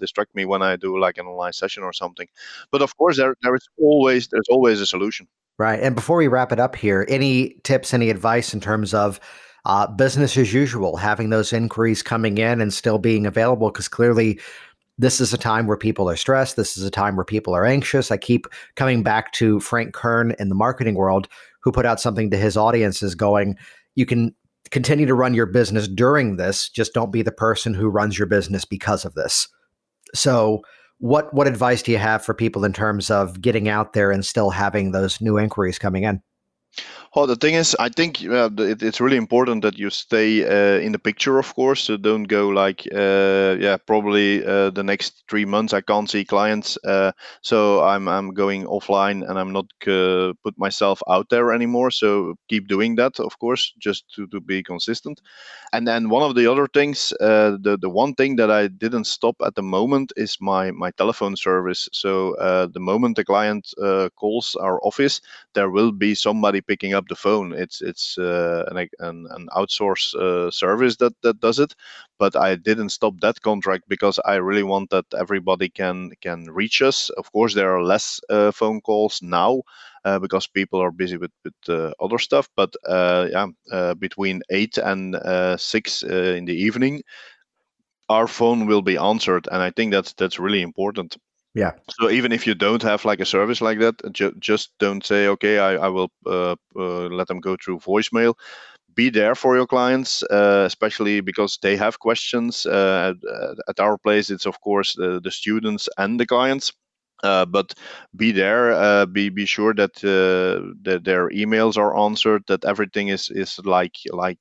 distract 0.00 0.34
me 0.34 0.44
when 0.44 0.62
I 0.62 0.74
do 0.74 0.98
like 0.98 1.19
online 1.26 1.52
session 1.52 1.82
or 1.82 1.92
something. 1.92 2.28
But 2.70 2.82
of 2.82 2.96
course, 2.96 3.16
there 3.16 3.34
there 3.42 3.54
is 3.54 3.68
always 3.78 4.28
there's 4.28 4.48
always 4.50 4.80
a 4.80 4.86
solution. 4.86 5.28
Right. 5.58 5.80
And 5.80 5.94
before 5.94 6.16
we 6.16 6.28
wrap 6.28 6.52
it 6.52 6.60
up 6.60 6.74
here, 6.74 7.04
any 7.08 7.56
tips, 7.64 7.92
any 7.92 8.08
advice 8.08 8.54
in 8.54 8.60
terms 8.60 8.94
of 8.94 9.20
uh, 9.66 9.86
business 9.86 10.36
as 10.38 10.54
usual, 10.54 10.96
having 10.96 11.28
those 11.28 11.52
inquiries 11.52 12.02
coming 12.02 12.38
in 12.38 12.62
and 12.62 12.72
still 12.72 12.98
being 12.98 13.26
available 13.26 13.70
because 13.70 13.88
clearly 13.88 14.40
this 14.96 15.20
is 15.20 15.32
a 15.32 15.38
time 15.38 15.66
where 15.66 15.76
people 15.76 16.08
are 16.08 16.16
stressed. 16.16 16.56
This 16.56 16.76
is 16.76 16.82
a 16.82 16.90
time 16.90 17.16
where 17.16 17.24
people 17.24 17.54
are 17.54 17.66
anxious. 17.66 18.10
I 18.10 18.16
keep 18.16 18.46
coming 18.76 19.02
back 19.02 19.32
to 19.32 19.60
Frank 19.60 19.94
Kern 19.94 20.34
in 20.38 20.48
the 20.48 20.54
marketing 20.54 20.94
world, 20.94 21.28
who 21.60 21.72
put 21.72 21.86
out 21.86 22.00
something 22.00 22.30
to 22.30 22.36
his 22.36 22.56
audiences 22.56 23.14
going, 23.14 23.56
you 23.94 24.06
can 24.06 24.34
continue 24.70 25.06
to 25.06 25.14
run 25.14 25.34
your 25.34 25.46
business 25.46 25.88
during 25.88 26.36
this, 26.36 26.68
just 26.68 26.92
don't 26.94 27.12
be 27.12 27.22
the 27.22 27.32
person 27.32 27.74
who 27.74 27.88
runs 27.88 28.18
your 28.18 28.26
business 28.26 28.64
because 28.64 29.04
of 29.04 29.14
this. 29.14 29.48
So, 30.14 30.62
what 31.00 31.32
what 31.34 31.46
advice 31.46 31.82
do 31.82 31.90
you 31.90 31.98
have 31.98 32.24
for 32.24 32.34
people 32.34 32.64
in 32.64 32.72
terms 32.72 33.10
of 33.10 33.40
getting 33.40 33.68
out 33.68 33.94
there 33.94 34.10
and 34.10 34.24
still 34.24 34.50
having 34.50 34.92
those 34.92 35.20
new 35.20 35.38
inquiries 35.38 35.78
coming 35.78 36.04
in? 36.04 36.22
Oh, 37.12 37.26
the 37.26 37.34
thing 37.34 37.54
is, 37.54 37.76
I 37.80 37.88
think 37.88 38.24
uh, 38.24 38.50
it, 38.58 38.84
it's 38.84 39.00
really 39.00 39.16
important 39.16 39.62
that 39.62 39.76
you 39.76 39.90
stay 39.90 40.44
uh, 40.44 40.78
in 40.78 40.92
the 40.92 40.98
picture, 40.98 41.40
of 41.40 41.52
course. 41.56 41.82
So 41.82 41.96
don't 41.96 42.22
go 42.22 42.48
like, 42.50 42.86
uh, 42.94 43.56
yeah, 43.58 43.78
probably 43.84 44.44
uh, 44.44 44.70
the 44.70 44.84
next 44.84 45.24
three 45.28 45.44
months 45.44 45.72
I 45.74 45.80
can't 45.80 46.08
see 46.08 46.24
clients. 46.24 46.78
Uh, 46.84 47.10
so 47.42 47.82
I'm 47.82 48.06
I'm 48.06 48.32
going 48.32 48.64
offline 48.66 49.28
and 49.28 49.40
I'm 49.40 49.52
not 49.52 49.66
uh, 49.88 50.34
put 50.44 50.56
myself 50.56 51.02
out 51.08 51.30
there 51.30 51.52
anymore. 51.52 51.90
So 51.90 52.36
keep 52.48 52.68
doing 52.68 52.94
that, 52.96 53.18
of 53.18 53.36
course, 53.40 53.72
just 53.80 54.04
to, 54.14 54.28
to 54.28 54.40
be 54.40 54.62
consistent. 54.62 55.20
And 55.72 55.86
then 55.86 56.08
one 56.10 56.22
of 56.22 56.34
the 56.34 56.46
other 56.50 56.66
things, 56.66 57.12
the 57.18 57.78
the 57.80 57.88
one 57.90 58.14
thing 58.14 58.36
that 58.36 58.50
I 58.50 58.68
didn't 58.68 59.04
stop 59.06 59.36
at 59.44 59.54
the 59.54 59.62
moment 59.62 60.12
is 60.16 60.36
my 60.40 60.70
my 60.72 60.90
telephone 60.92 61.36
service. 61.36 61.88
So 61.92 62.34
the 62.72 62.80
moment 62.80 63.16
the 63.16 63.24
client 63.24 63.72
calls 64.16 64.56
our 64.56 64.80
office, 64.84 65.20
there 65.54 65.70
will 65.70 65.92
be 65.92 66.14
somebody 66.14 66.60
picking 66.60 66.94
up 66.94 66.99
up 67.00 67.08
the 67.08 67.16
phone. 67.16 67.52
It's 67.52 67.82
it's 67.82 68.18
uh, 68.18 68.64
an, 68.70 68.88
an, 69.00 69.26
an 69.30 69.48
outsource 69.56 70.14
uh, 70.14 70.50
service 70.50 70.96
that 70.98 71.14
that 71.22 71.40
does 71.40 71.58
it, 71.58 71.74
but 72.18 72.36
I 72.36 72.56
didn't 72.56 72.90
stop 72.90 73.14
that 73.20 73.40
contract 73.42 73.84
because 73.88 74.20
I 74.24 74.36
really 74.36 74.62
want 74.64 74.90
that 74.90 75.06
everybody 75.18 75.68
can 75.70 76.12
can 76.22 76.44
reach 76.60 76.82
us. 76.82 77.10
Of 77.18 77.32
course, 77.32 77.54
there 77.54 77.74
are 77.76 77.82
less 77.82 78.20
uh, 78.30 78.52
phone 78.52 78.80
calls 78.80 79.20
now. 79.22 79.62
Uh, 80.06 80.18
because 80.18 80.46
people 80.46 80.80
are 80.80 80.90
busy 80.90 81.18
with, 81.18 81.30
with 81.44 81.54
uh, 81.68 81.92
other 82.00 82.18
stuff. 82.18 82.48
But 82.56 82.74
uh, 82.88 83.28
yeah, 83.30 83.92
between 83.98 84.40
eight 84.50 84.78
and 84.78 85.14
six 85.60 86.02
in 86.02 86.46
the 86.46 86.54
evening, 86.54 87.02
our 88.10 88.26
phone 88.26 88.66
will 88.66 88.82
be 88.82 88.96
answered, 88.96 89.48
and 89.52 89.62
I 89.62 89.70
think 89.70 89.92
that's 89.92 90.14
that's 90.14 90.38
really 90.38 90.62
important. 90.62 91.16
Yeah. 91.54 91.72
So 91.98 92.10
even 92.10 92.30
if 92.32 92.46
you 92.46 92.54
don't 92.54 92.82
have 92.82 93.04
like 93.04 93.20
a 93.20 93.26
service 93.26 93.60
like 93.60 93.80
that, 93.80 94.12
ju- 94.12 94.34
just 94.38 94.70
don't 94.78 95.04
say, 95.04 95.26
okay, 95.28 95.58
I, 95.58 95.86
I 95.86 95.88
will 95.88 96.10
uh, 96.26 96.54
uh, 96.76 97.08
let 97.08 97.26
them 97.26 97.40
go 97.40 97.56
through 97.56 97.80
voicemail. 97.80 98.34
Be 98.94 99.10
there 99.10 99.34
for 99.34 99.56
your 99.56 99.66
clients, 99.66 100.22
uh, 100.24 100.64
especially 100.66 101.20
because 101.20 101.58
they 101.62 101.76
have 101.76 101.98
questions. 101.98 102.66
Uh, 102.66 103.14
at, 103.14 103.58
at, 103.68 103.80
our 103.80 103.98
place, 103.98 104.30
it's 104.30 104.46
of 104.46 104.60
course 104.60 104.94
the, 104.94 105.20
students 105.30 105.88
and 105.98 106.20
the 106.20 106.26
clients. 106.26 106.72
Uh, 107.22 107.44
but 107.46 107.74
be 108.16 108.32
there. 108.32 108.72
Uh, 108.72 109.06
be 109.06 109.28
be 109.28 109.46
sure 109.46 109.74
that 109.74 109.94
that 109.94 111.02
their 111.04 111.28
emails 111.30 111.76
are 111.76 111.96
answered. 111.96 112.42
That 112.48 112.64
everything 112.64 113.08
is 113.08 113.30
is 113.30 113.58
like 113.64 113.96
like 114.10 114.38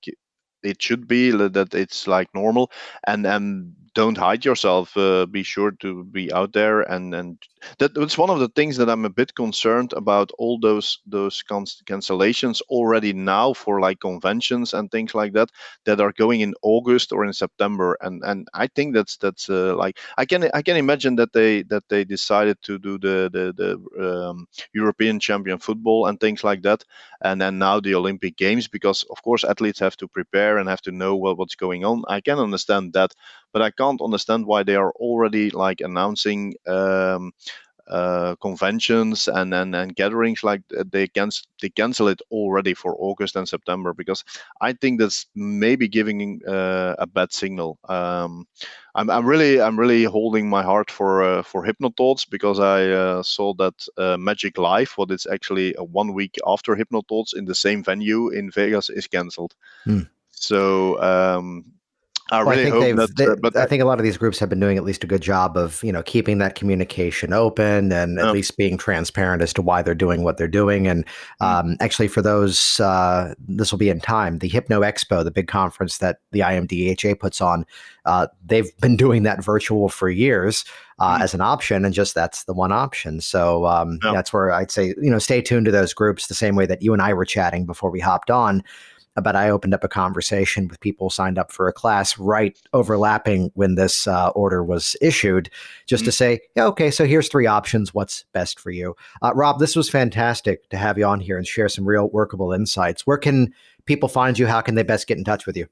it 0.64 0.82
should 0.82 1.08
be. 1.08 1.32
That 1.32 1.74
it's 1.74 2.08
like 2.08 2.30
normal. 2.34 2.72
And 3.06 3.26
and 3.26 3.76
don't 4.00 4.18
hide 4.18 4.46
yourself. 4.46 4.96
Uh, 4.96 5.26
be 5.26 5.44
sure 5.44 5.72
to 5.82 6.04
be 6.06 6.32
out 6.32 6.54
there, 6.54 6.82
and 6.82 7.14
and 7.14 7.38
that, 7.80 7.94
that's 7.94 8.18
one 8.18 8.30
of 8.30 8.40
the 8.40 8.48
things 8.56 8.78
that 8.78 8.90
I'm 8.90 9.06
a 9.06 9.10
bit 9.22 9.36
concerned 9.36 9.92
about. 9.94 10.32
All 10.40 10.58
those 10.60 11.00
those 11.06 11.44
cancellations 11.90 12.62
already 12.70 13.12
now 13.14 13.54
for 13.54 13.82
like 13.82 14.00
conventions 14.00 14.74
and 14.74 14.90
things 14.90 15.14
like 15.14 15.34
that 15.34 15.50
that 15.86 16.00
are 16.00 16.14
going 16.14 16.40
in 16.42 16.54
August 16.62 17.12
or 17.12 17.26
in 17.26 17.34
September, 17.34 17.98
and 18.02 18.24
and 18.24 18.48
I 18.54 18.68
think 18.68 18.94
that's 18.96 19.18
that's 19.18 19.50
uh, 19.50 19.76
like 19.76 20.00
I 20.18 20.26
can 20.26 20.50
I 20.54 20.62
can 20.62 20.78
imagine 20.78 21.16
that 21.18 21.34
they 21.34 21.64
that 21.64 21.84
they 21.90 22.06
decided 22.06 22.58
to 22.64 22.80
do 22.80 22.98
the 22.98 23.30
the 23.36 23.46
the 23.62 23.70
um, 24.30 24.48
European 24.74 25.20
Champion 25.20 25.60
football 25.60 26.08
and 26.08 26.20
things 26.20 26.44
like 26.44 26.62
that, 26.64 26.84
and 27.22 27.42
then 27.42 27.58
now 27.60 27.80
the 27.82 27.96
Olympic 27.96 28.38
Games 28.38 28.68
because 28.68 29.04
of 29.10 29.22
course 29.24 29.44
athletes 29.44 29.80
have 29.80 29.98
to 29.98 30.08
prepare 30.08 30.58
and 30.58 30.70
have 30.70 30.82
to 30.84 30.92
know 30.92 31.16
what, 31.18 31.38
what's 31.38 31.56
going 31.56 31.84
on. 31.86 32.04
I 32.08 32.22
can 32.22 32.40
understand 32.40 32.94
that, 32.94 33.14
but 33.54 33.62
I 33.62 33.72
can't 33.72 34.02
understand 34.02 34.46
why 34.46 34.64
they 34.64 34.76
are 34.76 34.92
already 34.92 35.50
like 35.50 35.82
announcing 35.82 36.56
um, 36.68 37.34
uh, 37.90 38.36
conventions 38.36 39.28
and, 39.28 39.52
and 39.52 39.76
and 39.76 39.96
gatherings 39.96 40.44
like 40.44 40.62
they 40.92 41.08
cancel 41.08 41.48
they 41.60 41.70
cancel 41.70 42.08
it 42.08 42.22
already 42.30 42.76
for 42.76 42.96
August 43.00 43.36
and 43.36 43.50
September 43.50 43.94
because 43.96 44.24
I 44.62 44.74
think 44.74 45.00
that's 45.00 45.26
maybe 45.34 45.88
giving 45.88 46.40
uh, 46.48 46.96
a 47.00 47.08
bad 47.08 47.34
signal. 47.34 47.80
Um, 47.86 48.48
I'm, 48.94 49.10
I'm 49.10 49.26
really 49.26 49.60
I'm 49.60 49.80
really 49.80 50.04
holding 50.04 50.48
my 50.48 50.62
heart 50.62 50.92
for 50.92 51.24
uh, 51.24 51.42
for 51.42 51.66
Hypnothoughts 51.66 52.26
because 52.26 52.60
I 52.60 52.90
uh, 52.90 53.24
saw 53.24 53.56
that 53.56 53.74
uh, 53.98 54.18
Magic 54.18 54.60
Live, 54.60 54.92
what 54.96 55.10
is 55.10 55.26
actually 55.26 55.74
one 55.74 56.14
week 56.14 56.38
after 56.46 56.76
Hypnothoughts 56.76 57.34
in 57.34 57.46
the 57.46 57.56
same 57.56 57.84
venue 57.84 58.30
in 58.30 58.52
Vegas, 58.52 58.92
is 58.92 59.08
cancelled. 59.08 59.56
Hmm. 59.86 60.02
So 60.30 61.02
um, 61.02 61.66
I 62.32 62.44
well, 62.44 62.56
really 62.56 62.68
I 62.68 62.92
hope 62.92 63.10
that, 63.10 63.16
they, 63.16 63.36
but 63.42 63.56
I 63.56 63.66
think 63.66 63.82
a 63.82 63.86
lot 63.86 64.00
of 64.00 64.04
these 64.04 64.18
groups 64.18 64.38
have 64.40 64.50
been 64.50 64.60
doing 64.60 64.78
at 64.78 64.84
least 64.84 65.04
a 65.04 65.08
good 65.08 65.22
job 65.22 65.58
of 65.58 65.84
you 65.84 65.92
know 65.92 66.04
keeping 66.04 66.38
that 66.40 66.56
communication 66.56 67.34
open 67.34 67.92
and 67.92 68.20
at 68.20 68.32
least 68.32 68.58
being 68.58 68.78
transparent 68.78 69.42
as 69.42 69.54
to 69.54 69.62
why 69.62 69.82
they're 69.82 69.96
doing 69.96 70.24
what 70.24 70.38
they're 70.38 70.48
doing. 70.48 70.88
And 70.88 71.06
mm. 71.42 71.46
um, 71.46 71.78
actually, 71.80 72.08
for 72.08 72.22
those, 72.22 72.80
uh, 72.80 73.34
this 73.48 73.72
will 73.72 73.80
be 73.80 73.90
in 73.90 74.00
time. 74.00 74.40
The 74.40 74.48
Hypno 74.48 74.82
Expo, 74.82 75.24
the 75.24 75.32
big 75.32 75.48
conference 75.48 75.98
that 75.98 76.20
the 76.32 76.42
IMDHA 76.42 77.20
puts 77.20 77.42
on, 77.42 77.66
uh, 78.06 78.28
they've 78.46 78.76
been 78.78 78.96
doing 79.06 79.24
that 79.24 79.44
virtual 79.44 79.90
for 79.90 80.10
years 80.10 80.66
uh, 81.00 81.18
mm. 81.18 81.22
as 81.22 81.34
an 81.34 81.42
option, 81.42 81.84
and 81.84 81.94
just 81.94 82.14
that's 82.14 82.44
the 82.44 82.54
one 82.54 82.72
option. 82.72 83.22
So 83.22 83.66
um, 83.66 84.00
that's 84.02 84.32
where 84.32 84.52
I'd 84.52 84.72
say 84.72 84.94
you 85.02 85.10
know 85.10 85.20
stay 85.20 85.42
tuned 85.42 85.66
to 85.66 85.72
those 85.72 85.94
groups 85.94 86.28
the 86.28 86.36
same 86.36 86.56
way 86.56 86.68
that 86.68 86.82
you 86.82 86.94
and 86.94 87.02
I 87.02 87.14
were 87.14 87.26
chatting 87.26 87.66
before 87.66 87.90
we 87.90 88.00
hopped 88.00 88.30
on 88.30 88.64
but 89.22 89.36
I 89.36 89.50
opened 89.50 89.74
up 89.74 89.84
a 89.84 89.90
conversation 89.90 90.68
with 90.68 90.80
people 90.80 91.10
signed 91.10 91.38
up 91.38 91.52
for 91.52 91.68
a 91.68 91.74
class 91.74 92.18
right 92.18 92.60
overlapping 92.74 93.52
when 93.56 93.76
this 93.76 94.08
uh, 94.08 94.30
order 94.30 94.64
was 94.64 94.96
issued, 95.02 95.50
just 95.88 96.02
mm-hmm. 96.02 96.08
to 96.08 96.12
say, 96.12 96.40
yeah, 96.56 96.66
okay, 96.66 96.92
so 96.92 97.06
here's 97.06 97.30
three 97.30 97.48
options. 97.48 97.94
What's 97.94 98.26
best 98.34 98.60
for 98.60 98.72
you? 98.72 98.96
Uh, 99.22 99.32
Rob, 99.36 99.60
this 99.60 99.76
was 99.76 99.90
fantastic 99.90 100.70
to 100.70 100.78
have 100.78 100.98
you 100.98 101.06
on 101.06 101.20
here 101.20 101.38
and 101.38 101.48
share 101.48 101.70
some 101.70 101.88
real 101.88 102.10
workable 102.10 102.54
insights. 102.54 103.06
Where 103.06 103.18
can 103.18 103.54
people 103.86 104.10
find 104.10 104.38
you? 104.38 104.48
How 104.48 104.62
can 104.62 104.76
they 104.76 104.84
best 104.84 105.08
get 105.08 105.18
in 105.18 105.24
touch 105.24 105.46
with 105.46 105.58
you? 105.58 105.68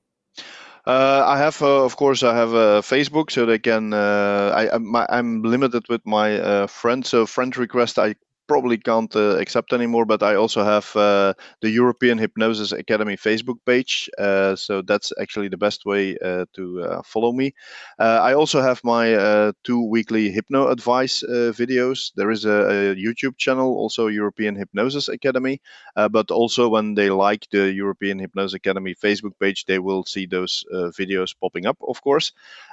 Uh, 0.88 1.22
I 1.28 1.38
have, 1.38 1.62
uh, 1.62 1.84
of 1.84 1.98
course, 1.98 2.24
I 2.24 2.34
have 2.34 2.54
uh, 2.54 2.82
Facebook, 2.82 3.30
so 3.30 3.46
they 3.46 3.60
can. 3.60 3.94
Uh, 3.94 4.54
I, 4.56 5.18
am 5.20 5.42
limited 5.42 5.84
with 5.90 6.00
my 6.06 6.40
uh, 6.40 6.68
friends, 6.68 7.10
so 7.10 7.26
friend 7.26 7.56
request 7.58 8.00
I 8.00 8.16
probably 8.48 8.78
can't 8.78 9.14
uh, 9.16 9.38
accept 9.38 9.74
anymore. 9.74 10.06
But 10.06 10.24
I 10.24 10.36
also 10.36 10.64
have 10.64 10.96
uh, 10.96 11.34
the 11.62 11.70
European 11.70 12.18
Hypnosis 12.18 12.72
Academy 12.72 13.18
Facebook 13.18 13.58
page, 13.66 14.10
uh, 14.18 14.56
so 14.56 14.82
that's 14.82 15.14
actually 15.22 15.50
the 15.50 15.58
best 15.58 15.86
way 15.86 16.18
uh, 16.20 16.46
to 16.56 16.82
uh, 16.82 17.02
follow 17.04 17.32
me. 17.32 17.54
Uh, 18.00 18.20
I 18.24 18.34
also 18.34 18.62
have 18.62 18.84
my 18.84 19.54
two 19.64 19.84
weekly 19.84 20.32
hypno 20.32 20.68
advice 20.68 21.24
videos. 21.28 22.12
There 22.16 22.32
is 22.32 22.46
a, 22.46 22.52
a, 22.52 22.96
YouTube 22.96 23.38
channel, 23.38 23.78
also 23.78 24.08
European 24.08 24.56
Hypnosis 24.56 25.10
Academy. 25.10 25.62
but 25.96 26.32
also, 26.32 26.70
when 26.70 26.96
they 26.96 27.10
like 27.10 27.48
the 27.52 27.74
European 27.74 28.20
Hypnosis 28.20 28.54
Academy 28.54 28.96
Facebook 28.96 29.38
page, 29.40 29.66
they 29.66 29.80
will 29.80 30.04
see 30.04 30.26
those 30.26 30.64
videos 30.98 31.36
popping 31.40 31.66
up, 31.66 31.78
of 31.88 32.02
course. 32.02 32.32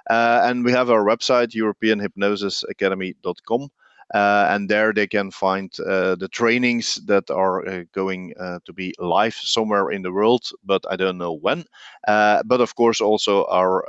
and 0.08 0.64
we 0.64 0.72
have 0.72 0.90
our 0.90 1.04
website, 1.04 1.54
EuropeanHypnosisAcademy.com. 1.54 3.70
Uh, 4.12 4.46
and 4.50 4.68
there 4.68 4.92
they 4.92 5.06
can 5.06 5.30
find 5.30 5.72
uh, 5.80 6.14
the 6.16 6.28
trainings 6.28 6.96
that 7.06 7.30
are 7.30 7.66
uh, 7.66 7.84
going 7.92 8.34
to 8.64 8.72
be 8.72 8.94
live 8.98 9.34
somewhere 9.34 9.90
in 9.90 10.02
the 10.02 10.12
world, 10.12 10.50
but 10.64 10.84
I 10.90 10.96
don't 10.96 11.18
know 11.18 11.32
when. 11.32 11.64
but 12.06 12.60
of 12.60 12.74
course, 12.74 13.00
also 13.00 13.44
our 13.46 13.84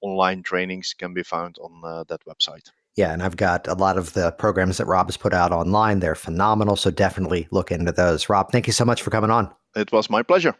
online 0.00 0.42
trainings 0.42 0.94
can 0.94 1.14
be 1.14 1.22
found 1.22 1.56
on 1.60 2.04
that 2.08 2.20
website. 2.26 2.70
Yeah, 2.96 3.12
and 3.12 3.22
I've 3.22 3.36
got 3.36 3.68
a 3.68 3.74
lot 3.74 3.98
of 3.98 4.14
the 4.14 4.32
programs 4.32 4.78
that 4.78 4.86
Rob 4.86 5.08
has 5.08 5.18
put 5.18 5.34
out 5.34 5.52
online. 5.52 6.00
They're 6.00 6.14
phenomenal. 6.14 6.76
So 6.76 6.90
definitely 6.90 7.46
look 7.50 7.70
into 7.70 7.92
those. 7.92 8.30
Rob, 8.30 8.50
thank 8.50 8.66
you 8.66 8.72
so 8.72 8.86
much 8.86 9.02
for 9.02 9.10
coming 9.10 9.30
on. 9.30 9.52
It 9.74 9.92
was 9.92 10.08
my 10.08 10.22
pleasure. 10.22 10.54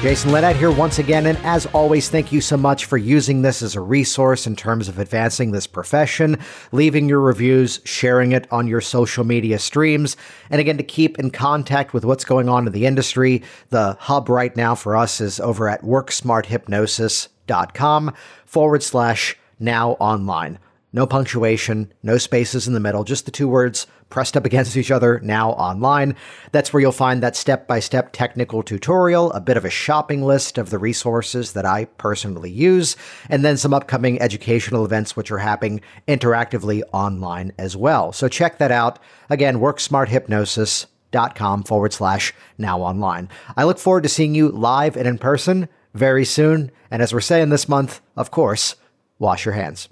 Jason 0.00 0.32
Linett 0.32 0.56
here 0.56 0.70
once 0.70 0.98
again, 0.98 1.26
and 1.26 1.36
as 1.44 1.66
always, 1.66 2.08
thank 2.08 2.32
you 2.32 2.40
so 2.40 2.56
much 2.56 2.86
for 2.86 2.96
using 2.96 3.42
this 3.42 3.60
as 3.60 3.76
a 3.76 3.82
resource 3.82 4.46
in 4.46 4.56
terms 4.56 4.88
of 4.88 4.98
advancing 4.98 5.52
this 5.52 5.66
profession, 5.66 6.38
leaving 6.72 7.06
your 7.06 7.20
reviews, 7.20 7.82
sharing 7.84 8.32
it 8.32 8.50
on 8.50 8.66
your 8.66 8.80
social 8.80 9.24
media 9.24 9.58
streams, 9.58 10.16
and 10.48 10.58
again, 10.58 10.78
to 10.78 10.82
keep 10.82 11.18
in 11.18 11.30
contact 11.30 11.92
with 11.92 12.06
what's 12.06 12.24
going 12.24 12.48
on 12.48 12.66
in 12.66 12.72
the 12.72 12.86
industry. 12.86 13.42
The 13.68 13.98
hub 14.00 14.30
right 14.30 14.56
now 14.56 14.74
for 14.74 14.96
us 14.96 15.20
is 15.20 15.38
over 15.38 15.68
at 15.68 15.82
worksmarthypnosis.com 15.82 18.14
forward 18.46 18.82
slash 18.82 19.36
now 19.58 19.90
online. 19.92 20.58
No 20.92 21.06
punctuation, 21.06 21.92
no 22.02 22.18
spaces 22.18 22.66
in 22.66 22.74
the 22.74 22.80
middle, 22.80 23.04
just 23.04 23.24
the 23.24 23.30
two 23.30 23.46
words 23.46 23.86
pressed 24.08 24.36
up 24.36 24.44
against 24.44 24.76
each 24.76 24.90
other 24.90 25.20
now 25.22 25.52
online. 25.52 26.16
That's 26.50 26.72
where 26.72 26.80
you'll 26.80 26.90
find 26.90 27.22
that 27.22 27.36
step 27.36 27.68
by 27.68 27.78
step 27.78 28.10
technical 28.12 28.64
tutorial, 28.64 29.30
a 29.32 29.40
bit 29.40 29.56
of 29.56 29.64
a 29.64 29.70
shopping 29.70 30.24
list 30.24 30.58
of 30.58 30.70
the 30.70 30.78
resources 30.78 31.52
that 31.52 31.64
I 31.64 31.84
personally 31.84 32.50
use, 32.50 32.96
and 33.28 33.44
then 33.44 33.56
some 33.56 33.72
upcoming 33.72 34.20
educational 34.20 34.84
events 34.84 35.16
which 35.16 35.30
are 35.30 35.38
happening 35.38 35.80
interactively 36.08 36.82
online 36.92 37.52
as 37.56 37.76
well. 37.76 38.12
So 38.12 38.26
check 38.26 38.58
that 38.58 38.72
out. 38.72 38.98
Again, 39.30 39.58
worksmarthypnosis.com 39.58 41.62
forward 41.62 41.92
slash 41.92 42.34
now 42.58 42.80
online. 42.80 43.28
I 43.56 43.62
look 43.62 43.78
forward 43.78 44.02
to 44.02 44.08
seeing 44.08 44.34
you 44.34 44.48
live 44.48 44.96
and 44.96 45.06
in 45.06 45.18
person 45.18 45.68
very 45.94 46.24
soon. 46.24 46.72
And 46.90 47.00
as 47.00 47.12
we're 47.12 47.20
saying 47.20 47.50
this 47.50 47.68
month, 47.68 48.00
of 48.16 48.32
course, 48.32 48.74
wash 49.20 49.44
your 49.44 49.54
hands. 49.54 49.88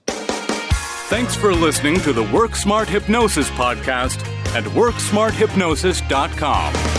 Thanks 1.09 1.34
for 1.34 1.54
listening 1.54 1.98
to 2.00 2.12
the 2.12 2.24
Work 2.24 2.54
Smart 2.54 2.86
Hypnosis 2.86 3.48
Podcast 3.50 4.18
at 4.54 4.64
WorkSmartHypnosis.com. 4.64 6.97